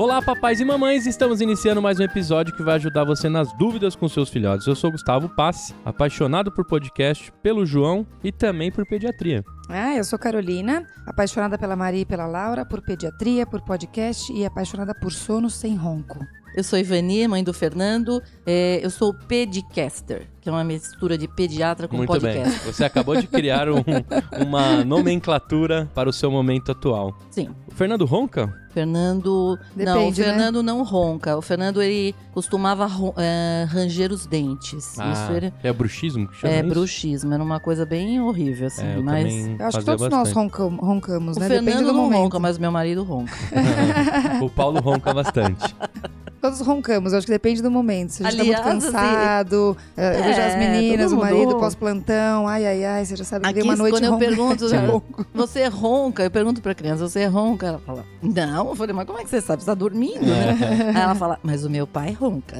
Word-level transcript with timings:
Olá, 0.00 0.22
papais 0.22 0.58
e 0.62 0.64
mamães! 0.64 1.06
Estamos 1.06 1.42
iniciando 1.42 1.82
mais 1.82 2.00
um 2.00 2.02
episódio 2.02 2.56
que 2.56 2.62
vai 2.62 2.76
ajudar 2.76 3.04
você 3.04 3.28
nas 3.28 3.52
dúvidas 3.58 3.94
com 3.94 4.08
seus 4.08 4.30
filhotes. 4.30 4.66
Eu 4.66 4.74
sou 4.74 4.90
Gustavo 4.90 5.28
Passe, 5.28 5.74
apaixonado 5.84 6.50
por 6.50 6.64
podcast, 6.64 7.30
pelo 7.42 7.66
João 7.66 8.06
e 8.24 8.32
também 8.32 8.72
por 8.72 8.86
pediatria. 8.86 9.44
Ah, 9.72 9.94
eu 9.96 10.04
sou 10.04 10.18
Carolina, 10.18 10.84
apaixonada 11.06 11.56
pela 11.58 11.76
Maria 11.76 12.00
e 12.00 12.04
pela 12.06 12.26
Laura, 12.26 12.64
por 12.64 12.82
pediatria, 12.82 13.46
por 13.46 13.60
podcast 13.62 14.32
e 14.32 14.44
apaixonada 14.44 14.94
por 14.94 15.12
sono 15.12 15.48
sem 15.48 15.76
ronco. 15.76 16.18
Eu 16.56 16.64
sou 16.64 16.76
Ivani, 16.78 17.28
mãe 17.28 17.44
do 17.44 17.52
Fernando. 17.54 18.20
É, 18.44 18.80
eu 18.82 18.90
sou 18.90 19.14
pedicaster, 19.14 20.26
que 20.40 20.48
é 20.48 20.52
uma 20.52 20.64
mistura 20.64 21.16
de 21.16 21.28
pediatra 21.28 21.86
com 21.86 21.96
Muito 21.96 22.08
podcast. 22.08 22.58
bem. 22.58 22.72
Você 22.72 22.84
acabou 22.84 23.14
de 23.14 23.28
criar 23.28 23.68
um- 23.68 23.84
uma 24.44 24.84
nomenclatura 24.84 25.88
para 25.94 26.08
o 26.08 26.12
seu 26.12 26.28
momento 26.28 26.72
atual. 26.72 27.16
Sim. 27.30 27.50
O 27.68 27.74
Fernando 27.74 28.04
ronca? 28.04 28.52
Fernando. 28.72 29.58
não, 29.76 29.92
o 29.92 29.94
Depende, 29.96 30.20
né? 30.20 30.26
Fernando 30.26 30.62
não 30.62 30.82
ronca. 30.82 31.36
O 31.36 31.42
Fernando 31.42 31.82
ele 31.82 32.14
costumava 32.32 32.88
é, 33.16 33.64
ranger 33.68 34.12
os 34.12 34.26
dentes. 34.26 34.94
Isso 34.94 35.32
ele, 35.32 35.52
é 35.62 35.72
bruxismo 35.72 36.28
que 36.28 36.36
chama 36.36 36.52
é 36.54 36.60
isso? 36.60 36.68
bruxismo. 36.68 37.32
Era 37.34 37.42
uma 37.42 37.60
coisa 37.60 37.84
bem 37.86 38.20
horrível, 38.20 38.66
assim. 38.68 38.86
É, 38.86 38.96
eu 38.96 39.02
mas. 39.02 39.24
também 39.24 39.56
Eu 39.60 39.66
acho 39.66 39.78
que 39.78 39.84
todos 39.84 40.00
nós 40.08 40.10
bastante. 40.10 40.34
roncam- 40.34 40.76
roncamos, 40.76 41.36
O 41.36 41.40
né? 41.40 41.48
Depende 41.48 41.66
Fernando 41.72 41.86
do 41.86 41.92
não 41.92 42.02
momento. 42.04 42.18
ronca, 42.22 42.38
mas 42.38 42.58
meu 42.58 42.72
marido 42.72 43.02
ronca. 43.04 43.32
o 44.42 44.48
Paulo 44.50 44.80
ronca 44.80 45.12
bastante. 45.14 45.74
Todos 46.40 46.60
roncamos, 46.60 47.12
eu 47.12 47.18
acho 47.18 47.26
que 47.26 47.32
depende 47.32 47.60
do 47.60 47.70
momento. 47.70 48.10
Se 48.10 48.24
a 48.26 48.30
gente 48.30 48.40
Aliás, 48.40 48.62
tá 48.64 48.70
muito 48.70 48.84
cansado, 48.86 49.76
eh, 49.96 50.18
eu 50.18 50.24
vejo 50.24 50.40
as 50.40 50.54
É, 50.54 50.56
meninas, 50.58 51.10
todo 51.10 51.18
o 51.18 51.22
marido 51.22 51.56
pós-plantão, 51.58 52.48
ai, 52.48 52.66
ai, 52.66 52.84
ai, 52.84 53.04
você 53.04 53.14
já 53.16 53.24
sabe 53.24 53.44
que 53.44 53.58
Aqui, 53.58 53.62
uma 53.68 53.76
noite 53.76 53.92
quando 53.92 54.04
eu 54.04 54.12
ronca. 54.12 54.24
pergunto, 54.26 54.66
de 54.70 54.76
ronco. 54.76 55.26
você 55.34 55.66
ronca? 55.66 56.22
Eu 56.22 56.30
pergunto 56.30 56.62
pra 56.62 56.74
criança, 56.74 57.06
você 57.08 57.26
ronca? 57.26 57.66
Ela 57.66 57.78
fala, 57.80 58.04
não. 58.22 58.68
Eu 58.68 58.74
falei, 58.74 58.94
mas 58.94 59.06
como 59.06 59.18
é 59.18 59.22
que 59.24 59.28
você 59.28 59.40
sabe? 59.42 59.62
Você 59.62 59.66
tá 59.66 59.74
dormindo, 59.74 60.24
né? 60.24 60.56
Aí 60.96 61.02
ela 61.02 61.14
fala, 61.14 61.38
mas 61.42 61.64
o 61.64 61.68
meu 61.68 61.86
pai 61.86 62.12
ronca. 62.12 62.56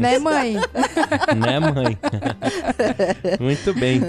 né, 0.00 0.18
mãe? 0.18 0.56
né, 1.36 1.60
mãe? 1.60 1.96
Muito 3.40 3.74
bem. 3.74 4.00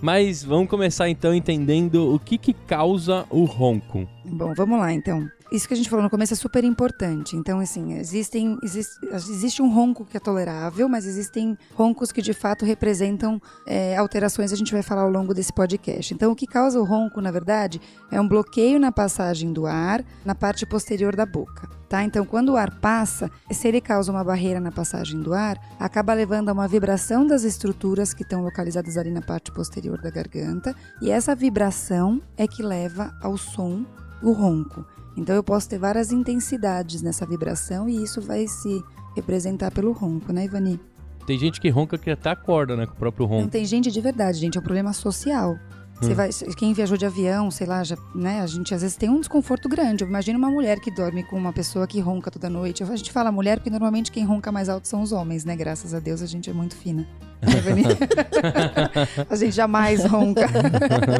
Mas 0.00 0.42
vamos 0.42 0.68
começar 0.68 1.08
então 1.08 1.34
entendendo 1.34 2.14
o 2.14 2.18
que 2.18 2.38
que 2.38 2.52
causa 2.54 3.24
o 3.28 3.44
ronco. 3.44 4.08
Bom, 4.24 4.54
vamos 4.54 4.78
lá 4.78 4.92
então. 4.92 5.28
Isso 5.50 5.66
que 5.66 5.74
a 5.74 5.76
gente 5.76 5.90
falou 5.90 6.04
no 6.04 6.10
começo 6.10 6.32
é 6.32 6.36
super 6.36 6.62
importante. 6.62 7.36
Então, 7.36 7.58
assim, 7.58 7.94
existem, 7.94 8.56
existe, 8.62 8.94
existe 9.12 9.60
um 9.60 9.72
ronco 9.72 10.04
que 10.04 10.16
é 10.16 10.20
tolerável, 10.20 10.88
mas 10.88 11.06
existem 11.06 11.58
roncos 11.74 12.12
que 12.12 12.22
de 12.22 12.32
fato 12.32 12.64
representam 12.64 13.40
é, 13.66 13.96
alterações. 13.96 14.52
A 14.52 14.56
gente 14.56 14.72
vai 14.72 14.82
falar 14.82 15.02
ao 15.02 15.10
longo 15.10 15.34
desse 15.34 15.52
podcast. 15.52 16.14
Então, 16.14 16.30
o 16.30 16.36
que 16.36 16.46
causa 16.46 16.78
o 16.78 16.84
ronco, 16.84 17.20
na 17.20 17.32
verdade, 17.32 17.80
é 18.12 18.20
um 18.20 18.28
bloqueio 18.28 18.78
na 18.78 18.92
passagem 18.92 19.52
do 19.52 19.66
ar 19.66 20.04
na 20.24 20.36
parte 20.36 20.64
posterior 20.64 21.16
da 21.16 21.26
boca. 21.26 21.68
Tá? 21.88 22.04
Então, 22.04 22.24
quando 22.24 22.50
o 22.50 22.56
ar 22.56 22.78
passa, 22.78 23.28
se 23.50 23.66
ele 23.66 23.80
causa 23.80 24.12
uma 24.12 24.22
barreira 24.22 24.60
na 24.60 24.70
passagem 24.70 25.20
do 25.20 25.34
ar, 25.34 25.58
acaba 25.80 26.14
levando 26.14 26.48
a 26.48 26.52
uma 26.52 26.68
vibração 26.68 27.26
das 27.26 27.42
estruturas 27.42 28.14
que 28.14 28.22
estão 28.22 28.44
localizadas 28.44 28.96
ali 28.96 29.10
na 29.10 29.20
parte 29.20 29.50
posterior 29.50 30.00
da 30.00 30.10
garganta, 30.10 30.72
e 31.02 31.10
essa 31.10 31.34
vibração 31.34 32.22
é 32.36 32.46
que 32.46 32.62
leva 32.62 33.12
ao 33.20 33.36
som 33.36 33.84
o 34.22 34.30
ronco. 34.30 34.86
Então 35.16 35.34
eu 35.34 35.42
posso 35.42 35.68
ter 35.68 35.78
várias 35.78 36.12
intensidades 36.12 37.02
nessa 37.02 37.26
vibração 37.26 37.88
e 37.88 38.02
isso 38.02 38.20
vai 38.20 38.46
se 38.46 38.82
representar 39.16 39.70
pelo 39.70 39.92
ronco, 39.92 40.32
né, 40.32 40.44
Ivani? 40.44 40.80
Tem 41.26 41.38
gente 41.38 41.60
que 41.60 41.68
ronca 41.68 41.98
que 41.98 42.10
até 42.10 42.30
acorda, 42.30 42.76
né, 42.76 42.86
com 42.86 42.92
o 42.92 42.96
próprio 42.96 43.28
Não 43.28 43.36
ronco. 43.38 43.48
tem 43.50 43.64
gente 43.64 43.90
de 43.90 44.00
verdade, 44.00 44.38
gente, 44.38 44.56
é 44.56 44.60
um 44.60 44.64
problema 44.64 44.92
social. 44.92 45.56
Você 46.00 46.12
Hum. 46.12 46.14
vai, 46.14 46.30
quem 46.56 46.72
viajou 46.72 46.96
de 46.96 47.04
avião, 47.04 47.50
sei 47.50 47.66
lá, 47.66 47.84
já, 47.84 47.94
né, 48.14 48.40
a 48.40 48.46
gente 48.46 48.74
às 48.74 48.80
vezes 48.80 48.96
tem 48.96 49.10
um 49.10 49.20
desconforto 49.20 49.68
grande. 49.68 50.02
Eu 50.02 50.08
imagino 50.08 50.38
uma 50.38 50.50
mulher 50.50 50.80
que 50.80 50.90
dorme 50.90 51.22
com 51.22 51.36
uma 51.36 51.52
pessoa 51.52 51.86
que 51.86 52.00
ronca 52.00 52.30
toda 52.30 52.48
noite. 52.48 52.82
A 52.82 52.96
gente 52.96 53.12
fala 53.12 53.30
mulher 53.30 53.58
porque 53.58 53.68
normalmente 53.68 54.10
quem 54.10 54.24
ronca 54.24 54.50
mais 54.50 54.70
alto 54.70 54.88
são 54.88 55.02
os 55.02 55.12
homens, 55.12 55.44
né? 55.44 55.54
Graças 55.54 55.92
a 55.92 56.00
Deus 56.00 56.22
a 56.22 56.26
gente 56.26 56.48
é 56.48 56.54
muito 56.54 56.74
fina. 56.74 57.06
Né, 57.42 57.52
Ivani? 57.58 57.82
a 59.28 59.36
gente 59.36 59.52
jamais 59.54 60.02
ronca. 60.06 60.46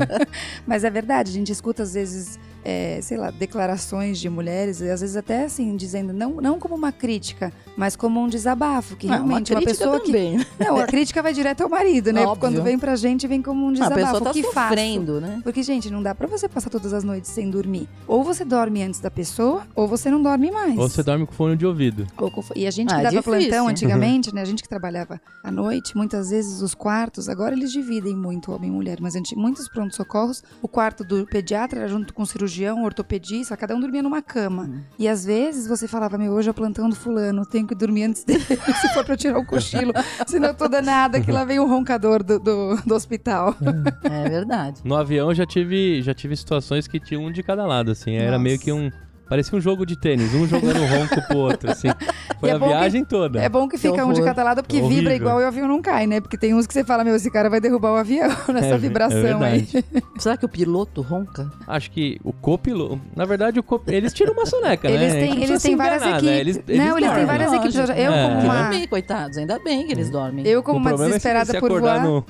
Mas 0.67 0.83
é 0.83 0.91
verdade, 0.91 1.31
a 1.31 1.35
gente 1.35 1.53
escuta 1.53 1.83
às 1.83 1.93
vezes, 1.93 2.39
é, 2.65 3.01
sei 3.03 3.17
lá, 3.17 3.31
declarações 3.31 4.19
de 4.19 4.29
mulheres, 4.29 4.81
e 4.81 4.89
às 4.91 5.01
vezes 5.01 5.17
até 5.17 5.45
assim, 5.45 5.77
dizendo, 5.77 6.13
não, 6.13 6.33
não 6.41 6.59
como 6.59 6.75
uma 6.75 6.93
crítica, 6.93 7.53
mas 7.77 7.97
como 7.97 8.21
um 8.21 8.29
desabafo, 8.29 8.97
que 8.97 9.07
Ah, 9.09 9.13
realmente 9.15 9.53
uma, 9.53 9.61
crítica 9.61 9.85
pessoa 9.85 10.01
que. 10.01 10.07
também. 10.07 10.47
Não, 10.59 10.77
a 10.77 10.87
crítica 10.87 11.23
vai 11.23 11.33
direto 11.33 11.63
ao 11.63 11.69
marido, 11.69 12.13
né? 12.13 12.23
Óbvio. 12.23 12.41
Quando 12.41 12.63
vem 12.63 12.79
pra 12.79 12.97
gente, 12.97 13.27
vem 13.27 13.41
como 13.43 13.65
um 13.65 13.71
A 13.71 13.73
desabafo. 13.73 13.97
pessoa 14.01 14.21
tá 14.21 14.31
o 14.31 14.33
que 14.33 14.43
faço? 14.45 14.69
sofrendo, 14.69 15.21
né? 15.21 15.41
Porque, 15.43 15.63
gente, 15.63 15.91
não 15.91 16.03
dá 16.03 16.15
pra 16.15 16.27
você 16.27 16.49
passar 16.49 16.71
todas 16.71 16.93
as 16.93 17.05
noites 17.05 17.31
sem 17.31 17.51
dormir. 17.51 17.89
Ou 18.07 18.23
você 18.23 18.45
dorme 18.45 18.83
antes 18.83 19.01
da 19.01 19.11
pessoa, 19.11 19.67
ou 19.75 19.87
você 19.89 20.11
não 20.11 20.23
dorme 20.23 20.51
mais. 20.51 20.77
Ou 20.79 20.89
você 20.89 21.03
dorme 21.03 21.27
com 21.27 21.33
fone 21.33 21.57
de 21.57 21.65
ouvido. 21.67 22.07
Ou 22.19 22.31
com- 22.31 22.43
E 22.55 22.67
a 22.67 22.71
gente 22.71 22.89
que 22.89 22.95
Ah, 22.95 23.01
é 23.01 23.03
dava 23.05 23.17
difícil. 23.17 23.33
plantão 23.49 23.69
antigamente, 23.69 24.35
né? 24.35 24.43
A 24.43 24.45
gente 24.45 24.63
que 24.63 24.69
trabalhava 24.69 25.21
à 25.43 25.51
noite, 25.51 25.97
muitas 25.97 26.31
vezes 26.31 26.61
os 26.63 26.75
quartos, 26.75 27.29
agora 27.29 27.55
eles 27.55 27.73
dividem 27.73 28.15
muito 28.15 28.53
homem 28.53 28.69
e 28.69 28.73
mulher, 28.73 28.99
mas 29.01 29.15
antes, 29.17 29.37
muitos 29.37 29.69
prontos-socorros, 29.69 30.43
o 30.63 30.69
quarto 30.69 31.05
do 31.05 31.25
pediatra 31.27 31.81
era 31.81 31.89
junto 31.89 32.13
com 32.13 32.23
o 32.23 32.27
cirurgião, 32.27 32.50
o 32.59 32.83
ortopedista, 32.83 33.57
cada 33.57 33.75
um 33.75 33.81
dormia 33.81 34.03
numa 34.03 34.21
cama. 34.21 34.65
Hum. 34.65 34.83
E 34.99 35.09
às 35.09 35.25
vezes 35.25 35.67
você 35.67 35.87
falava, 35.87 36.19
meu, 36.19 36.33
hoje 36.33 36.49
é 36.49 36.51
o 36.51 36.55
plantão 36.55 36.89
do 36.89 36.97
fulano, 36.97 37.47
tenho 37.47 37.67
que 37.67 37.75
dormir 37.75 38.05
antes 38.05 38.25
dele, 38.25 38.45
se 38.45 38.95
for 38.95 39.05
pra 39.05 39.15
eu 39.15 39.19
tirar 39.19 39.39
o 39.39 39.47
cochilo, 39.47 39.93
senão 40.27 40.49
eu 40.49 40.55
tô 40.55 40.69
danada, 40.69 41.21
que 41.21 41.31
lá 41.31 41.45
vem 41.45 41.59
o 41.59 41.67
roncador 41.67 42.23
do, 42.23 42.39
do, 42.39 42.77
do 42.85 42.95
hospital. 42.95 43.55
É 44.03 44.29
verdade. 44.29 44.81
No 44.85 44.97
avião 44.97 45.29
eu 45.29 45.35
já 45.35 45.47
tive, 45.47 46.03
já 46.03 46.13
tive 46.15 46.37
situações 46.37 46.87
que 46.87 46.99
tinha 46.99 47.21
um 47.21 47.31
de 47.31 47.43
cada 47.43 47.67
lado, 47.67 47.91
assim. 47.91 48.15
Era 48.15 48.33
Nossa. 48.33 48.43
meio 48.43 48.59
que 48.59 48.73
um. 48.73 48.91
Parecia 49.31 49.57
um 49.57 49.61
jogo 49.61 49.87
de 49.87 49.97
tênis, 49.97 50.35
um 50.35 50.47
jogando 50.47 50.81
ronco 50.85 51.27
pro 51.29 51.39
outro, 51.39 51.71
assim. 51.71 51.89
Foi 52.41 52.51
é 52.51 52.53
a 52.53 52.59
bom 52.59 52.67
que- 52.67 52.73
viagem 52.75 53.05
toda. 53.05 53.41
É 53.41 53.49
bom 53.49 53.69
que 53.69 53.77
Que 53.77 53.89
fica 53.89 54.05
um 54.05 54.13
de 54.13 54.23
cada 54.23 54.43
lado, 54.43 54.63
porque 54.63 54.77
Horrível. 54.79 54.97
vibra 54.99 55.15
igual 55.15 55.41
e 55.41 55.45
o 55.45 55.47
avião 55.47 55.69
não 55.69 55.81
cai, 55.81 56.07
né? 56.07 56.21
Porque 56.21 56.37
tem 56.37 56.53
uns 56.53 56.67
que 56.67 56.75
você 56.75 56.83
fala, 56.85 57.05
meu, 57.05 57.15
esse 57.15 57.31
cara 57.31 57.49
vai 57.49 57.61
derrubar 57.61 57.93
o 57.93 57.97
avião 57.97 58.29
nessa 58.53 58.75
É, 58.75 58.79
vibração 58.79 59.43
é 59.45 59.53
aí. 59.53 59.69
Será 60.19 60.37
que 60.37 60.45
o 60.45 60.49
piloto 60.49 61.01
ronca? 61.01 61.51
Acho 61.67 61.91
que 61.93 62.19
o 62.25 62.33
copiloto. 62.33 63.01
Na 63.15 63.25
verdade, 63.25 63.61
o 63.61 63.63
cop... 63.63 63.83
eles 63.95 64.13
tiram 64.13 64.33
uma 64.33 64.45
soneca, 64.47 64.89
né? 64.89 64.95
Eles 64.97 65.13
gente 65.13 65.21
têm, 65.35 65.43
eles 65.45 65.63
têm 65.63 65.77
várias 65.77 66.03
enganar, 66.03 66.17
equipes. 66.19 66.35
né? 66.35 66.41
Eles, 66.41 66.57
não, 66.57 66.99
eles 66.99 67.09
têm 67.09 67.09
dormem. 67.09 67.27
várias 67.27 67.53
equipes. 67.53 67.75
Eu, 67.77 67.95
É. 67.95 68.23
como 68.29 68.41
uma, 68.45 68.63
dormir, 68.63 68.87
coitados. 68.89 69.37
Ainda 69.39 69.59
bem 69.61 69.87
que 69.87 69.93
eles 69.93 70.11
dormem. 70.11 70.47
eu 70.47 70.63
como 70.63 70.79
o 70.79 70.81
uma 70.81 70.95
desesperada 70.97 71.43
é 71.45 71.47
se, 71.47 71.53
se 71.53 71.61
por 71.61 71.81
voar, 71.81 72.03
no. 72.03 72.25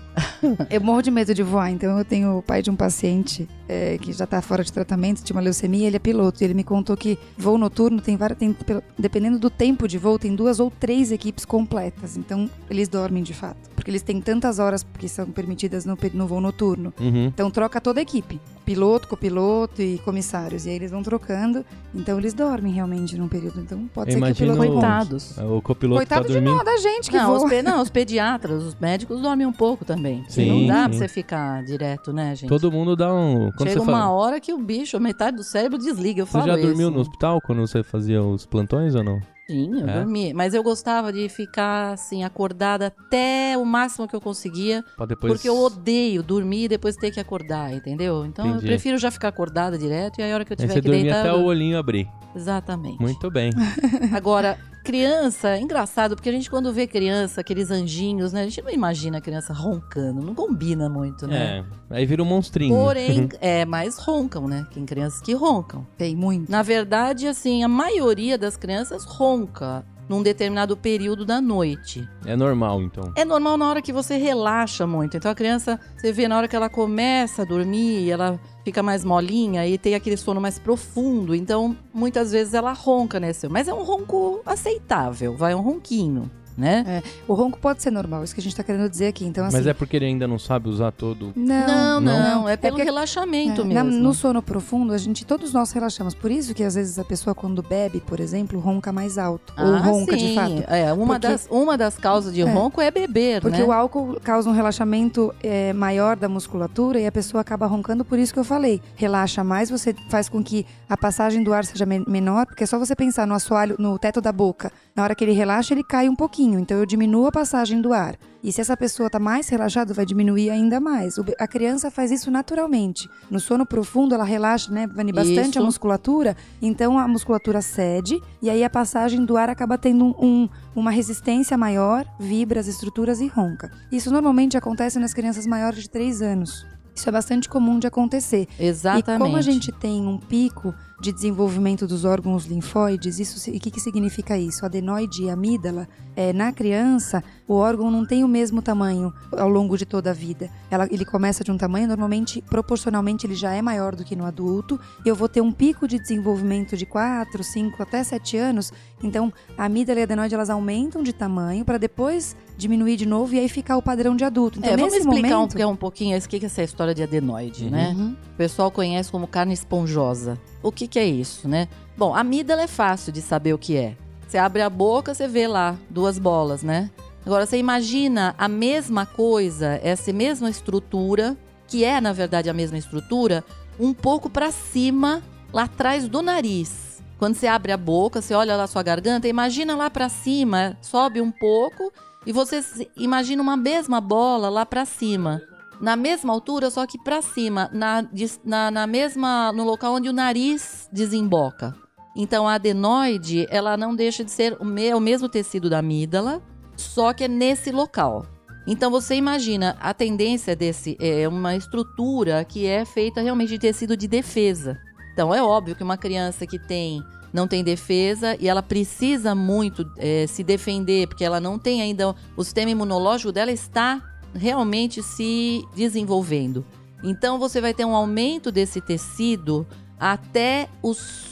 eu 0.68 0.80
morro 0.80 1.00
de 1.02 1.10
medo 1.10 1.32
de 1.34 1.42
voar. 1.42 1.70
Então 1.70 1.96
eu 1.98 2.04
tenho 2.04 2.36
o 2.38 2.42
pai 2.42 2.60
de 2.62 2.70
um 2.70 2.76
paciente 2.76 3.48
é, 3.70 3.96
que 3.98 4.12
já 4.12 4.26
tá 4.26 4.42
fora 4.42 4.64
de 4.64 4.72
tratamento, 4.72 5.22
tinha 5.22 5.36
uma 5.36 5.42
leucemia, 5.42 5.86
ele 5.86 5.94
é 5.94 6.00
piloto. 6.00 6.42
E 6.42 6.44
ele 6.44 6.54
me 6.54 6.64
contou 6.64 6.96
que 6.96 7.16
voo 7.38 7.56
noturno 7.56 8.00
tem 8.00 8.16
várias, 8.16 8.36
tem, 8.36 8.56
dependendo 8.98 9.38
do 9.38 9.48
tempo 9.48 9.86
de 9.86 9.96
voo, 9.96 10.18
tem 10.18 10.34
duas 10.34 10.58
ou 10.58 10.72
três 10.72 11.12
equipes 11.12 11.44
completas. 11.44 12.16
Então 12.16 12.50
eles 12.68 12.88
dormem 12.88 13.22
de 13.22 13.32
fato. 13.32 13.70
Porque 13.90 13.96
eles 13.96 14.02
têm 14.02 14.20
tantas 14.20 14.58
horas 14.60 14.86
que 14.98 15.08
são 15.08 15.26
permitidas 15.26 15.84
no, 15.84 15.98
no 16.14 16.26
voo 16.26 16.40
noturno. 16.40 16.94
Uhum. 17.00 17.26
Então 17.26 17.50
troca 17.50 17.80
toda 17.80 17.98
a 17.98 18.02
equipe. 18.02 18.40
Piloto, 18.64 19.08
copiloto 19.08 19.82
e 19.82 19.98
comissários. 20.04 20.64
E 20.64 20.68
aí 20.70 20.76
eles 20.76 20.92
vão 20.92 21.02
trocando. 21.02 21.64
Então 21.92 22.16
eles 22.18 22.32
dormem 22.32 22.72
realmente 22.72 23.18
num 23.18 23.26
período. 23.26 23.60
Então 23.60 23.88
pode 23.92 24.12
Eu 24.12 24.20
ser 24.20 24.24
que 24.26 24.32
o 24.32 24.36
piloto. 24.36 24.58
Coitados. 24.72 25.38
O 25.38 25.60
copiloto 25.60 25.98
Coitado 25.98 26.22
tá 26.22 26.28
de 26.28 26.34
dormindo. 26.34 26.56
não, 26.56 26.64
da 26.64 26.76
gente 26.76 27.10
que 27.10 27.16
Não 27.16 27.26
voa. 27.34 27.44
os, 27.44 27.50
pe- 27.50 27.62
não, 27.62 27.82
os 27.82 27.90
pediatras, 27.90 28.62
os 28.62 28.74
médicos 28.76 29.20
dormem 29.20 29.44
um 29.46 29.52
pouco 29.52 29.84
também. 29.84 30.24
Sim, 30.28 30.46
não 30.60 30.66
dá 30.68 30.82
sim. 30.84 30.88
pra 30.90 30.98
você 30.98 31.08
ficar 31.08 31.64
direto, 31.64 32.12
né, 32.12 32.36
gente? 32.36 32.48
Todo 32.48 32.70
mundo 32.70 32.94
dá 32.94 33.12
um. 33.12 33.50
Quando 33.56 33.68
Chega 33.70 33.80
você 33.80 33.90
uma 33.90 33.98
fala... 34.02 34.10
hora 34.12 34.38
que 34.40 34.52
o 34.52 34.58
bicho, 34.58 35.00
metade 35.00 35.36
do 35.36 35.42
cérebro 35.42 35.76
desliga. 35.78 36.20
Eu 36.22 36.26
Você 36.26 36.32
falo 36.32 36.46
já 36.46 36.54
dormiu 36.56 36.88
isso. 36.88 36.90
no 36.92 37.00
hospital 37.00 37.40
quando 37.44 37.60
você 37.66 37.82
fazia 37.82 38.22
os 38.22 38.46
plantões 38.46 38.94
ou 38.94 39.02
não? 39.02 39.18
Sim, 39.50 39.80
eu 39.82 39.88
É? 39.88 39.94
dormi. 39.94 40.32
Mas 40.32 40.54
eu 40.54 40.62
gostava 40.62 41.12
de 41.12 41.28
ficar, 41.28 41.92
assim, 41.92 42.22
acordada 42.22 42.86
até 42.86 43.56
o 43.58 43.64
máximo 43.64 44.06
que 44.06 44.14
eu 44.14 44.20
conseguia. 44.20 44.84
Depois. 45.08 45.32
Porque 45.32 45.48
eu 45.48 45.58
odeio 45.58 46.22
dormir 46.22 46.64
e 46.64 46.68
depois 46.68 46.96
ter 46.96 47.10
que 47.10 47.18
acordar, 47.18 47.72
entendeu? 47.72 48.24
Então 48.24 48.46
Entendi. 48.46 48.64
eu 48.64 48.68
prefiro 48.68 48.96
já 48.98 49.10
ficar 49.10 49.28
acordada 49.28 49.76
direto 49.76 50.20
e 50.20 50.22
aí 50.22 50.30
a 50.30 50.34
hora 50.34 50.44
que 50.44 50.52
eu 50.52 50.56
Aí 50.58 50.62
tiver 50.66 50.74
você 50.74 50.80
que 50.80 50.88
deitar. 50.88 51.20
até 51.20 51.30
eu 51.30 51.40
o 51.40 51.44
olhinho 51.44 51.76
abrir. 51.78 52.08
Exatamente. 52.34 53.00
Muito 53.00 53.30
bem. 53.30 53.50
Agora, 54.14 54.56
criança, 54.82 55.50
é 55.50 55.60
engraçado, 55.60 56.16
porque 56.16 56.28
a 56.28 56.32
gente 56.32 56.50
quando 56.50 56.72
vê 56.72 56.86
criança, 56.86 57.40
aqueles 57.40 57.70
anjinhos, 57.70 58.32
né? 58.32 58.42
A 58.42 58.44
gente 58.44 58.62
não 58.62 58.70
imagina 58.70 59.18
a 59.18 59.20
criança 59.20 59.52
roncando, 59.52 60.20
não 60.20 60.34
combina 60.34 60.88
muito, 60.88 61.26
né? 61.26 61.64
É. 61.90 61.96
Aí 61.96 62.06
vira 62.06 62.22
um 62.22 62.26
monstrinho. 62.26 62.74
Porém, 62.74 63.28
é, 63.40 63.64
mas 63.64 63.98
roncam, 63.98 64.48
né? 64.48 64.66
Tem 64.72 64.84
crianças 64.84 65.20
que 65.20 65.32
roncam. 65.34 65.86
Tem 65.96 66.16
muito. 66.16 66.50
Na 66.50 66.62
verdade, 66.62 67.26
assim, 67.26 67.62
a 67.62 67.68
maioria 67.68 68.36
das 68.38 68.56
crianças 68.56 69.04
ronca. 69.04 69.84
num 70.08 70.24
determinado 70.24 70.76
período 70.76 71.24
da 71.24 71.40
noite. 71.40 72.04
É 72.26 72.34
normal, 72.34 72.82
então. 72.82 73.12
É 73.14 73.24
normal 73.24 73.56
na 73.56 73.68
hora 73.70 73.80
que 73.80 73.92
você 73.92 74.16
relaxa 74.16 74.84
muito. 74.84 75.16
Então 75.16 75.30
a 75.30 75.34
criança, 75.36 75.78
você 75.96 76.12
vê 76.12 76.26
na 76.26 76.36
hora 76.36 76.48
que 76.48 76.56
ela 76.56 76.68
começa 76.68 77.42
a 77.42 77.44
dormir, 77.44 78.10
ela 78.10 78.40
fica 78.70 78.84
mais 78.84 79.04
molinha 79.04 79.66
e 79.66 79.76
tem 79.76 79.96
aquele 79.96 80.16
sono 80.16 80.40
mais 80.40 80.56
profundo. 80.56 81.34
Então, 81.34 81.76
muitas 81.92 82.30
vezes 82.30 82.54
ela 82.54 82.72
ronca 82.72 83.18
nesse, 83.18 83.48
mas 83.48 83.66
é 83.66 83.74
um 83.74 83.82
ronco 83.82 84.40
aceitável, 84.46 85.36
vai 85.36 85.52
um 85.56 85.60
ronquinho 85.60 86.30
né? 86.60 86.84
É, 86.86 87.02
o 87.26 87.34
ronco 87.34 87.58
pode 87.58 87.82
ser 87.82 87.90
normal, 87.90 88.22
isso 88.22 88.34
que 88.34 88.40
a 88.40 88.42
gente 88.42 88.54
tá 88.54 88.62
querendo 88.62 88.88
dizer 88.88 89.06
aqui. 89.08 89.24
Então, 89.24 89.44
assim, 89.44 89.56
Mas 89.56 89.66
é 89.66 89.72
porque 89.74 89.96
ele 89.96 90.04
ainda 90.04 90.28
não 90.28 90.38
sabe 90.38 90.68
usar 90.68 90.92
todo. 90.92 91.32
Não, 91.34 92.00
não, 92.00 92.00
não. 92.42 92.48
é 92.48 92.56
pelo 92.56 92.74
porque- 92.76 92.84
relaxamento 92.84 93.62
É, 93.62 93.64
mesmo. 93.64 93.74
na- 93.74 93.82
no 93.84 94.14
sono 94.14 94.42
profundo, 94.42 94.92
a 94.92 94.98
gente, 94.98 95.24
todos 95.24 95.52
nós 95.52 95.72
relaxamos. 95.72 96.14
Por 96.14 96.30
isso 96.30 96.54
que 96.54 96.62
às 96.62 96.74
vezes 96.74 96.98
a 96.98 97.04
pessoa, 97.04 97.34
quando 97.34 97.62
bebe, 97.62 98.00
por 98.00 98.20
exemplo, 98.20 98.60
ronca 98.60 98.92
mais 98.92 99.16
alto. 99.18 99.52
ou 99.58 99.74
Ah, 99.74 99.78
ronca 99.78 100.18
sim. 100.18 100.28
de 100.28 100.34
fato. 100.34 100.64
É, 100.68 100.92
uma, 100.92 101.14
Porque- 101.14 101.28
das, 101.28 101.48
uma 101.50 101.76
das 101.78 101.96
causas 101.96 102.32
de 102.34 102.42
É. 102.42 102.44
ronco 102.44 102.80
é 102.80 102.90
beber, 102.90 103.40
Porque 103.40 103.58
né? 103.58 103.64
o 103.64 103.72
álcool 103.72 104.18
causa 104.22 104.48
um 104.48 104.52
relaxamento 104.52 105.34
é, 105.42 105.72
maior 105.72 106.16
da 106.16 106.28
musculatura 106.28 106.98
e 107.00 107.06
a 107.06 107.12
pessoa 107.12 107.40
acaba 107.40 107.66
roncando, 107.66 108.04
por 108.04 108.18
isso 108.18 108.32
que 108.32 108.38
eu 108.38 108.44
falei. 108.44 108.80
Relaxa 108.96 109.42
mais, 109.42 109.70
você 109.70 109.94
faz 110.08 110.28
com 110.28 110.42
que 110.42 110.66
a 110.88 110.96
passagem 110.96 111.42
do 111.42 111.52
ar 111.52 111.64
seja 111.64 111.86
men- 111.86 112.04
menor, 112.06 112.46
porque 112.46 112.64
é 112.64 112.66
só 112.66 112.78
você 112.78 112.94
pensar 112.94 113.26
no 113.26 113.34
assoalho, 113.34 113.76
no 113.78 113.98
teto 113.98 114.20
da 114.20 114.32
boca. 114.32 114.72
Na 114.94 115.02
hora 115.04 115.14
que 115.14 115.22
ele 115.24 115.32
relaxa, 115.32 115.72
ele 115.72 115.84
cai 115.84 116.08
um 116.08 116.16
pouquinho. 116.16 116.49
Então 116.58 116.78
eu 116.78 116.86
diminuo 116.86 117.26
a 117.26 117.32
passagem 117.32 117.80
do 117.80 117.92
ar. 117.92 118.16
E 118.42 118.50
se 118.50 118.60
essa 118.60 118.74
pessoa 118.76 119.08
está 119.08 119.18
mais 119.18 119.48
relaxada, 119.48 119.92
vai 119.92 120.06
diminuir 120.06 120.48
ainda 120.50 120.80
mais. 120.80 121.16
A 121.38 121.46
criança 121.46 121.90
faz 121.90 122.10
isso 122.10 122.30
naturalmente. 122.30 123.08
No 123.30 123.38
sono 123.38 123.66
profundo, 123.66 124.14
ela 124.14 124.24
relaxa, 124.24 124.72
né, 124.72 124.86
Vani, 124.86 125.12
bastante 125.12 125.58
a 125.58 125.60
Isso. 125.60 125.64
musculatura. 125.64 126.34
Então 126.62 126.98
a 126.98 127.06
musculatura 127.06 127.60
cede 127.60 128.18
e 128.40 128.48
aí 128.48 128.64
a 128.64 128.70
passagem 128.70 129.24
do 129.24 129.36
ar 129.36 129.50
acaba 129.50 129.76
tendo 129.76 130.04
um- 130.06 130.14
um, 130.26 130.48
uma 130.74 130.90
resistência 130.90 131.56
maior, 131.58 132.06
vibra 132.18 132.60
as 132.60 132.66
estruturas 132.66 133.20
e 133.20 133.26
ronca. 133.26 133.70
Isso 133.92 134.10
normalmente 134.10 134.56
acontece 134.56 134.98
nas 134.98 135.12
crianças 135.12 135.46
maiores 135.46 135.82
de 135.82 135.90
3 135.90 136.22
anos. 136.22 136.66
Isso 136.94 137.08
é 137.08 137.12
bastante 137.12 137.48
comum 137.48 137.78
de 137.78 137.86
acontecer. 137.86 138.46
Exatamente. 138.58 139.08
E 139.10 139.18
como 139.18 139.36
a 139.36 139.40
gente 139.42 139.70
tem 139.72 140.06
um 140.06 140.18
pico 140.18 140.74
de 141.00 141.12
desenvolvimento 141.12 141.86
dos 141.86 142.04
órgãos 142.04 142.44
linfóides, 142.44 143.18
isso, 143.18 143.38
se- 143.38 143.50
o 143.50 143.58
que, 143.58 143.70
que 143.70 143.80
significa 143.80 144.36
isso? 144.36 144.66
Adenoide 144.66 145.22
e 145.24 145.30
amígdala, 145.30 145.88
é, 146.14 146.32
na 146.32 146.52
criança, 146.52 147.24
o 147.48 147.54
órgão 147.54 147.90
não 147.90 148.04
tem 148.04 148.22
o 148.22 148.28
mesmo 148.28 148.60
tamanho 148.60 149.12
ao 149.32 149.48
longo 149.48 149.78
de 149.78 149.86
toda 149.86 150.10
a 150.10 150.12
vida. 150.12 150.50
Ela- 150.70 150.86
ele 150.90 151.04
começa 151.06 151.42
de 151.42 151.50
um 151.50 151.56
tamanho, 151.56 151.88
normalmente, 151.88 152.42
proporcionalmente, 152.42 153.26
ele 153.26 153.34
já 153.34 153.52
é 153.54 153.62
maior 153.62 153.96
do 153.96 154.04
que 154.04 154.14
no 154.14 154.24
adulto. 154.26 154.78
E 155.04 155.08
eu 155.08 155.16
vou 155.16 155.28
ter 155.28 155.40
um 155.40 155.50
pico 155.50 155.88
de 155.88 155.98
desenvolvimento 155.98 156.76
de 156.76 156.84
4, 156.84 157.42
5 157.42 157.82
até 157.82 158.04
7 158.04 158.36
anos. 158.36 158.70
Então, 159.02 159.32
a 159.56 159.64
amígdala 159.64 160.00
e 160.00 160.02
a 160.02 160.04
adenoide, 160.04 160.34
elas 160.34 160.50
aumentam 160.50 161.02
de 161.02 161.12
tamanho 161.14 161.64
para 161.64 161.78
depois 161.78 162.36
diminuir 162.58 162.96
de 162.96 163.06
novo 163.06 163.34
e 163.34 163.38
aí 163.38 163.48
ficar 163.48 163.78
o 163.78 163.82
padrão 163.82 164.14
de 164.14 164.22
adulto. 164.24 164.58
Então, 164.58 164.70
É, 164.74 164.76
vamos 164.76 164.92
explicar 164.92 165.30
momento... 165.36 165.58
um, 165.58 165.70
um 165.70 165.76
pouquinho 165.76 166.18
o 166.18 166.28
que 166.28 166.36
é 166.36 166.44
essa 166.44 166.62
história 166.62 166.94
de 166.94 167.02
adenoide, 167.02 167.64
Uhum. 167.64 167.70
né? 167.70 168.14
O 168.34 168.36
pessoal 168.36 168.70
conhece 168.70 169.10
como 169.10 169.26
carne 169.26 169.54
esponjosa. 169.54 170.38
O 170.62 170.70
que, 170.70 170.86
que 170.86 170.98
é 170.98 171.04
isso, 171.04 171.48
né? 171.48 171.68
Bom, 171.96 172.14
a 172.14 172.20
amígdala 172.20 172.62
é 172.62 172.66
fácil 172.66 173.12
de 173.12 173.22
saber 173.22 173.54
o 173.54 173.58
que 173.58 173.76
é. 173.76 173.96
Você 174.26 174.38
abre 174.38 174.62
a 174.62 174.70
boca, 174.70 175.14
você 175.14 175.26
vê 175.26 175.46
lá 175.46 175.76
duas 175.88 176.18
bolas, 176.18 176.62
né? 176.62 176.90
Agora, 177.24 177.46
você 177.46 177.58
imagina 177.58 178.34
a 178.38 178.48
mesma 178.48 179.04
coisa, 179.04 179.80
essa 179.82 180.12
mesma 180.12 180.48
estrutura, 180.48 181.36
que 181.66 181.84
é, 181.84 182.00
na 182.00 182.12
verdade, 182.12 182.48
a 182.48 182.54
mesma 182.54 182.78
estrutura, 182.78 183.44
um 183.78 183.92
pouco 183.92 184.30
para 184.30 184.50
cima, 184.50 185.22
lá 185.52 185.64
atrás 185.64 186.08
do 186.08 186.22
nariz. 186.22 187.02
Quando 187.18 187.34
você 187.34 187.46
abre 187.46 187.72
a 187.72 187.76
boca, 187.76 188.22
você 188.22 188.34
olha 188.34 188.56
lá 188.56 188.66
sua 188.66 188.82
garganta, 188.82 189.28
imagina 189.28 189.76
lá 189.76 189.90
para 189.90 190.08
cima, 190.08 190.76
sobe 190.80 191.20
um 191.20 191.30
pouco 191.30 191.92
e 192.24 192.32
você 192.32 192.62
imagina 192.96 193.42
uma 193.42 193.56
mesma 193.56 194.00
bola 194.00 194.48
lá 194.48 194.64
para 194.64 194.84
cima 194.84 195.42
na 195.80 195.96
mesma 195.96 196.32
altura, 196.32 196.70
só 196.70 196.86
que 196.86 196.98
para 197.02 197.22
cima, 197.22 197.70
na, 197.72 198.04
na, 198.44 198.70
na 198.70 198.86
mesma, 198.86 199.50
no 199.52 199.64
local 199.64 199.94
onde 199.94 200.08
o 200.08 200.12
nariz 200.12 200.88
desemboca. 200.92 201.74
Então 202.16 202.46
a 202.46 202.54
adenoide, 202.54 203.46
ela 203.50 203.76
não 203.76 203.94
deixa 203.94 204.24
de 204.24 204.30
ser 204.30 204.56
o, 204.60 204.64
me- 204.64 204.92
o 204.94 205.00
mesmo 205.00 205.28
tecido 205.28 205.70
da 205.70 205.78
amígdala, 205.78 206.42
só 206.76 207.12
que 207.12 207.24
é 207.24 207.28
nesse 207.28 207.70
local. 207.70 208.26
Então 208.66 208.90
você 208.90 209.14
imagina, 209.14 209.76
a 209.80 209.94
tendência 209.94 210.54
desse 210.54 210.96
é 211.00 211.26
uma 211.26 211.56
estrutura 211.56 212.44
que 212.44 212.66
é 212.66 212.84
feita 212.84 213.20
realmente 213.22 213.50
de 213.50 213.58
tecido 213.58 213.96
de 213.96 214.06
defesa. 214.06 214.76
Então 215.12 215.34
é 215.34 215.42
óbvio 215.42 215.74
que 215.74 215.82
uma 215.82 215.96
criança 215.96 216.46
que 216.46 216.58
tem 216.58 217.02
não 217.32 217.46
tem 217.46 217.62
defesa 217.62 218.36
e 218.40 218.48
ela 218.48 218.62
precisa 218.62 219.34
muito 219.36 219.84
eh, 219.98 220.26
se 220.28 220.42
defender 220.42 221.06
porque 221.06 221.24
ela 221.24 221.40
não 221.40 221.58
tem 221.58 221.80
ainda 221.80 222.14
o 222.36 222.42
sistema 222.44 222.70
imunológico 222.72 223.30
dela 223.32 223.52
está 223.52 224.02
realmente 224.34 225.02
se 225.02 225.64
desenvolvendo. 225.74 226.64
Então 227.02 227.38
você 227.38 227.60
vai 227.60 227.74
ter 227.74 227.84
um 227.84 227.94
aumento 227.94 228.52
desse 228.52 228.80
tecido 228.80 229.66
até 229.98 230.68
os 230.82 231.28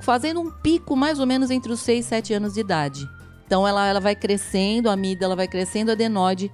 fazendo 0.00 0.40
um 0.40 0.50
pico 0.50 0.94
mais 0.96 1.18
ou 1.18 1.26
menos 1.26 1.50
entre 1.50 1.72
os 1.72 1.80
6 1.80 2.04
e 2.04 2.08
7 2.08 2.34
anos 2.34 2.54
de 2.54 2.60
idade. 2.60 3.08
Então 3.46 3.66
ela, 3.66 3.86
ela 3.86 4.00
vai 4.00 4.14
crescendo, 4.14 4.90
a 4.90 4.92
amígdala 4.92 5.34
vai 5.34 5.48
crescendo, 5.48 5.90
a 5.90 5.92
adenoide 5.92 6.52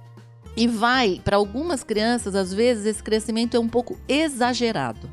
e 0.55 0.67
vai, 0.67 1.21
para 1.23 1.35
algumas 1.35 1.83
crianças, 1.83 2.33
às 2.33 2.53
vezes 2.53 2.85
esse 2.85 3.03
crescimento 3.03 3.57
é 3.57 3.59
um 3.59 3.67
pouco 3.67 3.97
exagerado. 4.07 5.09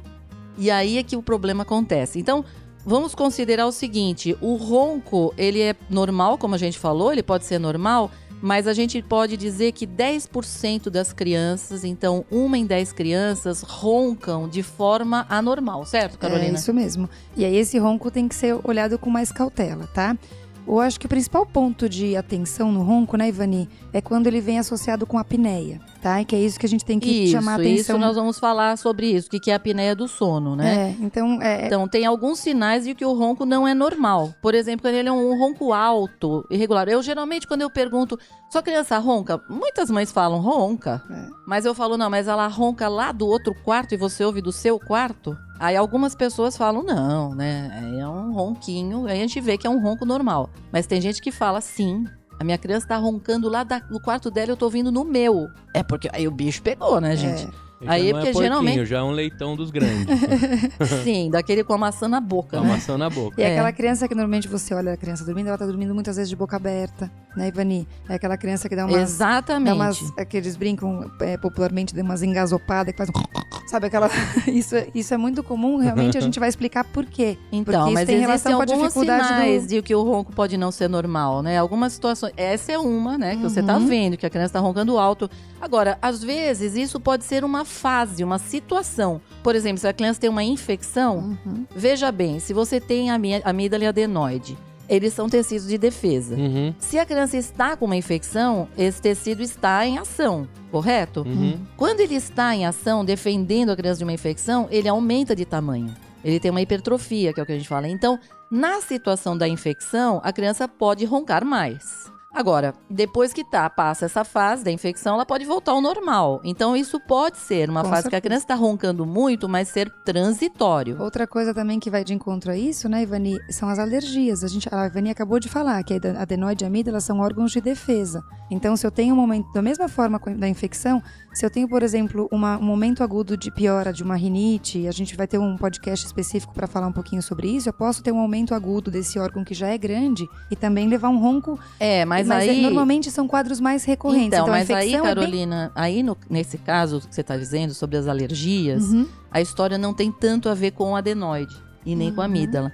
E 0.57 0.71
aí 0.71 0.99
é 0.99 1.03
que 1.03 1.17
o 1.17 1.23
problema 1.23 1.63
acontece. 1.63 2.21
Então, 2.21 2.45
vamos 2.87 3.15
considerar 3.15 3.67
o 3.67 3.73
seguinte, 3.73 4.37
o 4.41 4.55
ronco, 4.55 5.35
ele 5.37 5.61
é 5.61 5.75
normal, 5.91 6.39
como 6.39 6.55
a 6.55 6.59
gente 6.59 6.79
falou, 6.79 7.13
ele 7.13 7.23
pode 7.23 7.45
ser 7.45 7.59
normal, 7.59 8.11
mas 8.43 8.67
a 8.67 8.75
gente 8.75 9.01
pode 9.01 9.37
dizer 9.37 9.71
que 9.73 9.87
10% 9.87 10.91
das 10.91 11.13
crianças, 11.13 11.85
então 11.85 12.25
uma 12.31 12.59
em 12.59 12.67
10 12.67 12.93
crianças, 12.93 13.63
roncam 13.63 14.49
de 14.49 14.63
forma 14.63 15.25
anormal, 15.29 15.87
certo, 15.87 16.15
É 16.15 16.19
Carolina? 16.19 16.59
isso 16.59 16.75
mesmo. 16.75 17.09
E 17.37 17.45
aí 17.45 17.57
esse 17.57 17.79
ronco 17.79 18.11
tem 18.11 18.27
que 18.27 18.35
ser 18.35 18.59
olhado 18.65 18.99
com 18.99 19.09
mais 19.09 19.31
cautela, 19.31 19.87
tá? 19.95 20.19
Eu 20.67 20.81
acho 20.81 20.99
que 20.99 21.07
o 21.07 21.09
principal 21.09 21.45
ponto 21.45 21.89
de 21.89 22.17
atenção 22.17 22.71
no 22.71 22.83
ronco, 22.83 23.17
né, 23.17 23.29
Ivani, 23.29 23.69
é 23.93 24.01
quando 24.01 24.27
ele 24.27 24.41
vem 24.41 24.59
associado 24.59 25.07
com 25.07 25.19
a 25.19 25.21
apneia, 25.21 25.81
tá? 26.01 26.21
E 26.21 26.25
que 26.25 26.37
é 26.37 26.41
isso 26.41 26.59
que 26.59 26.67
a 26.67 26.69
gente 26.69 26.85
tem 26.85 26.99
que 26.99 27.25
isso, 27.25 27.33
chamar 27.33 27.53
a 27.53 27.55
atenção. 27.57 27.75
isso 27.75 27.99
nós 27.99 28.17
vamos 28.17 28.39
falar 28.39 28.77
sobre 28.79 29.07
isso, 29.07 29.29
o 29.29 29.31
que 29.31 29.41
que 29.41 29.51
é 29.51 29.55
a 29.55 29.57
apneia 29.57 29.95
do 29.95 30.09
sono, 30.09 30.57
né? 30.57 30.97
É, 31.01 31.05
então, 31.05 31.43
é, 31.43 31.67
Então, 31.67 31.87
tem 31.89 32.07
alguns 32.07 32.39
sinais 32.39 32.85
de 32.85 32.95
que 32.95 33.05
o 33.05 33.13
ronco 33.13 33.45
não 33.45 33.67
é 33.67 33.75
normal. 33.75 34.33
Por 34.41 34.55
exemplo, 34.55 34.83
quando 34.83 34.95
ele 34.95 35.09
é 35.09 35.13
um 35.13 35.39
ronco 35.39 35.73
alto, 35.73 36.47
irregular. 36.51 36.89
Eu, 36.89 37.03
geralmente, 37.03 37.47
quando 37.47 37.63
eu 37.63 37.71
pergunto, 37.71 38.19
sua 38.51 38.63
criança 38.63 38.99
ronca? 38.99 39.41
Muitas 39.49 39.91
mães 39.91 40.13
falam 40.13 40.41
ronca. 40.41 41.03
É. 41.11 41.27
Mas 41.47 41.65
eu 41.65 41.75
falo, 41.75 41.97
não, 41.97 42.09
mas 42.09 42.29
ela 42.29 42.47
ronca 42.47 42.89
lá 42.89 43.13
do 43.13 43.27
outro 43.27 43.55
quarto 43.65 43.95
e 43.95 43.97
você 43.97 44.25
ouve 44.25 44.41
do 44.41 44.53
seu 44.53 44.79
quarto? 44.79 45.37
Aí 45.63 45.77
algumas 45.77 46.15
pessoas 46.15 46.57
falam, 46.57 46.83
não, 46.83 47.35
né? 47.37 47.71
É 48.01 48.07
um 48.09 48.33
ronquinho. 48.33 49.07
Aí 49.07 49.13
a 49.19 49.23
gente 49.23 49.41
vê 49.41 49.57
que 49.57 49.65
é 49.67 49.71
um 49.71 49.81
ronco 49.81 50.05
normal. 50.05 50.51
Mas 50.73 50.87
tem 50.89 51.01
gente 51.01 51.23
que 51.23 51.31
fala, 51.31 51.61
sim. 51.61 52.05
A 52.41 52.43
minha 52.43 52.59
criança 52.59 52.89
tá 52.89 52.97
roncando 52.97 53.49
lá 53.49 53.63
da- 53.63 53.79
do 53.79 54.01
quarto 54.01 54.29
dela 54.29 54.49
e 54.49 54.51
eu 54.51 54.57
tô 54.57 54.65
ouvindo 54.65 54.91
no 54.91 55.05
meu. 55.05 55.47
É 55.73 55.83
porque 55.85 56.11
aí 56.13 56.27
o 56.27 56.33
bicho 56.33 56.61
pegou, 56.63 57.01
né, 57.01 57.15
gente? 57.17 57.43
Já 57.43 57.51
Aí, 57.87 58.13
não 58.13 58.21
porque 58.21 58.29
é 58.39 58.43
geralmente- 58.43 58.87
já 58.87 58.99
é 58.99 59.03
um 59.03 59.11
leitão 59.11 59.57
dos 59.57 59.71
grandes. 59.71 60.07
Sim, 61.05 61.31
daquele 61.31 61.65
com 61.65 61.73
a 61.75 61.79
maçã 61.79 62.09
na 62.09 62.21
boca, 62.21 62.57
com 62.59 62.65
a 62.65 62.67
né? 62.67 62.73
maçã 62.75 62.97
na 62.99 63.09
boca. 63.11 63.41
E 63.41 63.45
É. 63.45 63.53
aquela 63.53 63.73
criança 63.73 64.07
que 64.09 64.15
normalmente 64.15 64.49
você 64.49 64.75
olha 64.75 64.93
a 64.93 64.97
criança 64.97 65.25
dormindo, 65.25 65.49
ela 65.49 65.59
tá 65.59 65.67
dormindo 65.67 65.95
muitas 65.95 66.17
vezes 66.17 66.29
de 66.31 66.37
boca 66.37 66.57
aberta, 66.57 67.11
né, 67.37 67.49
Ivani? 67.49 67.87
É 68.09 68.15
aquela 68.15 68.37
criança 68.37 68.69
que 68.69 68.77
dá 68.77 68.87
umas. 68.87 69.01
Exatamente. 69.01 69.69
Dá 69.69 69.75
umas, 69.75 70.13
é 70.17 70.25
que 70.25 70.37
eles 70.37 70.57
brincam 70.57 71.11
é, 71.21 71.37
popularmente, 71.37 71.95
dá 71.95 72.03
umas 72.03 72.23
engasopadas 72.23 72.93
que 72.93 72.99
faz 72.99 73.09
um... 73.11 73.13
Sabe 73.69 73.87
aquela... 73.87 74.11
Isso, 74.47 74.77
é- 74.77 74.89
isso 74.95 75.15
é 75.15 75.17
muito 75.17 75.43
comum, 75.43 75.79
realmente 75.79 76.19
a 76.19 76.21
gente 76.21 76.39
vai 76.39 76.49
explicar 76.49 76.85
por 76.85 77.07
quê. 77.07 77.39
Então, 77.51 77.65
Porque 77.73 77.79
isso 77.87 77.93
mas 77.95 78.07
tem 78.07 78.19
relação 78.21 78.57
com 78.57 78.63
a 78.63 78.65
dificuldade 78.67 79.27
sinais 79.27 79.63
do- 79.63 79.69
de 79.69 79.83
que 79.83 79.95
o 79.95 80.03
ronco 80.03 80.31
pode 80.33 80.59
não 80.59 80.71
ser 80.71 80.89
normal, 80.89 81.43
né? 81.43 81.57
Algumas 81.59 81.95
situações. 81.95 82.35
Essa 82.37 82.73
é 82.73 82.79
uma, 82.79 83.17
né? 83.17 83.37
Que 83.37 83.43
você 83.43 83.63
tá 83.63 83.77
Uhum. 83.79 83.87
vendo 83.87 84.17
que 84.19 84.27
a 84.27 84.31
criança 84.31 84.53
tá 84.55 84.61
roncando 84.61 84.99
alto. 84.99 85.31
Agora, 85.61 85.97
às 86.03 86.23
vezes, 86.23 86.75
isso 86.75 87.01
pode 87.01 87.25
ser 87.25 87.45
uma 87.45 87.65
fase, 87.73 88.23
uma 88.23 88.39
situação. 88.39 89.21
Por 89.43 89.57
exemplo, 89.57 89.79
se 89.79 89.89
a 89.89 89.93
criança 89.93 90.21
tem 90.21 90.31
uma 90.31 90.45
infecção, 90.45 91.37
Uhum. 91.45 91.67
veja 91.75 92.13
bem, 92.13 92.39
se 92.39 92.53
você 92.53 92.79
tem 92.81 93.11
amígdala 93.11 93.85
e 93.85 93.87
adenoide, 93.87 94.57
eles 94.89 95.15
são 95.15 95.29
tecidos 95.29 95.67
de 95.67 95.79
defesa. 95.79 96.35
Uhum, 96.37 96.75
Se 96.79 96.99
a 96.99 97.07
criança 97.07 97.37
está 97.37 97.77
com 97.77 97.87
uma 97.87 97.97
infecção, 97.97 98.69
esse 98.77 99.01
tecido 99.01 99.43
está 99.43 99.87
em 99.87 99.97
ação, 99.99 100.47
correto? 100.71 101.23
uhum. 101.23 101.59
Quando 101.77 102.01
ele 102.01 102.15
está 102.15 102.55
em 102.55 102.67
ação, 102.67 103.05
defendendo 103.05 103.71
a 103.71 103.77
criança 103.77 103.99
de 103.99 104.05
uma 104.05 104.13
infecção, 104.13 104.69
ele 104.71 104.89
aumenta 104.89 105.35
de 105.35 105.45
tamanho. 105.47 105.95
Ele 106.23 106.39
tem 106.39 106.51
uma 106.51 106.61
hipertrofia, 106.61 107.33
que 107.33 107.41
é 107.41 107.43
o 107.43 107.47
que 107.47 107.53
a 107.53 107.57
gente 107.57 107.69
fala. 107.69 107.89
Então, 107.89 108.19
na 108.51 108.81
situação 108.83 109.37
da 109.37 109.49
infecção, 109.49 110.21
a 110.23 110.33
criança 110.33 110.69
pode 110.69 111.05
roncar 111.05 111.45
mais. 111.45 112.12
Agora, 112.35 112.75
depois 112.89 113.33
que 113.33 113.45
tá, 113.45 113.69
passa 113.69 114.07
essa 114.07 114.25
fase 114.25 114.65
da 114.65 114.71
infecção, 114.73 115.15
ela 115.15 115.27
pode 115.27 115.45
voltar 115.45 115.73
ao 115.73 115.81
normal. 115.83 116.41
Então, 116.43 116.75
isso 116.75 116.99
pode 117.01 117.37
ser 117.37 117.69
uma 117.69 117.83
Com 117.83 117.91
fase 117.91 118.03
que 118.03 118.09
a 118.09 118.11
certeza. 118.13 118.21
criança 118.23 118.45
está 118.45 118.55
roncando 118.55 119.05
muito, 119.05 119.49
mas 119.49 119.69
ser 119.69 119.91
transitório. 120.05 120.97
Outra 121.01 121.27
coisa 121.27 121.53
também 121.53 121.79
que 121.79 121.91
vai 121.91 122.03
de 122.03 122.15
encontro 122.15 122.51
a 122.53 122.57
isso, 122.57 122.89
né, 122.89 123.03
Ivani, 123.03 123.39
são 123.51 123.69
as 123.69 123.79
alergias. 123.79 124.43
A, 124.43 124.49
gente, 124.49 124.67
a 124.75 124.87
Ivani 124.87 125.11
acabou 125.11 125.39
de 125.39 125.49
falar 125.49 125.83
que 125.85 125.93
a 125.95 126.23
adenoide 126.23 126.65
e 126.65 126.67
a 126.67 126.69
amígdala 126.69 127.01
são 127.01 127.21
órgãos 127.21 127.53
de 127.53 127.61
defesa. 127.61 128.23
Então, 128.51 128.77
se 128.77 128.87
eu 128.87 128.91
tenho 128.91 129.15
um 129.15 129.17
momento, 129.17 129.53
da 129.53 129.63
mesma 129.63 129.89
forma 129.89 130.19
da 130.39 130.49
infecção, 130.49 131.03
se 131.35 131.45
eu 131.45 131.51
tenho, 131.51 131.69
por 131.69 131.83
exemplo, 131.83 132.29
uma- 132.33 132.59
um 132.59 132.63
momento 132.65 133.03
agudo 133.03 133.37
de 133.37 133.51
piora 133.51 133.93
de 133.93 134.03
uma 134.03 134.17
rinite, 134.17 134.87
a 134.89 134.93
gente 134.93 135.17
vai 135.17 135.27
ter 135.27 135.39
um 135.39 135.57
podcast 135.57 136.07
específico 136.07 136.53
para 136.55 136.67
falar 136.67 136.87
um 136.87 136.93
pouquinho 136.93 137.23
sobre 137.23 137.49
isso, 137.49 137.69
eu 137.69 137.73
posso 137.73 138.03
ter 138.03 138.13
um 138.13 138.19
aumento 138.19 138.55
agudo 138.55 138.91
desse 138.91 139.19
órgão 139.19 139.45
que 139.45 139.55
já 139.55 139.69
é 139.69 139.77
grande 139.79 140.27
e 140.51 140.57
também 140.57 140.89
levar 140.89 141.09
um 141.09 141.19
ronco. 141.19 141.59
É, 141.81 142.05
mas, 142.05 142.22
é- 142.31 142.51
aí. 142.51 142.63
normalmente 142.63 143.11
são 143.11 143.27
quadros 143.29 143.61
mais 143.61 143.85
recorrentes. 143.85 144.27
Então, 144.29 144.47
a 144.47 144.51
mas 144.51 144.71
aí, 144.71 144.89
infecção 144.89 145.07
é 145.07 145.15
bem- 145.15 145.25
Carolina, 145.25 145.73
aí 145.75 146.03
no- 146.03 146.17
nesse 146.29 146.59
caso 146.59 147.01
que 147.01 147.15
você 147.15 147.21
está 147.21 147.37
dizendo 147.37 147.75
sobre 147.75 147.97
as 147.97 148.07
alergias, 148.07 148.85
Uhum. 148.85 149.07
a 149.31 149.41
história 149.41 149.77
não 149.79 149.93
tem 149.95 150.11
tanto 150.13 150.49
a 150.49 150.55
ver 150.55 150.73
com 150.73 150.93
o 150.93 150.97
adenoide 150.97 151.55
e 151.85 151.95
nem 151.97 152.13
com 152.13 152.21
a 152.21 152.25
Uhum. 152.25 152.31
amígdala. 152.31 152.73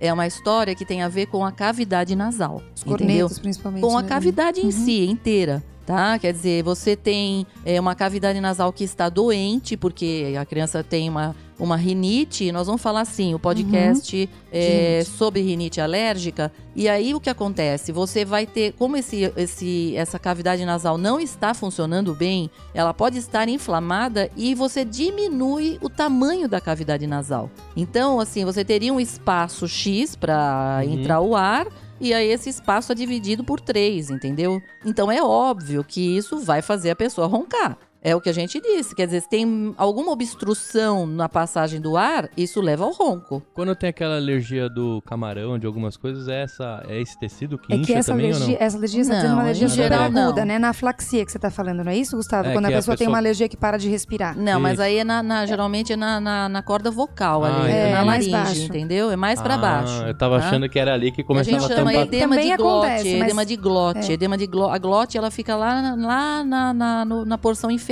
É 0.00 0.12
uma 0.12 0.26
história 0.26 0.74
que 0.76 0.84
tem 0.84 1.02
a 1.02 1.08
ver 1.08 1.26
com 1.26 1.44
a 1.44 1.50
cavidade 1.50 2.14
nasal. 2.14 2.62
Os 2.74 2.82
entendeu? 2.82 2.98
cornetos, 2.98 3.38
principalmente. 3.40 3.82
Com 3.82 3.88
a 3.88 3.94
né, 3.94 3.98
Ivani? 3.98 4.08
cavidade 4.08 4.60
em 4.60 4.64
Uhum. 4.66 4.70
si, 4.70 5.04
inteira. 5.06 5.62
Tá? 5.88 6.18
Quer 6.18 6.34
dizer, 6.34 6.62
você 6.62 6.94
tem 6.94 7.46
é, 7.64 7.80
uma 7.80 7.94
cavidade 7.94 8.38
nasal 8.42 8.70
que 8.74 8.84
está 8.84 9.08
doente, 9.08 9.74
porque 9.74 10.34
a 10.38 10.44
criança 10.44 10.84
tem 10.84 11.08
uma, 11.08 11.34
uma 11.58 11.76
rinite. 11.78 12.52
Nós 12.52 12.66
vamos 12.66 12.82
falar 12.82 13.00
assim: 13.00 13.32
o 13.32 13.38
podcast 13.38 14.28
é, 14.52 14.98
Rinite. 14.98 15.10
sobre 15.16 15.40
rinite 15.40 15.80
alérgica. 15.80 16.52
E 16.76 16.90
aí 16.90 17.14
o 17.14 17.20
que 17.20 17.30
acontece? 17.30 17.90
Você 17.90 18.22
vai 18.22 18.44
ter, 18.46 18.74
como 18.74 18.98
esse, 18.98 19.32
esse, 19.34 19.96
essa 19.96 20.18
cavidade 20.18 20.62
nasal 20.66 20.98
não 20.98 21.18
está 21.18 21.54
funcionando 21.54 22.14
bem, 22.14 22.50
ela 22.74 22.92
pode 22.92 23.16
estar 23.16 23.48
inflamada 23.48 24.30
e 24.36 24.54
você 24.54 24.84
diminui 24.84 25.78
o 25.80 25.88
tamanho 25.88 26.46
da 26.46 26.60
cavidade 26.60 27.06
nasal. 27.06 27.48
Então, 27.74 28.20
assim, 28.20 28.44
você 28.44 28.62
teria 28.62 28.92
um 28.92 29.00
espaço 29.00 29.66
X 29.66 30.14
para 30.14 30.82
Uhum. 30.84 30.92
entrar 30.92 31.20
o 31.22 31.34
ar. 31.34 31.66
E 32.00 32.14
aí 32.14 32.28
esse 32.28 32.48
espaço 32.48 32.92
é 32.92 32.94
dividido 32.94 33.42
por 33.42 33.60
três, 33.60 34.10
entendeu? 34.10 34.62
Então 34.84 35.10
é 35.10 35.22
óbvio 35.22 35.82
que 35.82 36.16
isso 36.16 36.38
vai 36.38 36.62
fazer 36.62 36.90
a 36.90 36.96
pessoa 36.96 37.26
roncar. 37.26 37.76
É 38.00 38.14
o 38.14 38.20
que 38.20 38.28
a 38.28 38.32
gente 38.32 38.60
disse. 38.60 38.94
Quer 38.94 39.06
dizer, 39.06 39.22
se 39.22 39.28
tem 39.28 39.74
alguma 39.76 40.12
obstrução 40.12 41.04
na 41.04 41.28
passagem 41.28 41.80
do 41.80 41.96
ar, 41.96 42.28
isso 42.36 42.60
leva 42.60 42.84
ao 42.84 42.92
ronco. 42.92 43.42
Quando 43.52 43.74
tem 43.74 43.90
aquela 43.90 44.16
alergia 44.16 44.68
do 44.68 45.02
camarão, 45.04 45.58
de 45.58 45.66
algumas 45.66 45.96
coisas, 45.96 46.28
é, 46.28 46.42
essa, 46.42 46.82
é 46.88 47.00
esse 47.00 47.18
tecido 47.18 47.58
que 47.58 47.72
É 47.72 47.76
incha 47.76 47.86
que 47.86 47.92
essa 47.94 48.12
também 48.12 48.26
alergia, 48.26 48.46
ou 48.54 48.60
não? 48.60 48.66
essa 48.66 48.76
alergia 48.76 49.04
você 49.04 49.10
tá 49.10 49.14
Não, 49.16 49.20
dizendo 49.22 49.34
uma 49.34 49.42
alergia 49.42 49.68
geral, 49.68 50.02
aguda, 50.04 50.40
não. 50.40 50.44
né? 50.46 50.58
Na 50.60 50.68
aflaxia 50.68 51.26
que 51.26 51.32
você 51.32 51.38
tá 51.40 51.50
falando, 51.50 51.82
não 51.82 51.90
é 51.90 51.96
isso, 51.96 52.16
Gustavo? 52.16 52.48
É, 52.48 52.52
Quando 52.52 52.66
a 52.66 52.68
que 52.68 52.74
a 52.74 52.78
pessoa, 52.78 52.96
tem 52.96 53.06
pessoa- 53.06 53.12
uma 53.14 53.18
alergia 53.18 53.48
que 53.48 53.56
para 53.56 53.76
de 53.76 53.88
respirar. 53.88 54.38
Não, 54.38 54.60
mas 54.60 54.74
Isso. 54.74 54.82
aí 54.82 54.98
é 54.98 55.04
na, 55.04 55.20
na- 55.22 55.44
geralmente 55.44 55.92
é 55.92 55.96
na, 55.96 56.20
na, 56.20 56.48
na 56.48 56.62
corda 56.62 56.90
vocal 56.92 57.44
Ah, 57.44 57.48
ali, 57.48 57.68
na 57.72 57.76
É, 57.78 58.04
mais 58.04 58.26
laringe, 58.28 58.30
baixo. 58.30 58.62
entendeu? 58.62 59.10
É 59.10 59.16
mais 59.16 59.42
pra 59.42 59.54
Ah, 59.54 59.58
baixo. 59.58 60.02
Eu 60.04 60.14
tava 60.16 60.38
tá? 60.38 60.46
achando 60.46 60.68
que 60.68 60.78
era 60.78 60.94
ali 60.94 61.10
que 61.10 61.22
A 61.22 61.24
começava 61.24 61.58
gente 61.60 61.72
a 61.72 61.76
chama 61.76 61.90
tampar. 61.90 62.06
edema 62.06 62.36
Também 62.36 62.50
de 62.50 62.56
glote, 62.56 62.86
acontece, 62.86 63.12
mas- 63.16 63.22
edema 63.24 63.44
de 63.46 63.56
glote. 63.56 64.10
É. 64.10 64.14
Edema 64.14 64.38
de 64.38 64.46
glote. 64.46 64.74
A 64.74 64.78
glote, 64.78 65.18
ela 65.18 65.30
fica 65.32 65.56
lá, 65.56 65.82
na- 65.82 66.06
lá 66.06 66.44
na, 66.44 66.72
na, 66.74 67.04
na 67.04 67.38
porção 67.38 67.70
inferior 67.70 67.87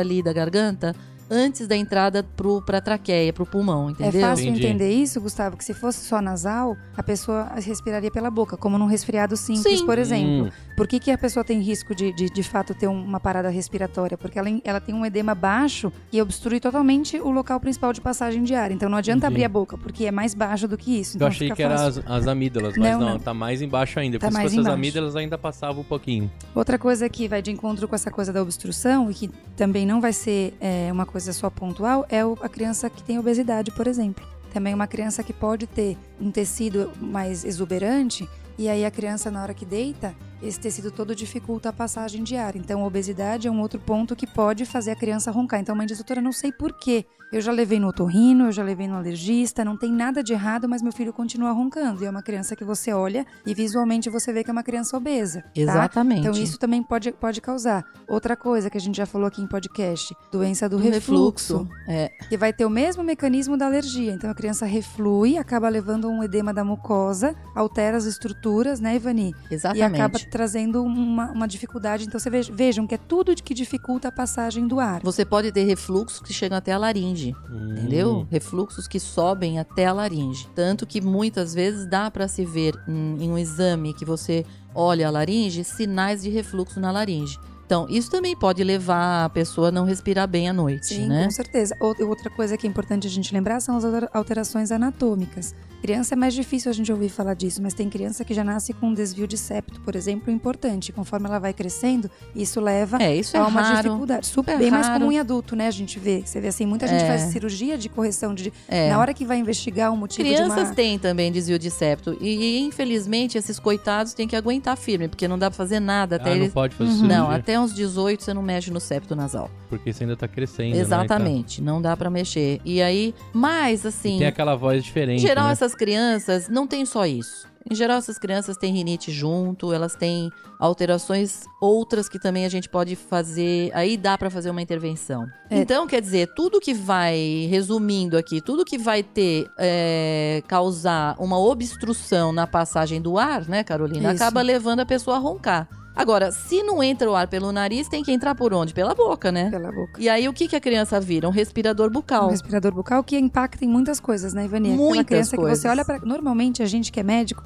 ali 0.00 0.22
da 0.22 0.32
garganta, 0.32 0.94
antes 1.30 1.66
da 1.68 1.76
entrada 1.76 2.22
pro, 2.22 2.60
pra 2.62 2.80
traqueia, 2.80 3.32
pro 3.32 3.46
pulmão, 3.46 3.90
entendeu? 3.90 4.20
É 4.20 4.24
fácil 4.28 4.46
Entendi. 4.48 4.66
entender 4.66 4.90
isso, 4.90 5.20
Gustavo, 5.20 5.56
que 5.56 5.64
se 5.64 5.72
fosse 5.72 6.04
só 6.04 6.20
nasal, 6.20 6.76
a 6.96 7.02
pessoa 7.02 7.50
respiraria 7.56 8.10
pela 8.10 8.30
boca, 8.30 8.56
como 8.56 8.76
num 8.78 8.86
resfriado 8.86 9.36
simples, 9.36 9.80
Sim. 9.80 9.86
por 9.86 9.98
exemplo. 9.98 10.46
Hum. 10.46 10.50
Por 10.76 10.88
que, 10.88 10.98
que 10.98 11.10
a 11.10 11.18
pessoa 11.18 11.44
tem 11.44 11.60
risco 11.60 11.94
de, 11.94 12.12
de, 12.12 12.30
de 12.30 12.42
fato, 12.42 12.74
ter 12.74 12.88
um- 12.88 13.04
uma 13.04 13.20
parada 13.20 13.48
respiratória? 13.50 14.16
Porque 14.16 14.38
ela, 14.38 14.48
ela 14.64 14.80
tem 14.80 14.94
um 14.94 15.04
edema 15.04 15.34
baixo 15.34 15.92
e 16.12 16.20
obstrui 16.22 16.58
totalmente 16.58 17.18
o 17.20 17.30
local 17.30 17.60
principal 17.60 17.92
de 17.92 18.00
passagem 18.00 18.42
de 18.42 18.54
ar. 18.54 18.70
Então 18.72 18.88
não 18.88 18.96
adianta 18.98 19.26
Entendi. 19.26 19.34
abrir 19.34 19.44
a 19.44 19.48
boca, 19.48 19.76
porque 19.78 20.06
é 20.06 20.10
mais 20.10 20.32
baixo 20.34 20.66
do 20.66 20.76
que 20.78 20.98
isso. 20.98 21.12
Eu 21.12 21.18
Então 21.18 21.28
achei 21.28 21.46
fica 21.48 21.56
que 21.56 21.62
era 21.62 21.76
fácil. 21.76 22.02
as, 22.06 22.10
as 22.22 22.26
amígdalas, 22.26 22.74
mas 22.78 22.92
Não, 22.92 23.00
não, 23.00 23.08
não. 23.10 23.18
tá 23.18 23.34
mais 23.34 23.60
embaixo 23.60 24.00
ainda. 24.00 24.18
Tá 24.18 24.26
Porque 24.26 24.32
se 24.32 24.38
mais 24.38 24.44
fosse 24.50 24.56
as 24.60 24.60
embaixo. 24.66 24.74
amígdalas 24.74 25.16
ainda 25.16 25.36
passava 25.36 25.78
um 25.80 25.84
pouquinho. 25.84 26.30
Outra 26.54 26.78
coisa 26.78 27.06
que 27.10 27.28
vai 27.28 27.42
de 27.42 27.50
encontro 27.50 27.86
com 27.86 27.94
essa 27.94 28.10
coisa 28.10 28.32
da 28.32 28.40
obstrução 28.42 29.10
e 29.10 29.14
que 29.14 29.28
também 29.56 29.84
não 29.86 30.00
vai 30.00 30.14
ser 30.14 30.54
é, 30.60 30.88
uma 30.90 31.04
coisa 31.04 31.19
só 31.32 31.50
pontual 31.50 32.06
é 32.08 32.20
a 32.20 32.48
criança 32.48 32.88
que 32.88 33.02
tem 33.02 33.18
obesidade, 33.18 33.70
por 33.72 33.86
exemplo. 33.86 34.26
Também 34.52 34.74
uma 34.74 34.86
criança 34.86 35.22
que 35.22 35.32
pode 35.32 35.66
ter 35.66 35.96
um 36.20 36.30
tecido 36.30 36.92
mais 37.00 37.44
exuberante 37.44 38.28
e 38.58 38.68
aí 38.68 38.84
a 38.84 38.90
criança 38.90 39.30
na 39.30 39.42
hora 39.42 39.54
que 39.54 39.64
deita, 39.64 40.14
esse 40.42 40.58
tecido 40.58 40.90
todo 40.90 41.14
dificulta 41.14 41.68
a 41.68 41.72
passagem 41.72 42.22
de 42.22 42.36
ar. 42.36 42.56
Então 42.56 42.82
a 42.82 42.86
obesidade 42.86 43.46
é 43.48 43.50
um 43.50 43.60
outro 43.60 43.78
ponto 43.80 44.16
que 44.16 44.26
pode 44.26 44.64
fazer 44.64 44.92
a 44.92 44.96
criança 44.96 45.30
roncar. 45.30 45.60
Então 45.60 45.74
a 45.74 45.78
mãe 45.78 45.86
diz, 45.86 45.98
doutora, 45.98 46.20
não 46.20 46.32
sei 46.32 46.50
por 46.52 46.72
quê. 46.72 47.04
Eu 47.32 47.40
já 47.40 47.52
levei 47.52 47.78
no 47.78 47.86
otorrino, 47.86 48.46
eu 48.46 48.52
já 48.52 48.64
levei 48.64 48.88
no 48.88 48.96
alergista, 48.96 49.64
não 49.64 49.76
tem 49.76 49.92
nada 49.92 50.20
de 50.20 50.32
errado, 50.32 50.68
mas 50.68 50.82
meu 50.82 50.90
filho 50.90 51.12
continua 51.12 51.52
roncando. 51.52 52.02
E 52.02 52.06
é 52.06 52.10
uma 52.10 52.22
criança 52.24 52.56
que 52.56 52.64
você 52.64 52.92
olha 52.92 53.24
e 53.46 53.54
visualmente 53.54 54.10
você 54.10 54.32
vê 54.32 54.42
que 54.42 54.50
é 54.50 54.52
uma 54.52 54.64
criança 54.64 54.96
obesa. 54.96 55.40
tá? 55.42 55.48
Exatamente. 55.54 56.26
Então 56.26 56.32
isso 56.32 56.58
também 56.58 56.82
pode, 56.82 57.12
pode 57.12 57.40
causar. 57.40 57.84
Outra 58.08 58.34
coisa 58.36 58.68
que 58.68 58.76
a 58.76 58.80
gente 58.80 58.96
já 58.96 59.06
falou 59.06 59.28
aqui 59.28 59.40
em 59.40 59.46
podcast, 59.46 60.12
doença 60.32 60.68
do, 60.68 60.78
Do 60.78 60.82
refluxo, 60.82 61.68
É, 61.86 62.08
que 62.28 62.36
vai 62.36 62.52
ter 62.52 62.64
o 62.64 62.70
mesmo 62.70 63.04
mecanismo 63.04 63.56
da 63.56 63.66
alergia. 63.66 64.12
Então 64.12 64.28
a 64.28 64.34
criança 64.34 64.66
reflui, 64.66 65.36
acaba 65.38 65.68
levando 65.68 66.08
um 66.08 66.24
edema 66.24 66.52
da 66.52 66.64
mucosa, 66.64 67.36
altera 67.54 67.96
as 67.96 68.06
estruturas, 68.06 68.80
né, 68.80 68.96
Ivani? 68.96 69.32
E 69.48 69.54
exatamente. 69.54 69.84
Trazendo 70.30 70.82
uma, 70.82 71.30
uma 71.32 71.46
dificuldade. 71.48 72.04
Então 72.06 72.18
você 72.18 72.30
veja, 72.30 72.52
vejam 72.52 72.86
que 72.86 72.94
é 72.94 72.98
tudo 72.98 73.34
de 73.34 73.42
que 73.42 73.52
dificulta 73.52 74.08
a 74.08 74.12
passagem 74.12 74.66
do 74.66 74.80
ar. 74.80 75.00
Você 75.02 75.24
pode 75.24 75.52
ter 75.52 75.64
refluxos 75.64 76.20
que 76.20 76.32
chegam 76.32 76.56
até 76.56 76.72
a 76.72 76.78
laringe, 76.78 77.34
Hum. 77.50 77.72
entendeu? 77.72 78.26
Refluxos 78.30 78.86
que 78.88 78.98
sobem 79.00 79.58
até 79.58 79.86
a 79.86 79.92
laringe. 79.92 80.48
Tanto 80.54 80.86
que 80.86 81.00
muitas 81.00 81.52
vezes 81.52 81.86
dá 81.86 82.10
para 82.10 82.28
se 82.28 82.44
ver 82.44 82.74
hum, 82.88 83.16
em 83.20 83.30
um 83.30 83.36
exame 83.36 83.92
que 83.92 84.04
você 84.04 84.46
olha 84.74 85.08
a 85.08 85.10
laringe, 85.10 85.64
sinais 85.64 86.22
de 86.22 86.30
refluxo 86.30 86.78
na 86.80 86.90
laringe. 86.92 87.38
Então, 87.70 87.86
isso 87.88 88.10
também 88.10 88.34
pode 88.34 88.64
levar 88.64 89.26
a 89.26 89.28
pessoa 89.28 89.68
a 89.68 89.70
não 89.70 89.84
respirar 89.84 90.26
bem 90.26 90.48
à 90.48 90.52
noite, 90.52 90.86
Sim, 90.86 91.06
né? 91.06 91.22
com 91.26 91.30
certeza. 91.30 91.76
Ou- 91.78 91.94
Outra 92.08 92.28
coisa 92.28 92.56
que 92.56 92.66
é 92.66 92.70
importante 92.70 93.06
a 93.06 93.10
gente 93.10 93.32
lembrar 93.32 93.60
são 93.60 93.76
as 93.76 93.84
alter- 93.84 94.08
alterações 94.12 94.72
anatômicas. 94.72 95.54
Criança 95.80 96.14
é 96.14 96.16
mais 96.16 96.34
difícil 96.34 96.68
a 96.70 96.74
gente 96.74 96.90
ouvir 96.92 97.08
falar 97.08 97.32
disso, 97.34 97.62
mas 97.62 97.72
tem 97.72 97.88
criança 97.88 98.22
que 98.24 98.34
já 98.34 98.42
nasce 98.44 98.72
com 98.74 98.88
um 98.88 98.92
desvio 98.94 99.26
de 99.26 99.38
septo, 99.38 99.80
por 99.80 99.94
exemplo, 99.96 100.30
importante. 100.30 100.92
Conforme 100.92 101.26
ela 101.26 101.38
vai 101.38 101.52
crescendo, 101.54 102.10
isso 102.34 102.60
leva 102.60 102.98
É, 103.00 103.14
isso 103.16 103.34
é 103.36 103.40
a 103.40 103.46
uma 103.46 103.62
raro. 103.62 103.88
dificuldade. 103.88 104.26
Super, 104.26 104.56
É 104.56 104.58
bem 104.58 104.70
mais 104.70 104.88
raro. 104.88 104.98
comum 105.00 105.12
em 105.12 105.18
adulto, 105.20 105.54
né? 105.56 105.68
A 105.68 105.70
gente 105.70 105.98
vê. 105.98 106.22
Você 106.26 106.38
vê 106.40 106.48
assim, 106.48 106.66
muita 106.66 106.86
gente 106.88 107.04
É. 107.04 107.06
faz 107.06 107.22
cirurgia 107.32 107.78
de 107.78 107.88
correção 107.88 108.34
de. 108.34 108.52
É. 108.68 108.90
Na 108.90 108.98
hora 108.98 109.14
que 109.14 109.24
vai 109.24 109.38
investigar 109.38 109.90
o 109.92 109.96
motivo 109.96 110.28
Crianças 110.28 110.54
de 110.54 110.60
uma. 110.64 110.74
têm 110.74 110.98
também 110.98 111.30
desvio 111.32 111.58
de 111.58 111.70
septo. 111.70 112.14
E, 112.20 112.58
infelizmente, 112.58 113.38
esses 113.38 113.58
coitados 113.58 114.12
têm 114.12 114.26
que 114.28 114.36
aguentar 114.36 114.76
firme, 114.76 115.08
porque 115.08 115.26
não 115.28 115.38
dá 115.38 115.48
pra 115.50 115.56
fazer 115.56 115.78
nada 115.80 116.16
até 116.16 116.30
Ah, 116.32 116.34
não 116.34 116.42
eles. 116.42 116.52
pode 116.52 116.74
fazer 116.74 116.90
Uhum. 116.90 116.96
cirurgia, 116.96 117.18
Não, 117.18 117.30
até 117.30 117.59
uns 117.60 117.74
18 117.74 118.22
você 118.22 118.34
não 118.34 118.42
mexe 118.42 118.70
no 118.70 118.80
septo 118.80 119.14
nasal. 119.14 119.50
porque 119.68 119.92
você 119.92 120.04
ainda 120.04 120.16
tá 120.16 120.26
crescendo, 120.28 120.74
né? 120.74 120.80
Exatamente, 120.80 121.62
não 121.62 121.80
dá 121.80 121.96
pra 121.96 122.10
mexer. 122.10 122.60
E 122.64 122.80
aí, 122.82 123.14
mas 123.32 123.82
Tá. 123.82 123.88
assim, 123.88 124.16
E 124.16 124.18
tem 124.18 124.26
aquela 124.26 124.54
voz 124.56 124.78
em 124.78 124.82
diferente, 124.82 125.20
geral 125.20 125.46
né? 125.46 125.52
essas 125.52 125.74
crianças 125.74 126.48
não 126.48 126.66
tem 126.66 126.84
só 126.84 127.06
isso. 127.06 127.48
Em 127.70 127.74
geral 127.74 127.98
essas 127.98 128.18
crianças 128.18 128.56
têm 128.56 128.72
rinite 128.72 129.12
junto, 129.12 129.70
elas 129.72 129.94
têm 129.94 130.30
alterações 130.58 131.42
outras 131.60 132.08
que 132.08 132.18
também 132.18 132.46
a 132.46 132.48
gente 132.48 132.68
pode 132.70 132.96
fazer, 132.96 133.70
aí 133.74 133.98
dá 133.98 134.16
pra 134.16 134.30
fazer 134.30 134.48
uma 134.50 134.62
intervenção. 134.62 135.26
É. 135.50 135.58
Então, 135.58 135.86
quer 135.86 136.00
dizer, 136.00 136.32
tudo 136.34 136.58
que 136.58 136.72
vai, 136.72 137.46
resumindo 137.50 138.16
aqui, 138.16 138.40
tudo 138.40 138.64
que 138.64 138.78
vai 138.78 139.02
ter, 139.02 139.46
é, 139.58 140.42
causar 140.48 141.14
uma 141.18 141.38
obstrução 141.38 142.32
na 142.32 142.46
passagem 142.46 143.00
do 143.00 143.18
ar, 143.18 143.46
né, 143.46 143.62
Carolina, 143.62 144.14
Isso. 144.14 144.22
acaba 144.22 144.40
levando 144.40 144.80
a 144.80 144.86
pessoa 144.86 145.16
a 145.16 145.20
roncar. 145.20 145.68
Agora, 146.00 146.32
se 146.32 146.62
não 146.62 146.82
entra 146.82 147.10
o 147.10 147.14
ar 147.14 147.28
pelo 147.28 147.52
nariz, 147.52 147.88
tem 147.88 148.02
que 148.02 148.10
entrar 148.12 148.34
por 148.34 148.52
onde? 148.54 148.72
Pela 148.74 148.94
boca, 148.94 149.30
né? 149.30 149.50
Pela 149.50 149.70
boca. 149.70 150.00
E 150.00 150.08
aí, 150.08 150.28
o 150.28 150.32
que, 150.32 150.48
que 150.48 150.56
a 150.56 150.60
criança 150.60 150.98
vira? 151.00 151.28
Um 151.28 151.30
respirador 151.30 151.88
Um 151.88 151.92
bucal. 151.92 152.28
respirador 152.30 152.72
bucal 152.72 153.02
que 153.04 153.18
impacta 153.18 153.64
em 153.64 153.68
muitas 153.68 154.00
coisas, 154.00 154.32
né, 154.32 154.44
Ivani? 154.44 154.70
Aquela 154.72 154.88
Muitas 154.88 155.06
criança 155.06 155.30
que 155.32 155.36
coisas. 155.42 155.58
você 155.60 155.68
olha 155.68 155.84
para. 155.84 155.98
Normalmente, 156.00 156.62
a 156.62 156.66
gente 156.66 156.90
que 156.90 157.00
é 157.00 157.02
médico 157.02 157.42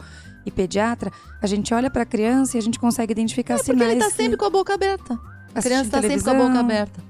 e 0.47 0.51
pediatra, 0.51 1.11
a 1.43 1.47
gente 1.47 1.73
olha 1.75 1.91
pra 1.91 2.05
criança 2.05 2.57
e 2.57 2.59
a 2.59 2.63
gente 2.63 2.79
consegue 2.79 3.13
identificar 3.13 3.55
É 3.55 3.57
porque 3.57 3.73
sinais. 3.73 3.91
ele 3.93 4.01
tá 4.01 4.07
que- 4.11 4.13
sempre 4.17 4.37
com 4.37 4.45
a 4.45 4.51
boca 4.51 4.75
aberta. 4.75 5.19
A 5.55 5.63
criança 5.63 5.91
tá 5.91 6.01
sempre 6.03 6.23
com 6.23 6.31
a 6.31 6.35
boca 6.35 6.61
aberta. 6.61 7.01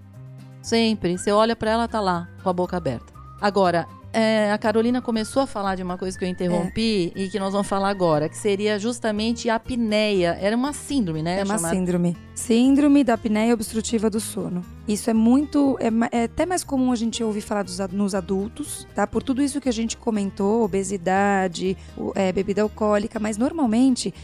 Sempre. 0.62 1.18
Você 1.18 1.30
olha 1.30 1.54
pra 1.54 1.70
ela, 1.70 1.88
tá 1.88 2.00
lá, 2.00 2.28
com 2.42 2.48
a 2.48 2.52
boca 2.52 2.76
aberta. 2.76 3.12
Agora, 3.40 3.86
é, 4.14 4.52
a 4.52 4.58
Carolina 4.58 5.02
começou 5.02 5.42
a 5.42 5.46
falar 5.46 5.74
de 5.74 5.82
uma 5.82 5.98
coisa 5.98 6.16
que 6.16 6.24
eu 6.24 6.28
interrompi 6.28 7.12
e 7.16 7.28
que 7.28 7.38
nós 7.38 7.52
vamos 7.52 7.66
falar 7.66 7.88
agora, 7.88 8.28
que 8.28 8.36
seria 8.36 8.78
justamente 8.78 9.50
a 9.50 9.56
apneia. 9.56 10.38
Era 10.40 10.56
uma 10.56 10.72
síndrome, 10.72 11.20
né? 11.20 11.40
É 11.40 11.44
uma 11.44 11.56
chamada? 11.56 11.74
síndrome. 11.74 12.16
Síndrome 12.34 13.02
da 13.02 13.14
apneia 13.14 13.52
obstrutiva 13.52 14.08
do 14.08 14.20
sono. 14.20 14.62
Isso 14.86 15.10
é 15.10 15.14
muito. 15.14 15.76
É, 15.80 16.20
é 16.20 16.24
até 16.24 16.46
mais 16.46 16.62
comum 16.62 16.92
a 16.92 16.96
gente 16.96 17.24
ouvir 17.24 17.40
falar 17.40 17.64
dos 17.64 17.78
nos 17.90 18.14
adultos, 18.14 18.86
tá? 18.94 19.04
Por 19.06 19.22
tudo 19.22 19.42
isso 19.42 19.60
que 19.60 19.68
a 19.68 19.72
gente 19.72 19.96
comentou, 19.96 20.62
obesidade, 20.62 21.76
é, 22.14 22.32
bebida 22.32 22.62
alcoólica, 22.62 23.18
mas 23.18 23.36
normalmente 23.36 24.14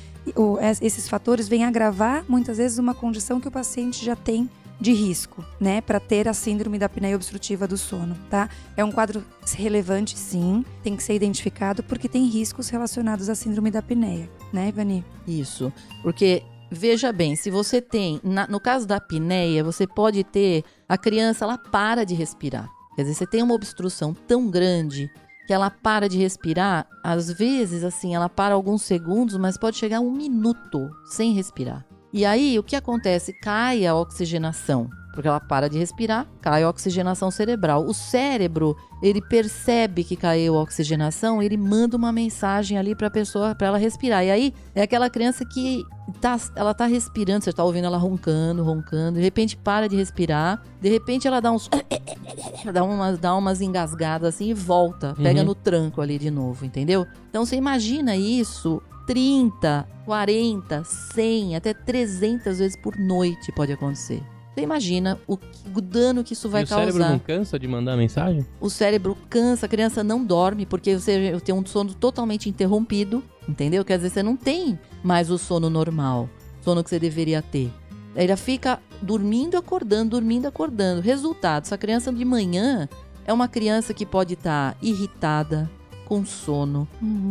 esses 0.81 1.09
fatores 1.09 1.49
vêm 1.49 1.65
agravar 1.65 2.25
muitas 2.29 2.59
vezes 2.59 2.79
uma 2.79 2.95
condição 2.95 3.41
que 3.41 3.49
o 3.49 3.51
paciente 3.51 4.05
já 4.05 4.15
tem 4.15 4.49
de 4.81 4.93
risco, 4.93 5.45
né, 5.61 5.81
para 5.83 6.01
ter 6.01 6.27
a 6.27 6.33
síndrome 6.33 6.79
da 6.79 6.87
apneia 6.87 7.15
obstrutiva 7.15 7.69
do 7.69 7.77
sono, 7.77 8.17
tá? 8.31 8.49
É 8.77 8.83
um 8.85 8.91
quadro 8.91 9.23
relevante, 9.55 10.17
sim, 10.19 10.65
tem 10.83 10.97
que 10.97 11.03
ser 11.03 11.15
identificado 11.15 11.83
porque 11.83 12.09
tem 12.09 12.25
riscos 12.27 12.71
relacionados 12.71 13.29
à 13.29 13.35
síndrome 13.35 13.71
da 13.71 13.81
apneia, 13.81 14.31
né, 14.53 14.69
Ivani? 14.69 15.05
Isso. 15.29 15.71
Porque, 16.03 16.43
veja 16.71 17.13
bem, 17.13 17.37
se 17.37 17.51
você 17.51 17.81
tem. 17.83 18.21
na- 18.25 18.47
no 18.47 18.59
caso 18.59 18.87
da 18.87 18.97
apneia, 18.97 19.63
você 19.63 19.87
pode 19.87 20.25
ter. 20.25 20.65
A 20.89 20.97
criança, 20.97 21.45
ela 21.45 21.59
para 21.59 22.05
de 22.05 22.15
respirar. 22.15 22.69
Quer 22.97 23.03
dizer, 23.03 23.15
você 23.15 23.27
tem 23.27 23.43
uma 23.43 23.55
obstrução 23.55 24.15
tão 24.27 24.51
grande 24.51 25.11
que 25.47 25.53
ela 25.53 25.71
para 25.71 26.09
de 26.09 26.17
respirar. 26.19 26.87
Às 27.05 27.31
vezes, 27.31 27.85
assim, 27.85 28.15
ela 28.15 28.29
para 28.29 28.55
alguns 28.55 28.83
segundos, 28.83 29.37
mas 29.37 29.59
pode 29.59 29.77
chegar 29.77 30.01
um 30.01 30.11
minuto 30.11 30.89
sem 31.05 31.33
respirar. 31.33 31.85
E 32.12 32.25
aí, 32.25 32.59
o 32.59 32.62
que 32.62 32.75
acontece? 32.76 33.33
Cai 33.33 33.87
a 33.87 33.95
oxigenação. 33.95 34.88
Porque 35.12 35.26
ela 35.26 35.40
para 35.40 35.69
de 35.69 35.76
respirar, 35.76 36.25
cai 36.40 36.62
a 36.62 36.69
oxigenação 36.69 37.33
cerebral. 37.33 37.85
O 37.85 37.93
cérebro, 37.93 38.76
ele 39.02 39.21
percebe 39.21 40.05
que 40.05 40.14
caiu 40.14 40.57
a 40.57 40.62
oxigenação, 40.62 41.43
ele 41.43 41.57
manda 41.57 41.97
uma 41.97 42.12
mensagem 42.12 42.79
ali 42.79 42.95
para 42.95 43.09
a 43.09 43.11
pessoa, 43.11 43.52
para 43.55 43.67
ela 43.67 43.76
respirar. 43.79 44.25
E 44.25 44.31
aí, 44.31 44.55
é 44.73 44.83
aquela 44.83 45.11
criança 45.11 45.45
que 45.45 45.85
tá, 46.21 46.38
ela 46.55 46.73
tá 46.73 46.87
respirando, 46.87 47.43
você 47.45 47.52
tá 47.52 47.64
ouvindo 47.64 47.87
ela 47.87 47.99
roncando, 47.99 48.62
roncando, 48.62 49.19
de 49.19 49.23
repente 49.25 49.57
para 49.57 49.88
de 49.88 49.97
respirar, 49.97 50.62
de 50.81 50.88
repente 50.88 51.26
ela 51.26 51.40
dá 51.40 51.50
uns 51.50 51.69
dá 52.73 52.85
umas, 52.85 53.19
dá 53.19 53.35
umas 53.35 53.61
engasgadas 53.61 54.35
assim 54.35 54.50
e 54.50 54.55
volta, 54.55 55.14
pega 55.21 55.40
Uhum. 55.40 55.47
no 55.47 55.55
tranco 55.57 56.00
ali 56.00 56.19
de 56.19 56.31
novo, 56.31 56.64
entendeu? 56.64 57.05
Então 57.29 57.45
você 57.45 57.57
imagina 57.57 58.17
isso 58.17 58.81
30, 59.14 59.88
40, 60.07 60.85
100, 60.85 61.57
até 61.57 61.75
300 61.75 62.59
vezes 62.61 62.76
por 62.76 62.97
noite 62.97 63.50
pode 63.50 63.73
acontecer. 63.73 64.23
Você 64.55 64.61
imagina 64.62 65.19
o, 65.26 65.37
que- 65.37 65.49
o 65.75 65.81
dano 65.81 66.23
que 66.23 66.33
isso 66.33 66.49
vai 66.49 66.61
e 66.62 66.64
o 66.64 66.67
cérebro 66.69 66.93
causar. 67.00 67.11
não 67.11 67.19
cansa 67.19 67.59
de 67.59 67.67
mandar 67.67 67.97
mensagem? 67.97 68.47
O 68.61 68.71
cérebro 68.71 69.17
cansa, 69.29 69.67
a 69.67 69.69
criança 69.69 70.05
não 70.05 70.25
dorme, 70.25 70.64
porque 70.64 70.97
você 70.97 71.37
tem 71.45 71.52
um 71.52 71.67
sono 71.67 71.93
totalmente 71.93 72.49
interrompido, 72.49 73.21
entendeu? 73.49 73.85
Quer 73.85 73.97
dizer, 73.97 74.11
você 74.11 74.23
não 74.23 74.37
tem 74.37 74.79
mais 75.02 75.29
o 75.29 75.37
sono 75.38 75.69
normal, 75.69 76.29
sono 76.61 76.85
que 76.85 76.90
você 76.90 77.00
deveria 77.00 77.43
ter. 77.43 77.73
Ela 78.14 78.37
fica 78.37 78.79
dormindo, 79.02 79.57
acordando, 79.57 80.11
dormindo, 80.11 80.47
acordando. 80.47 81.00
Resultado, 81.00 81.64
essa 81.64 81.76
criança 81.76 82.12
de 82.12 82.25
manhã 82.25 82.88
é 83.25 83.33
uma 83.33 83.49
criança 83.49 83.93
que 83.93 84.07
pode 84.07 84.35
estar 84.35 84.76
irritada, 84.81 85.69
com 86.11 86.26
sono. 86.26 86.88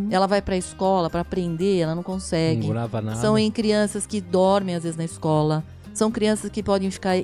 Ela 0.09 0.25
vai 0.25 0.41
pra 0.41 0.55
escola 0.55 1.09
para 1.09 1.19
aprender, 1.19 1.79
ela 1.79 1.93
não 1.93 2.01
consegue. 2.01 2.61
Não 2.61 2.69
grava 2.69 3.01
nada. 3.01 3.19
São 3.19 3.37
em 3.37 3.51
crianças 3.51 4.07
que 4.07 4.21
dormem 4.21 4.73
às 4.73 4.83
vezes 4.83 4.97
na 4.97 5.03
escola. 5.03 5.65
São 5.93 6.09
crianças 6.09 6.49
que 6.49 6.63
podem 6.63 6.89
ficar 6.89 7.15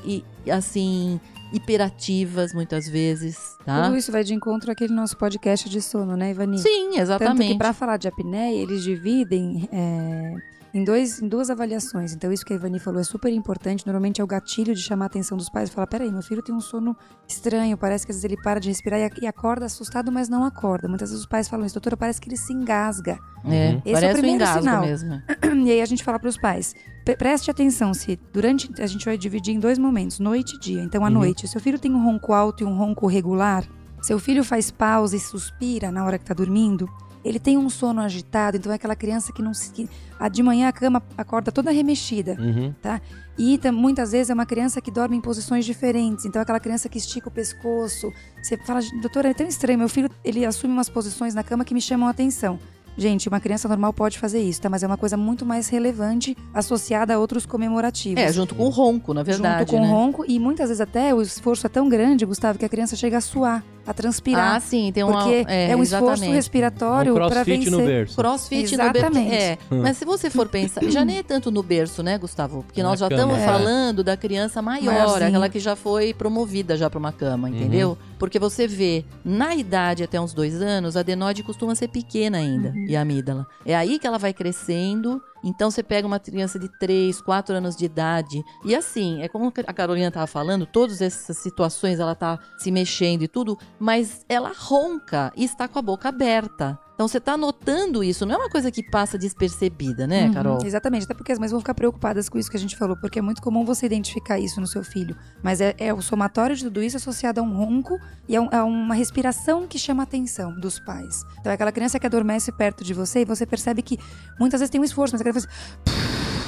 assim 0.51 1.17
hiperativas 1.53 2.53
muitas 2.53 2.89
vezes, 2.89 3.55
tá? 3.65 3.85
Tudo 3.85 3.95
isso 3.95 4.11
vai 4.11 4.21
de 4.25 4.33
encontro 4.33 4.69
àquele 4.69 4.93
nosso 4.93 5.15
podcast 5.15 5.69
de 5.69 5.81
sono, 5.81 6.17
né, 6.17 6.31
Ivani? 6.31 6.57
Sim, 6.59 6.89
Tanto 6.89 6.99
exatamente. 6.99 7.53
que 7.53 7.57
para 7.57 7.71
falar 7.71 7.95
de 7.95 8.09
apneia, 8.09 8.61
eles 8.61 8.83
dividem 8.83 9.69
é, 9.71 10.35
em, 10.75 10.83
dois, 10.83 11.21
em 11.21 11.27
duas 11.27 11.49
avaliações. 11.49 12.13
Então, 12.13 12.31
isso 12.31 12.45
que 12.45 12.51
a 12.53 12.55
Ivani 12.57 12.77
falou 12.79 12.99
é 12.99 13.03
super 13.03 13.31
importante. 13.31 13.85
Normalmente 13.85 14.19
é 14.19 14.23
o 14.23 14.27
gatilho 14.27 14.75
de 14.75 14.81
chamar 14.81 15.05
a 15.05 15.07
atenção 15.07 15.37
dos 15.37 15.49
pais 15.49 15.69
e 15.69 15.71
falar: 15.71 15.87
peraí, 15.87 16.11
meu 16.11 16.21
filho 16.21 16.43
tem 16.43 16.53
um 16.53 16.59
sono 16.59 16.95
estranho, 17.27 17.77
parece 17.77 18.05
que 18.05 18.11
às 18.11 18.17
vezes 18.17 18.25
ele 18.25 18.35
para 18.41 18.59
de 18.59 18.67
respirar 18.69 18.99
e, 18.99 19.09
e 19.21 19.25
acorda 19.27 19.65
assustado, 19.65 20.11
mas 20.11 20.27
não 20.29 20.43
acorda. 20.43 20.87
Muitas 20.87 21.09
vezes 21.09 21.23
os 21.23 21.29
pais 21.29 21.47
falam 21.47 21.65
isso, 21.65 21.75
doutora, 21.75 21.95
parece 21.97 22.19
que 22.21 22.27
ele 22.29 22.37
se 22.37 22.51
engasga. 22.53 23.17
É, 23.45 23.45
Uhum. 23.45 23.81
Esse 23.85 23.87
é 23.87 23.89
o 23.89 23.93
parece 23.93 24.07
um 24.07 24.13
primeiro 24.21 24.43
engasgo 24.43 24.59
sinal. 24.61 24.81
mesmo. 24.81 25.21
E 25.65 25.71
aí 25.71 25.81
a 25.81 25.85
gente 25.85 26.03
fala 26.03 26.19
para 26.19 26.29
os 26.29 26.37
pais: 26.37 26.75
pre- 27.05 27.15
preste 27.15 27.49
atenção 27.49 27.93
se 27.93 28.19
durante 28.33 28.69
a 28.81 28.87
gente 28.87 29.05
vai 29.05 29.17
dividir 29.17 29.53
em 29.55 29.59
dois 29.59 29.77
momentos, 29.79 30.19
noite 30.19 30.55
e 30.55 30.59
dia. 30.59 30.81
Então 30.83 31.03
à 31.05 31.07
Uhum. 31.07 31.13
noite, 31.13 31.47
seu 31.47 31.61
filho 31.61 31.79
tem 31.79 31.91
um 31.93 32.03
ronco 32.03 32.33
alto 32.33 32.63
e 32.63 32.65
um 32.65 32.75
ronco 32.77 33.07
regular, 33.07 33.63
seu 34.01 34.19
filho 34.19 34.43
faz 34.43 34.71
pausa 34.71 35.15
e 35.15 35.19
suspira 35.19 35.89
na 35.91 36.03
hora 36.05 36.17
que 36.19 36.25
tá 36.25 36.33
dormindo, 36.33 36.87
ele 37.25 37.39
tem 37.39 37.57
um 37.57 37.69
sono 37.69 37.99
agitado, 38.01 38.55
então 38.57 38.71
é 38.71 38.75
aquela 38.75 38.95
criança 38.95 39.33
que 39.33 39.41
não 39.41 39.53
se 39.53 39.71
que, 39.71 39.89
a 40.19 40.29
de 40.29 40.41
manhã 40.43 40.67
a 40.69 40.71
cama 40.71 41.01
acorda 41.17 41.51
toda 41.51 41.71
remexida. 41.71 42.37
Uhum. 42.39 42.73
E 43.37 43.57
tam- 43.57 43.73
muitas 43.73 44.11
vezes 44.13 44.29
é 44.29 44.33
uma 44.33 44.45
criança 44.45 44.79
que 44.79 44.91
dorme 44.91 45.17
em 45.17 45.21
posições 45.21 45.65
diferentes. 45.65 46.23
Então, 46.25 46.39
é 46.39 46.43
aquela 46.43 46.59
criança 46.59 46.87
que 46.87 46.97
estica 46.97 47.27
o 47.27 47.31
pescoço. 47.31 48.13
Você 48.41 48.55
fala, 48.57 48.79
doutora, 49.01 49.29
é 49.29 49.33
tão 49.33 49.45
estranho. 49.47 49.77
Meu 49.79 49.89
filho, 49.89 50.09
ele 50.23 50.45
assume 50.45 50.71
umas 50.71 50.87
posições 50.87 51.33
na 51.33 51.43
cama 51.43 51.65
que 51.65 51.73
me 51.73 51.81
chamam 51.81 52.07
a 52.07 52.11
atenção. 52.11 52.57
Gente, 52.97 53.27
uma 53.27 53.41
criança 53.41 53.67
normal 53.67 53.91
pode 53.91 54.17
fazer 54.17 54.39
isso, 54.39 54.61
tá? 54.61 54.69
Mas 54.69 54.81
é 54.81 54.87
uma 54.87 54.95
coisa 54.95 55.17
muito 55.17 55.45
mais 55.45 55.67
relevante 55.67 56.37
associada 56.53 57.13
a 57.13 57.19
outros 57.19 57.45
comemorativos. 57.45 58.23
É, 58.23 58.31
junto 58.31 58.55
com 58.55 58.63
o 58.63 58.69
ronco, 58.69 59.13
na 59.13 59.21
verdade, 59.21 59.59
Junto 59.69 59.71
com 59.71 59.81
né? 59.81 59.87
o 59.87 59.91
ronco. 59.91 60.23
E 60.25 60.39
muitas 60.39 60.69
vezes 60.69 60.79
até 60.79 61.13
o 61.13 61.21
esforço 61.21 61.65
é 61.65 61.69
tão 61.69 61.89
grande, 61.89 62.25
Gustavo, 62.25 62.57
que 62.57 62.63
a 62.63 62.69
criança 62.69 62.95
chega 62.95 63.17
a 63.17 63.21
suar, 63.21 63.65
a 63.85 63.93
transpirar. 63.93 64.55
Ah, 64.55 64.59
sim, 64.59 64.91
tem 64.93 65.03
uma 65.03 65.19
porque 65.23 65.45
é, 65.47 65.75
um 65.75 65.83
esforço 65.83 66.05
exatamente. 66.05 66.33
respiratório 66.35 67.11
um 67.11 67.15
para 67.15 67.29
crossfit 67.29 67.57
vencer. 67.57 67.71
no 67.71 67.85
berço. 67.85 68.15
Crossfit 68.15 68.77
no 68.77 68.83
Exatamente. 68.83 69.29
berço. 69.29 69.33
É, 69.43 69.57
mas 69.75 69.97
se 69.97 70.05
você 70.05 70.29
for 70.29 70.47
pensar, 70.47 70.83
já 70.89 71.05
nem 71.05 71.17
é 71.19 71.23
tanto 71.23 71.51
no 71.51 71.61
berço, 71.61 72.01
né, 72.01 72.17
Gustavo? 72.17 72.63
Porque 72.63 72.81
Na 72.81 72.89
nós 72.89 72.99
já 72.99 73.07
cama, 73.09 73.21
estamos 73.21 73.39
é. 73.39 73.45
falando 73.45 74.03
da 74.03 74.17
criança 74.17 74.61
maior, 74.61 75.21
aquela 75.21 75.49
que 75.49 75.59
já 75.59 75.75
foi 75.75 76.13
promovida 76.13 76.75
já 76.77 76.89
para 76.89 76.99
uma 76.99 77.11
cama, 77.11 77.47
Uhum. 77.47 77.55
entendeu? 77.55 77.97
Porque 78.17 78.39
você 78.39 78.67
vê, 78.67 79.03
na 79.23 79.55
idade 79.55 80.03
até 80.03 80.19
uns 80.19 80.33
dois 80.33 80.61
anos, 80.61 80.95
a 80.97 81.01
adenoide 81.01 81.43
costuma 81.43 81.75
ser 81.75 81.89
pequena 81.89 82.37
ainda, 82.37 82.69
Uhum. 82.69 82.85
e 82.87 82.95
a 82.95 83.01
amígdala. 83.01 83.45
É 83.65 83.75
aí 83.75 83.99
que 83.99 84.07
ela 84.07 84.17
vai 84.17 84.33
crescendo. 84.33 85.21
Então 85.45 85.69
você 85.69 85.83
pega 85.83 86.07
uma 86.07 86.19
criança 86.19 86.57
de 86.57 86.67
3, 86.79 87.21
4 87.21 87.55
anos 87.55 87.75
de 87.75 87.85
idade. 87.85 88.43
E 88.65 88.75
assim, 88.75 89.21
é 89.21 89.29
como 89.29 89.53
a 89.67 89.73
Carolina 89.73 90.09
tava 90.09 90.25
falando, 90.25 90.65
todas 90.65 91.01
essas 91.01 91.37
situações 91.37 91.99
ela 91.99 92.15
tá 92.15 92.39
se 92.57 92.71
mexendo 92.71 93.21
e 93.21 93.27
tudo, 93.27 93.57
mas 93.79 94.25
ela 94.27 94.51
ronca 94.55 95.31
e 95.37 95.43
está 95.43 95.67
com 95.67 95.77
a 95.77 95.83
boca 95.83 96.09
aberta. 96.09 96.79
Então 96.95 97.09
você 97.09 97.19
tá 97.19 97.35
notando 97.35 98.01
isso, 98.01 98.25
não 98.25 98.35
é 98.35 98.37
uma 98.37 98.49
coisa 98.49 98.71
que 98.71 98.81
passa 98.81 99.17
despercebida, 99.17 100.07
né, 100.07 100.27
Uhum, 100.27 100.33
Carol? 100.33 100.65
Exatamente, 100.65 101.03
até 101.03 101.13
porque 101.13 101.33
as 101.33 101.37
mães 101.37 101.51
vão 101.51 101.59
ficar 101.59 101.73
preocupadas 101.73 102.29
com 102.29 102.37
isso 102.39 102.49
que 102.49 102.55
a 102.55 102.59
gente 102.59 102.77
falou, 102.77 102.95
porque 102.95 103.19
é 103.19 103.21
muito 103.21 103.41
comum 103.41 103.65
você 103.65 103.85
identificar 103.85 104.39
isso 104.39 104.61
no 104.61 104.65
seu 104.67 104.81
filho. 104.81 105.13
Mas 105.43 105.59
é, 105.59 105.75
é 105.77 105.93
o 105.93 106.01
somatório 106.01 106.55
de 106.55 106.63
tudo 106.63 106.81
isso 106.81 106.95
associado 106.95 107.41
a 107.41 107.43
um 107.43 107.53
ronco 107.53 107.99
e 108.29 108.35
a, 108.37 108.41
um- 108.41 108.49
a 108.49 108.63
uma 108.63 108.95
respiração 108.95 109.67
que 109.67 109.77
chama 109.77 110.03
a 110.03 110.05
atenção 110.05 110.57
dos 110.57 110.79
pais. 110.79 111.25
Então 111.41 111.51
é 111.51 111.55
aquela 111.55 111.71
criança 111.73 111.99
que 111.99 112.05
adormece 112.07 112.49
perto 112.53 112.81
de 112.81 112.93
você 112.93 113.19
e 113.21 113.25
você 113.25 113.45
percebe 113.45 113.81
que 113.81 113.99
muitas 114.39 114.61
vezes 114.61 114.71
tem 114.71 114.79
um 114.79 114.85
esforço, 114.85 115.13
mas 115.13 115.19
a 115.21 115.23
criança 115.25 115.49
faz. 115.49 116.45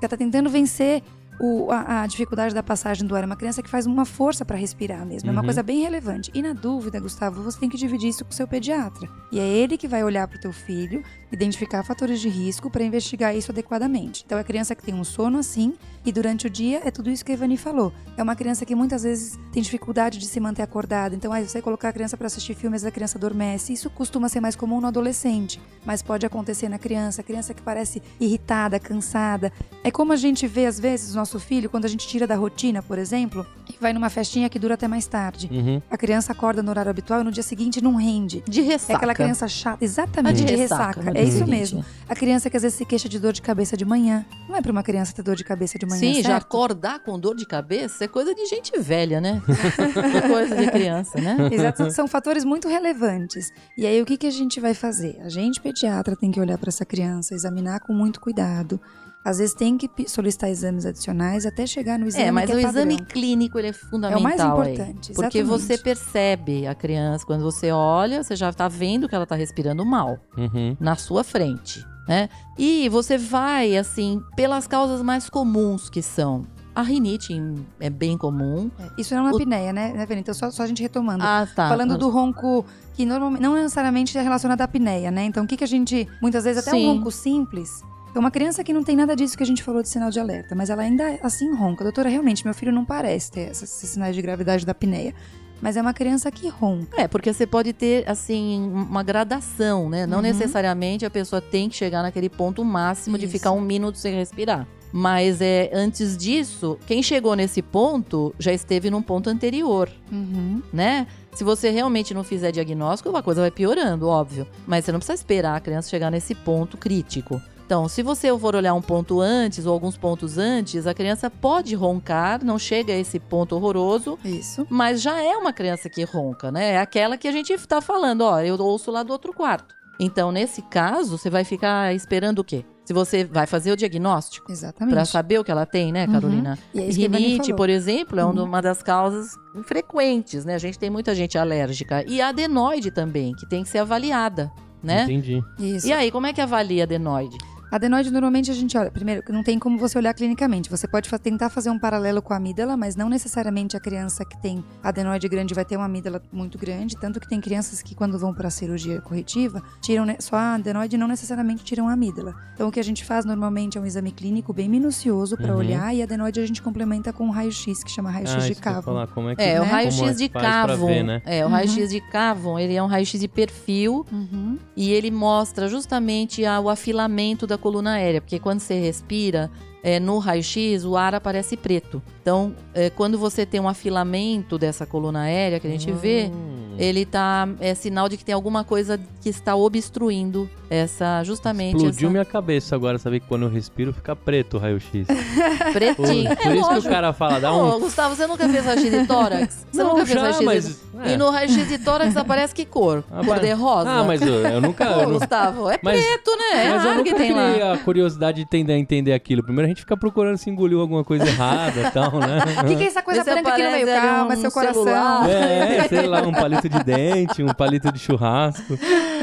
Ela 0.00 0.08
tá 0.08 0.16
tentando 0.16 0.48
vencer 0.48 1.02
o- 1.40 1.70
a, 1.72 2.02
a 2.02 2.06
dificuldade 2.06 2.54
da 2.54 2.62
passagem 2.62 3.06
do 3.06 3.16
ar. 3.16 3.22
É 3.22 3.26
uma 3.26 3.34
criança 3.36 3.62
que 3.62 3.68
faz 3.70 3.86
uma 3.86 4.04
força 4.04 4.44
para 4.44 4.56
respirar 4.56 5.04
mesmo. 5.06 5.28
É 5.28 5.32
uma 5.32 5.40
Uhum. 5.40 5.46
coisa 5.46 5.62
bem 5.62 5.80
relevante. 5.82 6.30
E 6.34 6.42
na 6.42 6.52
dúvida, 6.52 7.00
Gustavo, 7.00 7.42
você 7.42 7.58
tem 7.58 7.68
que 7.68 7.76
dividir 7.78 8.10
isso 8.10 8.24
com 8.24 8.30
o 8.30 8.34
seu 8.34 8.46
pediatra. 8.46 9.08
E 9.32 9.38
é 9.40 9.48
ele 9.48 9.76
que 9.78 9.88
vai 9.88 10.04
olhar 10.04 10.28
para 10.28 10.36
o 10.36 10.40
teu 10.40 10.52
filho, 10.52 11.02
identificar 11.32 11.82
fatores 11.82 12.20
de 12.20 12.28
risco 12.28 12.68
para 12.70 12.82
investigar 12.84 13.34
isso 13.34 13.50
adequadamente. 13.50 14.22
Então, 14.26 14.36
é 14.36 14.40
a 14.42 14.44
criança 14.44 14.74
que 14.74 14.82
tem 14.82 14.94
um 14.94 15.04
sono 15.04 15.38
assim, 15.38 15.74
e 16.04 16.12
durante 16.12 16.46
o 16.46 16.50
dia 16.50 16.82
é 16.84 16.90
tudo 16.90 17.10
isso 17.10 17.24
que 17.24 17.30
a 17.32 17.34
Ivani 17.34 17.56
falou. 17.56 17.92
É 18.16 18.22
uma 18.22 18.34
criança 18.36 18.66
que 18.66 18.74
muitas 18.74 19.02
vezes 19.04 19.38
tem 19.52 19.62
dificuldade 19.62 20.18
de 20.18 20.26
se 20.26 20.40
manter 20.40 20.62
acordada. 20.62 21.14
Então, 21.14 21.32
aí 21.32 21.46
você 21.48 21.62
colocar 21.62 21.88
a 21.88 21.92
criança 21.92 22.16
para 22.16 22.26
assistir 22.26 22.54
filmes, 22.54 22.84
a 22.84 22.90
criança 22.90 23.16
adormece. 23.16 23.72
Isso 23.72 23.88
costuma 23.90 24.28
ser 24.28 24.40
mais 24.40 24.56
comum 24.56 24.80
no 24.80 24.86
adolescente, 24.88 25.60
mas 25.84 26.02
pode 26.02 26.26
acontecer 26.26 26.68
na 26.68 26.78
criança. 26.78 27.20
A 27.20 27.24
criança 27.24 27.54
que 27.54 27.62
parece 27.62 28.02
irritada, 28.18 28.78
cansada. 28.80 29.52
É 29.84 29.90
como 29.90 30.12
a 30.12 30.16
gente 30.16 30.46
vê, 30.46 30.66
às 30.66 30.78
vezes, 30.80 31.14
o 31.14 31.20
nosso 31.30 31.38
filho, 31.38 31.70
quando 31.70 31.84
a 31.84 31.88
gente 31.88 32.08
tira 32.08 32.26
da 32.26 32.34
rotina, 32.34 32.82
por 32.82 32.98
exemplo, 32.98 33.46
e 33.68 33.76
vai 33.80 33.92
numa 33.92 34.10
festinha 34.10 34.48
que 34.48 34.58
dura 34.58 34.74
até 34.74 34.88
mais 34.88 35.06
tarde. 35.06 35.48
Uhum. 35.52 35.80
A 35.88 35.96
criança 35.96 36.32
acorda 36.32 36.60
no 36.60 36.70
horário 36.70 36.90
habitual 36.90 37.20
e 37.20 37.24
no 37.24 37.30
dia 37.30 37.42
seguinte 37.42 37.80
não 37.80 37.94
rende. 37.94 38.42
De 38.48 38.60
É 38.60 38.64
ressaca. 38.64 38.96
aquela 38.96 39.14
criança 39.14 39.46
chata, 39.46 39.84
exatamente, 39.84 40.44
de 40.44 40.56
ressaca. 40.56 41.12
É 41.14 41.22
isso 41.22 41.38
seguinte. 41.38 41.50
mesmo. 41.50 41.84
A 42.08 42.16
criança 42.16 42.50
que 42.50 42.56
às 42.56 42.64
vezes 42.64 42.76
se 42.76 42.84
queixa 42.84 43.08
de 43.08 43.20
dor 43.20 43.32
de 43.32 43.42
cabeça 43.42 43.76
de 43.76 43.84
manhã. 43.84 44.26
Não 44.48 44.56
é 44.56 44.60
para 44.62 44.72
uma 44.72 44.82
criança 44.82 45.12
ter 45.12 45.22
dor 45.22 45.36
de 45.36 45.44
cabeça 45.44 45.78
de 45.78 45.86
manhã, 45.86 46.00
Sim, 46.00 46.14
certo? 46.14 46.26
já 46.26 46.36
acordar 46.36 46.98
com 46.98 47.16
dor 47.16 47.36
de 47.36 47.46
cabeça 47.46 48.04
é 48.04 48.08
coisa 48.08 48.34
de 48.34 48.46
gente 48.46 48.76
velha, 48.80 49.20
né? 49.20 49.40
é 49.46 50.28
coisa 50.28 50.56
de 50.56 50.68
criança, 50.68 51.20
né? 51.20 51.36
Exato, 51.52 51.92
são 51.92 52.08
fatores 52.08 52.44
muito 52.44 52.66
relevantes. 52.66 53.52
E 53.78 53.86
aí, 53.86 54.02
o 54.02 54.06
que, 54.06 54.16
que 54.16 54.26
a 54.26 54.30
gente 54.32 54.58
vai 54.58 54.74
fazer? 54.74 55.20
A 55.24 55.28
gente, 55.28 55.60
pediatra, 55.60 56.16
tem 56.16 56.32
que 56.32 56.40
olhar 56.40 56.58
para 56.58 56.70
essa 56.70 56.84
criança, 56.84 57.34
examinar 57.34 57.78
com 57.80 57.92
muito 57.92 58.20
cuidado, 58.20 58.80
às 59.24 59.38
vezes 59.38 59.54
tem 59.54 59.76
que 59.76 59.90
solicitar 60.08 60.48
exames 60.50 60.86
adicionais 60.86 61.44
até 61.44 61.66
chegar 61.66 61.98
no 61.98 62.06
exame 62.06 62.24
É, 62.24 62.30
mas 62.30 62.48
que 62.50 62.56
o 62.56 62.58
é 62.58 62.62
padrão. 62.62 62.82
exame 62.84 63.04
clínico 63.04 63.58
ele 63.58 63.68
é 63.68 63.72
fundamental. 63.72 64.60
aí. 64.60 64.72
importante, 64.74 65.12
Porque 65.12 65.38
exatamente. 65.38 65.42
você 65.44 65.78
percebe 65.78 66.66
a 66.66 66.74
criança, 66.74 67.24
quando 67.26 67.42
você 67.42 67.70
olha, 67.70 68.22
você 68.22 68.34
já 68.34 68.52
tá 68.52 68.66
vendo 68.68 69.08
que 69.08 69.14
ela 69.14 69.26
tá 69.26 69.34
respirando 69.34 69.84
mal 69.84 70.18
Uhum. 70.36 70.76
na 70.80 70.96
sua 70.96 71.22
frente, 71.22 71.84
né? 72.08 72.28
E 72.58 72.88
você 72.88 73.18
vai, 73.18 73.76
assim, 73.76 74.22
pelas 74.34 74.66
causas 74.66 75.02
mais 75.02 75.28
comuns 75.28 75.90
que 75.90 76.00
são. 76.02 76.46
A 76.74 76.82
rinite 76.82 77.34
é 77.80 77.90
bem 77.90 78.16
comum. 78.16 78.70
É, 78.78 78.88
Isso 78.96 79.12
é 79.12 79.20
uma 79.20 79.32
O- 79.32 79.36
apneia, 79.36 79.72
né, 79.72 79.92
né? 79.92 80.06
Então, 80.12 80.32
só, 80.32 80.50
só 80.50 80.62
a 80.62 80.66
gente 80.66 80.80
retomando. 80.80 81.22
Ah, 81.22 81.46
tá. 81.54 81.68
Falando 81.68 81.98
do 81.98 82.08
ronco 82.08 82.64
que 82.94 83.04
normalmente 83.04 83.42
não 83.42 83.54
necessariamente 83.54 84.16
é 84.16 84.22
relacionado 84.22 84.60
à 84.60 84.64
apneia, 84.64 85.10
né? 85.10 85.24
Então, 85.24 85.44
o 85.44 85.46
que, 85.46 85.56
que 85.56 85.64
a 85.64 85.66
gente. 85.66 86.08
Muitas 86.22 86.44
vezes, 86.44 86.62
até 86.62 86.70
Sim. 86.70 86.86
um 86.88 86.94
ronco 86.94 87.10
simples. 87.10 87.82
Então, 88.10 88.20
uma 88.20 88.30
criança 88.30 88.64
que 88.64 88.72
não 88.72 88.82
tem 88.82 88.96
nada 88.96 89.14
disso 89.14 89.36
que 89.36 89.42
a 89.42 89.46
gente 89.46 89.62
falou 89.62 89.82
de 89.82 89.88
sinal 89.88 90.10
de 90.10 90.18
alerta, 90.18 90.54
mas 90.54 90.68
ela 90.68 90.82
ainda 90.82 91.18
assim 91.22 91.54
ronca. 91.54 91.84
Doutora, 91.84 92.08
realmente, 92.08 92.44
meu 92.44 92.52
filho 92.54 92.72
não 92.72 92.84
parece 92.84 93.30
ter 93.30 93.50
esses, 93.50 93.70
sinais 93.70 94.14
de 94.16 94.20
gravidade 94.22 94.66
da 94.66 94.72
apneia. 94.72 95.14
Mas 95.62 95.76
é 95.76 95.82
uma 95.82 95.92
criança 95.92 96.30
que 96.30 96.48
ronca. 96.48 97.00
É, 97.02 97.06
porque 97.06 97.32
você 97.32 97.46
pode 97.46 97.72
ter, 97.74 98.08
assim, 98.08 98.62
uma 98.72 99.02
gradação, 99.02 99.90
né? 99.90 100.06
Não 100.06 100.16
Uhum. 100.16 100.22
necessariamente 100.22 101.04
a 101.04 101.10
pessoa 101.10 101.40
tem 101.40 101.68
que 101.68 101.76
chegar 101.76 102.02
naquele 102.02 102.30
ponto 102.30 102.64
máximo 102.64 103.18
de 103.18 103.26
Isso. 103.26 103.32
ficar 103.32 103.52
um 103.52 103.60
minuto 103.60 103.98
sem 103.98 104.14
respirar. 104.14 104.66
Mas 104.92 105.40
é 105.40 105.70
antes 105.72 106.16
disso, 106.16 106.76
quem 106.86 107.02
chegou 107.02 107.36
nesse 107.36 107.62
ponto 107.62 108.34
já 108.40 108.52
esteve 108.52 108.90
num 108.90 109.02
ponto 109.02 109.30
anterior, 109.30 109.88
Uhum. 110.10 110.62
né? 110.72 111.06
Se 111.34 111.44
você 111.44 111.70
realmente 111.70 112.12
não 112.14 112.24
fizer 112.24 112.50
diagnóstico, 112.50 113.14
a 113.14 113.22
coisa 113.22 113.42
vai 113.42 113.50
piorando, 113.52 114.08
óbvio. 114.08 114.48
Mas 114.66 114.84
você 114.84 114.90
não 114.92 114.98
precisa 114.98 115.14
esperar 115.14 115.56
a 115.56 115.60
criança 115.60 115.88
chegar 115.90 116.10
nesse 116.10 116.34
ponto 116.34 116.76
crítico. 116.76 117.40
Então, 117.70 117.86
se 117.86 118.02
você 118.02 118.36
for 118.36 118.56
olhar 118.56 118.74
um 118.74 118.82
ponto 118.82 119.20
antes 119.20 119.64
ou 119.64 119.72
alguns 119.72 119.96
pontos 119.96 120.38
antes, 120.38 120.88
a 120.88 120.92
criança 120.92 121.30
pode 121.30 121.72
roncar, 121.76 122.44
não 122.44 122.58
chega 122.58 122.92
a 122.92 122.96
esse 122.96 123.20
ponto 123.20 123.54
horroroso, 123.54 124.18
Isso. 124.24 124.66
mas 124.68 125.00
já 125.00 125.22
é 125.22 125.36
uma 125.36 125.52
criança 125.52 125.88
que 125.88 126.02
ronca, 126.02 126.50
né? 126.50 126.72
É 126.72 126.78
aquela 126.80 127.16
que 127.16 127.28
a 127.28 127.30
gente 127.30 127.56
tá 127.68 127.80
falando, 127.80 128.22
ó, 128.22 128.40
eu 128.40 128.56
ouço 128.60 128.90
lá 128.90 129.04
do 129.04 129.12
outro 129.12 129.32
quarto. 129.32 129.72
Então, 130.00 130.32
nesse 130.32 130.62
caso, 130.62 131.16
você 131.16 131.30
vai 131.30 131.44
ficar 131.44 131.94
esperando 131.94 132.40
o 132.40 132.44
quê? 132.44 132.64
Se 132.84 132.92
você 132.92 133.22
vai 133.22 133.46
fazer 133.46 133.70
o 133.70 133.76
diagnóstico 133.76 134.50
Exatamente. 134.50 134.92
Pra 134.92 135.04
saber 135.04 135.38
o 135.38 135.44
que 135.44 135.52
ela 135.52 135.64
tem, 135.64 135.92
né, 135.92 136.06
Uhum. 136.06 136.12
Carolina? 136.12 136.58
E 136.74 136.80
é 136.80 136.90
Rinite, 136.90 137.54
por 137.54 137.70
exemplo, 137.70 138.18
é 138.18 138.24
Uhum. 138.24 138.42
uma 138.42 138.60
das 138.60 138.82
causas 138.82 139.36
frequentes, 139.62 140.44
né? 140.44 140.56
A 140.56 140.58
gente 140.58 140.76
tem 140.76 140.90
muita 140.90 141.14
gente 141.14 141.38
alérgica. 141.38 142.04
E 142.04 142.20
a 142.20 142.30
adenoide 142.30 142.90
também, 142.90 143.32
que 143.32 143.48
tem 143.48 143.62
que 143.62 143.68
ser 143.68 143.78
avaliada, 143.78 144.50
né? 144.82 145.04
Entendi. 145.04 145.40
Isso. 145.56 145.86
E 145.86 145.92
aí, 145.92 146.10
como 146.10 146.26
é 146.26 146.32
que 146.32 146.40
avalia 146.40 146.82
a 146.82 146.84
adenoide? 146.86 147.38
Adenoide, 147.70 148.10
normalmente 148.10 148.50
a 148.50 148.54
gente 148.54 148.76
olha. 148.76 148.90
Primeiro, 148.90 149.22
não 149.28 149.42
tem 149.44 149.58
como 149.58 149.78
você 149.78 149.96
olhar 149.96 150.12
clinicamente. 150.12 150.68
Você 150.68 150.88
pode 150.88 151.08
tentar 151.20 151.50
fazer 151.50 151.70
um 151.70 151.78
paralelo 151.78 152.20
com 152.20 152.32
a 152.32 152.36
amígdala, 152.36 152.76
mas 152.76 152.96
não 152.96 153.08
necessariamente 153.08 153.76
a 153.76 153.80
criança 153.80 154.24
que 154.24 154.36
tem 154.42 154.64
adenoide 154.82 155.28
grande 155.28 155.54
vai 155.54 155.64
ter 155.64 155.76
uma 155.76 155.84
amígdala 155.86 156.20
muito 156.32 156.58
grande. 156.58 156.96
Tanto 156.96 157.20
que 157.20 157.28
tem 157.28 157.40
crianças 157.40 157.80
que, 157.80 157.94
quando 157.94 158.18
vão 158.18 158.34
para 158.34 158.48
a 158.48 158.50
cirurgia 158.50 159.00
corretiva, 159.00 159.62
tiram 159.80 160.04
só 160.18 160.36
a 160.36 160.54
adenoide 160.54 160.96
e 160.96 160.98
não 160.98 161.06
necessariamente 161.06 161.62
tiram 161.62 161.88
a 161.88 161.92
amígdala. 161.92 162.34
Então, 162.54 162.68
o 162.68 162.72
que 162.72 162.80
a 162.80 162.84
gente 162.84 163.04
faz 163.04 163.24
normalmente 163.24 163.78
é 163.78 163.80
um 163.80 163.86
exame 163.86 164.10
clínico 164.10 164.52
bem 164.52 164.68
minucioso 164.68 165.36
para 165.36 165.52
Uhum. 165.52 165.58
olhar 165.58 165.94
e 165.94 166.00
a 166.00 166.04
adenoide 166.04 166.40
a 166.40 166.46
gente 166.46 166.60
complementa 166.60 167.12
com 167.12 167.24
um 167.26 167.30
raio-x, 167.30 167.84
que 167.84 167.90
chama 167.90 168.10
raio-x 168.10 168.44
Ah, 168.44 168.48
de 168.48 168.54
cavo. 168.56 168.82
falar, 168.82 169.06
como 169.06 169.28
é 169.30 169.36
que 169.36 169.42
É, 169.42 169.60
o 169.60 169.64
né? 169.64 169.70
raio-x 169.70 169.96
como 169.96 170.10
é 170.10 170.14
de 170.14 170.28
Cavon. 170.28 170.86
ver, 170.86 171.02
né? 171.04 171.22
É, 171.24 171.42
o 171.44 171.46
Uhum. 171.46 171.52
raio-x 171.54 171.90
de 171.90 172.00
Cavon, 172.10 172.58
ele 172.58 172.74
é 172.74 172.82
um 172.82 172.86
raio-x 172.86 173.20
de 173.20 173.28
perfil 173.28 174.04
Uhum. 174.10 174.58
e 174.76 174.90
ele 174.90 175.10
mostra 175.10 175.68
justamente 175.68 176.44
a- 176.44 176.58
o 176.60 176.68
afilamento 176.68 177.46
da 177.46 177.56
coluna 177.60 177.92
aérea, 177.94 178.20
porque 178.20 178.40
quando 178.40 178.60
você 178.60 178.80
respira 178.80 179.50
é, 179.82 179.98
no 180.00 180.18
raio-x, 180.18 180.84
o 180.84 180.96
ar 180.96 181.14
aparece 181.14 181.56
preto. 181.56 182.02
Então, 182.22 182.54
é, 182.74 182.90
quando 182.90 183.16
você 183.18 183.46
tem 183.46 183.58
um 183.60 183.68
afilamento 183.68 184.58
dessa 184.58 184.84
coluna 184.86 185.22
aérea 185.22 185.58
que 185.58 185.66
a 185.66 185.70
gente 185.70 185.90
vê, 185.90 186.30
Hum. 186.32 186.74
ele 186.78 187.06
tá 187.06 187.48
é 187.60 187.74
sinal 187.74 188.08
de 188.08 188.16
que 188.18 188.24
tem 188.24 188.34
alguma 188.34 188.62
coisa 188.62 189.00
que 189.22 189.28
está 189.30 189.56
obstruindo 189.56 190.48
essa 190.68 191.24
justamente 191.24 191.76
Explodiu 191.76 192.06
essa 192.06 192.10
minha 192.10 192.24
cabeça 192.24 192.76
agora, 192.76 192.96
saber 192.98 193.20
que 193.20 193.26
quando 193.26 193.42
eu 193.42 193.48
respiro 193.48 193.92
fica 193.92 194.14
preto 194.14 194.56
o 194.56 194.60
raio-x. 194.60 195.06
Por, 195.08 195.72
pretinho. 195.72 196.36
por 196.36 196.46
é 196.46 196.54
isso 196.56 196.62
que 196.68 196.70
o 196.70 196.74
lógico. 196.74 196.88
cara 196.92 197.12
fala, 197.12 197.40
dá 197.40 197.52
Ô, 197.52 197.76
um... 197.76 197.80
Gustavo, 197.80 198.14
você 198.14 198.26
nunca 198.26 198.48
fez 198.48 198.64
raio-x 198.64 198.90
de 198.90 199.06
tórax? 199.06 199.66
Você 199.72 199.82
Não, 199.82 199.90
nunca 199.90 200.06
fez 200.06 200.14
já, 200.20 200.22
raio-x 200.30 200.44
mas... 200.44 200.64
de... 201.04 201.10
é. 201.10 201.14
E 201.14 201.16
no 201.16 201.30
raio-x 201.30 201.68
de 201.68 201.78
tórax 201.78 202.16
aparece 202.16 202.54
que 202.54 202.64
cor? 202.66 203.02
Ah, 203.10 203.24
cor 203.24 203.40
de 203.40 203.50
rosa? 203.52 203.90
Ah, 203.90 204.04
mas 204.04 204.20
eu, 204.20 204.34
eu 204.46 204.60
nunca... 204.60 204.88
Ô, 204.98 205.00
eu 205.00 205.08
não- 205.08 205.18
Gustavo, 205.18 205.70
é 205.70 205.78
Mas- 205.82 206.04
preto, 206.04 206.30
né? 206.36 206.66
É 206.66 206.68
Mas 206.70 206.84
eu 206.84 206.94
nunca 206.94 207.10
que 207.10 207.14
tem 207.16 207.32
lá. 207.32 207.72
a 207.72 207.78
curiosidade 207.78 208.36
de 208.36 208.42
entender, 208.42 208.74
entender 208.76 209.12
aquilo. 209.12 209.42
Primeiro 209.42 209.69
gente 209.70 209.80
fica 209.80 209.96
procurando 209.96 210.36
se 210.36 210.48
engoliu 210.50 210.80
alguma 210.80 211.02
coisa 211.02 211.24
errada 211.26 211.80
e 211.80 211.90
tal, 211.90 212.18
né? 212.18 212.38
O 212.62 212.66
que, 212.68 212.76
que 212.76 212.82
é 212.84 212.86
essa 212.86 213.02
coisa 213.02 213.24
Vê 213.24 213.30
se 213.30 213.34
branca 213.42 213.52
aqui 213.54 213.62
no 213.62 213.70
meio? 213.70 213.86
Calma, 213.86 214.34
um 214.34 214.40
seu 214.40 214.50
coração. 214.50 214.84
celular. 214.84 215.30
É, 215.30 215.88
sei 215.88 216.06
lá, 216.06 216.22
um 216.22 216.32
palito 216.32 216.68
de 216.68 216.84
dente, 216.84 217.42
um 217.42 217.48
palito 217.54 217.90
de 217.92 217.98
churrasco. 217.98 218.78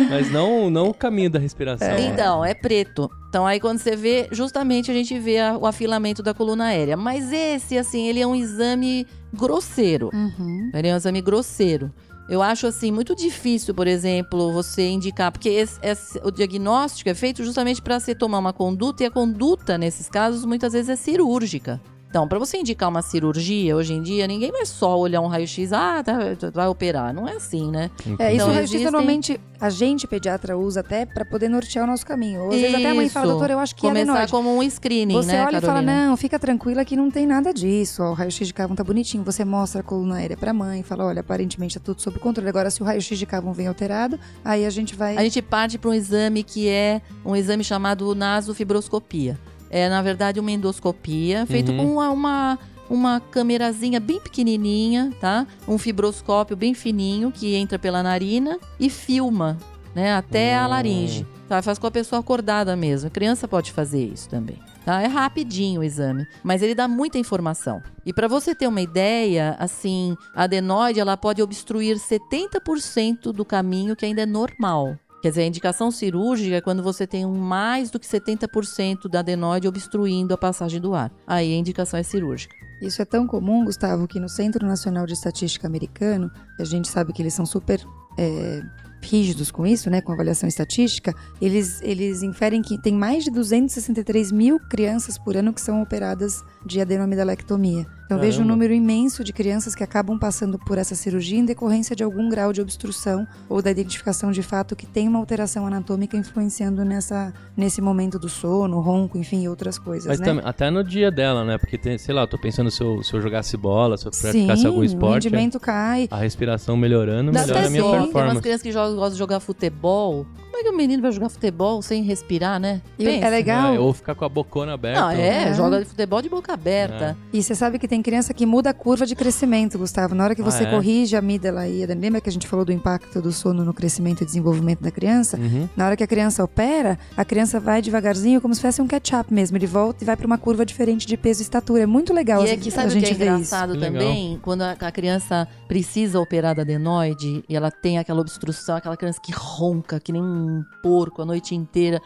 Mas 0.10 0.32
não, 0.32 0.70
não 0.70 0.90
o 0.90 0.94
caminho 0.94 1.30
da 1.30 1.40
respiração. 1.40 1.88
né? 1.88 2.02
Então, 2.02 2.44
é 2.44 2.54
preto. 2.54 3.10
Então 3.30 3.46
aí 3.46 3.60
quando 3.60 3.78
você 3.80 3.96
vê, 3.96 4.28
justamente 4.32 4.90
a 4.90 4.94
gente 4.94 5.18
vê 5.20 5.38
a- 5.40 5.58
o 5.58 5.66
afilamento 5.66 6.24
da 6.24 6.34
coluna 6.34 6.66
aérea. 6.66 6.96
Mas 6.98 7.32
esse, 7.32 7.78
assim, 7.78 8.08
ele 8.08 8.20
é 8.22 8.26
um 8.28 8.36
exame 8.36 9.06
grosseiro. 9.34 10.10
Uhum. 10.14 10.72
Ele 10.74 10.88
é 10.88 10.94
um 10.94 10.98
exame 10.98 11.22
grosseiro. 11.22 11.92
Eu 12.30 12.42
acho, 12.42 12.68
assim, 12.68 12.92
muito 12.92 13.16
difícil, 13.16 13.74
por 13.74 13.88
exemplo, 13.88 14.52
você 14.52 14.90
indicar, 14.90 15.32
porque 15.32 15.48
esse- 15.50 15.80
esse- 15.82 16.20
o 16.24 16.30
diagnóstico 16.30 17.10
é 17.10 17.14
feito 17.14 17.44
justamente 17.44 17.82
para 17.82 18.00
você 18.00 18.14
tomar 18.14 18.40
uma 18.40 18.52
conduta, 18.52 19.04
e 19.04 19.06
a 19.06 19.12
conduta, 19.12 19.78
nesses 19.78 20.10
casos, 20.10 20.44
muitas 20.44 20.74
vezes 20.74 20.90
é 20.90 20.96
cirúrgica. 20.96 21.80
Então, 22.10 22.26
para 22.28 22.40
você 22.40 22.58
indicar 22.58 22.88
uma 22.90 23.02
cirurgia, 23.02 23.76
hoje 23.76 23.94
em 23.94 24.02
dia, 24.02 24.26
ninguém 24.28 24.50
vai 24.52 24.66
só 24.66 24.98
olhar 24.98 25.20
um 25.20 25.28
raio-x, 25.28 25.74
ah, 25.74 26.02
tá, 26.02 26.18
vai 26.54 26.68
operar. 26.68 27.14
Não 27.14 27.28
é 27.28 27.34
assim, 27.34 27.70
né? 27.70 27.92
É, 28.18 28.28
isso 28.34 28.36
Então, 28.36 28.48
o 28.48 28.52
raio-x 28.54 28.72
existem- 28.72 28.84
normalmente 28.84 29.40
a 29.60 29.70
gente, 29.70 30.08
pediatra, 30.08 30.58
usa 30.58 30.80
até 30.80 31.06
pra 31.06 31.26
poder 31.26 31.50
nortear 31.50 31.84
o 31.84 31.88
nosso 31.88 32.06
caminho. 32.06 32.44
Ou 32.44 32.50
às 32.50 32.56
vezes 32.62 32.76
até 32.76 32.90
a 32.92 32.96
mãe 32.96 33.10
fala, 33.10 33.26
Isso. 33.26 33.34
doutora, 33.34 33.54
eu 33.54 33.60
acho 33.60 33.76
que 33.76 33.86
é 33.86 33.90
Começar 33.90 34.12
adenoide. 34.12 34.32
como 34.32 34.58
um 34.58 34.64
screening, 34.70 35.14
Você 35.16 35.34
né, 35.34 35.46
olha 35.46 35.58
e 35.58 35.62
fala, 35.62 35.74
Carolina? 35.74 36.06
não, 36.08 36.18
fica 36.18 36.40
tranquila 36.40 36.86
que 36.86 36.96
não 36.96 37.12
tem 37.12 37.28
nada 37.28 37.54
disso. 37.54 38.02
Ó, 38.02 38.12
o 38.12 38.14
raio-x 38.14 38.48
de 38.48 38.54
cavum 38.54 38.74
tá 38.74 38.84
bonitinho. 38.86 39.24
Você 39.26 39.44
mostra 39.44 39.82
a 39.82 39.84
coluna 39.84 40.16
aérea 40.16 40.38
pra 40.38 40.54
mãe, 40.54 40.84
fala, 40.84 41.06
olha, 41.06 41.20
aparentemente 41.20 41.78
tá 41.78 41.84
tudo 41.84 42.02
sob 42.02 42.18
controle. 42.20 42.48
Agora, 42.50 42.70
se 42.72 42.82
o 42.82 42.86
raio-x 42.86 43.20
de 43.20 43.26
cavum 43.26 43.52
vem 43.52 43.68
alterado, 43.68 44.18
aí 44.46 44.66
a 44.66 44.70
gente 44.70 44.96
vai... 44.96 45.18
A 45.18 45.24
gente 45.24 45.42
parte 45.42 45.78
para 45.78 45.90
um 45.90 45.94
exame 45.94 46.42
que 46.42 46.70
é 46.70 47.02
um 47.26 47.36
exame 47.36 47.64
chamado 47.66 48.16
nasofibroscopia. 48.16 49.38
É, 49.70 49.90
na 49.90 50.02
verdade, 50.02 50.40
uma 50.40 50.52
endoscopia, 50.52 51.46
feito 51.46 51.72
Uhum. 51.72 51.78
com 51.78 51.94
uma, 51.94 52.10
uma, 52.12 52.60
uma 52.90 53.20
câmerazinha 53.20 54.00
bem 54.00 54.20
pequenininha, 54.20 55.12
tá? 55.20 55.46
Um 55.68 55.78
fibroscópio 55.78 56.56
bem 56.56 56.74
fininho 56.74 57.32
que 57.32 57.56
entra 57.56 57.78
pela 57.78 58.02
narina 58.04 58.58
e 58.80 58.90
filma, 58.90 59.58
né? 59.94 60.14
Até 60.16 60.58
a 60.58 60.66
Hum. 60.66 60.70
laringe. 60.70 61.26
Tá? 61.50 61.62
Faz 61.62 61.80
com 61.80 61.88
a 61.88 61.92
pessoa 61.92 62.20
acordada 62.20 62.76
mesmo. 62.76 63.08
A 63.08 63.10
criança 63.10 63.48
pode 63.48 63.72
fazer 63.72 64.04
isso 64.06 64.28
também. 64.30 64.58
Tá? 64.84 65.02
É 65.02 65.08
rapidinho 65.08 65.80
o 65.80 65.84
exame, 65.84 66.26
mas 66.44 66.62
ele 66.62 66.76
dá 66.76 66.88
muita 66.90 67.18
informação. 67.18 67.82
E 68.06 68.12
para 68.14 68.28
você 68.28 68.54
ter 68.56 68.68
uma 68.68 68.82
ideia, 68.82 69.56
assim, 69.60 70.16
a 70.36 70.44
adenoide 70.44 71.00
ela 71.00 71.16
pode 71.18 71.42
obstruir 71.42 71.98
70% 71.98 73.32
do 73.34 73.46
caminho 73.46 73.96
que 73.96 74.06
ainda 74.06 74.22
é 74.22 74.26
normal. 74.26 74.98
Quer 75.28 75.32
dizer, 75.32 75.42
a 75.42 75.48
indicação 75.48 75.92
cirúrgica 75.92 76.56
é 76.56 76.62
quando 76.62 76.82
você 76.82 77.06
tem 77.06 77.26
um 77.26 77.36
mais 77.36 77.92
do 77.92 78.00
que 78.00 78.08
70% 78.08 79.10
da 79.10 79.20
adenoide 79.20 79.68
obstruindo 79.68 80.34
a 80.34 80.38
passagem 80.38 80.80
do 80.80 80.94
ar. 80.94 81.12
Aí 81.28 81.54
a 81.54 81.58
indicação 81.58 82.00
é 82.00 82.04
cirúrgica. 82.04 82.56
Isso 82.82 83.02
é 83.02 83.06
tão 83.06 83.28
comum, 83.28 83.66
Gustavo, 83.66 84.08
que 84.08 84.22
no 84.22 84.30
Centro 84.30 84.66
Nacional 84.66 85.06
de 85.06 85.12
Estatística 85.12 85.68
americano, 85.68 86.32
a 86.58 86.64
gente 86.64 86.88
sabe 86.88 87.12
que 87.12 87.22
eles 87.22 87.34
são 87.34 87.46
super 87.46 87.86
é, 88.18 88.62
rígidos 89.10 89.50
com 89.52 89.66
isso, 89.66 89.90
né, 89.90 90.02
com 90.02 90.12
avaliação 90.12 90.48
estatística, 90.48 91.14
eles, 91.42 91.82
eles 91.82 92.22
inferem 92.24 92.62
que 92.62 92.78
tem 92.78 92.94
mais 92.94 93.24
de 93.24 93.32
263 93.32 94.32
mil 94.32 94.60
crianças 94.60 95.18
por 95.18 95.36
ano 95.36 95.54
que 95.54 95.62
são 95.62 95.82
operadas 95.82 96.44
de 96.66 96.82
adenomidalectomia. 96.82 97.86
Então, 98.06 98.18
vejo 98.20 98.42
um 98.42 98.46
número 98.46 98.74
imenso 98.74 99.22
de 99.22 99.34
crianças 99.34 99.76
que 99.76 99.84
acabam 99.84 100.18
passando 100.18 100.58
por 100.58 100.78
essa 100.78 100.96
cirurgia 100.96 101.38
em 101.40 101.44
decorrência 101.44 101.94
de 101.94 102.06
algum 102.06 102.30
grau 102.30 102.54
de 102.54 102.62
obstrução 102.62 103.28
ou 103.50 103.62
da 103.62 103.70
identificação 103.70 104.32
de 104.32 104.42
fato 104.42 104.78
que 104.78 104.86
tem 104.86 105.10
uma 105.10 105.20
alteração 105.20 105.68
anatômica 105.68 106.16
influenciando 106.16 106.86
nessa, 106.86 107.34
nesse 107.56 107.82
momento 107.82 108.18
do 108.18 108.30
sono, 108.30 108.80
ronco, 108.80 109.18
enfim, 109.18 109.46
outras 109.50 109.78
coisas, 109.78 110.08
Mas 110.08 110.20
né? 110.22 110.26
também, 110.26 110.44
até 110.46 110.70
no 110.72 110.86
dia 110.86 111.12
dela, 111.12 111.44
né? 111.44 111.58
Porque, 111.58 111.78
tem, 111.78 111.98
sei 111.98 112.16
lá, 112.16 112.22
eu 112.22 112.28
tô 112.28 112.38
pensando 112.38 112.72
se 112.72 112.82
eu, 112.82 113.04
se 113.04 113.14
eu 113.14 113.20
jogasse 113.20 113.58
bola, 113.58 113.98
se 113.98 114.06
eu 114.08 114.12
praticasse 114.12 114.62
Sim, 114.62 114.68
algum 114.68 114.80
o 114.80 114.84
esporte, 114.86 115.26
rendimento 115.26 115.60
cai. 115.60 116.08
a 116.10 116.18
respiração 116.18 116.78
melhorando, 116.78 117.34
Dá 117.34 117.42
melhora 117.42 117.68
a 117.68 117.70
minha 117.70 117.84
sim. 117.84 117.90
Tem 117.90 118.00
umas 118.00 118.04
performance. 118.06 118.42
crianças 118.42 118.62
que 118.62 118.72
jogam, 118.72 118.96
gostam 118.98 119.14
de 119.14 119.20
jogar 119.20 119.40
futebol. 119.40 120.26
Como 120.58 120.68
é 120.68 120.72
que 120.72 120.76
o 120.76 120.78
menino 120.78 121.04
vai 121.04 121.12
jogar 121.12 121.30
futebol 121.30 121.84
sem 121.84 122.02
respirar, 122.02 122.60
né? 122.60 122.82
É 122.98 123.30
legal. 123.30 123.76
É, 123.76 123.80
ou 123.80 123.94
ficar 123.94 124.16
com 124.16 124.26
a 124.26 124.30
bocona 124.30 124.74
aberta. 124.74 125.00
Não, 125.02 125.10
é, 125.12 125.50
É. 125.50 125.54
joga 125.54 125.80
de 125.80 125.86
futebol 125.86 126.20
de 126.20 126.30
boca 126.30 126.52
aberta. 126.52 127.16
E 127.32 127.44
você 127.44 127.54
sabe 127.54 127.78
que 127.78 127.88
tem 127.88 128.02
criança 128.02 128.34
que 128.34 128.44
muda 128.44 128.72
a 128.72 128.74
curva 128.74 129.06
de 129.06 129.16
crescimento, 129.16 129.78
Gustavo. 129.78 130.16
Na 130.16 130.24
hora 130.24 130.34
que 130.34 130.42
você 130.42 130.64
Ah, 130.64 130.68
é? 130.70 130.72
corrige 130.72 131.16
a 131.16 131.20
amígdala 131.20 131.68
e 131.68 131.84
a 131.84 131.88
lembra 131.88 132.20
que 132.20 132.28
a 132.28 132.32
gente 132.32 132.48
falou 132.48 132.66
do 132.66 132.72
impacto 132.72 133.22
do 133.22 133.32
sono 133.32 133.64
no 133.64 133.72
crescimento 133.72 134.24
e 134.24 134.26
desenvolvimento 134.26 134.82
da 134.82 134.90
criança? 134.90 135.38
Uhum. 135.38 135.70
Na 135.78 135.86
hora 135.86 135.96
que 135.96 136.04
a 136.04 136.08
criança 136.08 136.44
opera, 136.44 136.98
a 137.16 137.24
criança 137.24 137.60
vai 137.60 137.80
devagarzinho, 137.80 138.42
como 138.42 138.56
se 138.56 138.62
fosse 138.62 138.82
um 138.82 138.88
catch-up 138.88 139.32
mesmo. 139.32 139.58
Ele 139.58 139.68
volta 139.68 140.04
e 140.04 140.08
vai 140.08 140.16
para 140.18 140.26
uma 140.26 140.40
curva 140.40 140.66
diferente 140.66 141.06
de 141.06 141.16
peso 141.18 141.42
e 141.42 141.44
estatura. 141.44 141.84
É 141.84 141.86
muito 141.86 142.14
legal 142.16 142.44
E 142.44 142.50
a, 142.50 142.54
é 142.54 142.58
que 142.58 142.70
a 142.70 142.72
sabe 142.72 142.88
o 142.88 142.90
gente 142.92 143.04
que 143.04 143.10
é 143.12 143.12
isso. 143.14 143.24
engraçado 143.24 143.74
Que 143.74 143.78
legal. 143.78 144.02
também? 144.02 144.40
Quando 144.42 144.64
a, 144.64 144.72
a 144.72 144.92
criança 144.92 145.48
precisa 145.68 146.20
operar 146.20 146.56
da 146.56 146.64
adenoide 146.64 147.44
e 147.48 147.56
ela 147.56 147.70
tem 147.70 148.00
aquela 148.00 148.22
obstrução, 148.22 148.76
aquela 148.76 148.98
criança 148.98 149.20
que 149.22 149.32
ronca 149.32 150.00
que 150.00 150.12
nem 150.12 150.22
um 150.22 150.47
porco 150.82 151.22
a 151.22 151.26
noite 151.26 151.56
inteira. 151.56 152.02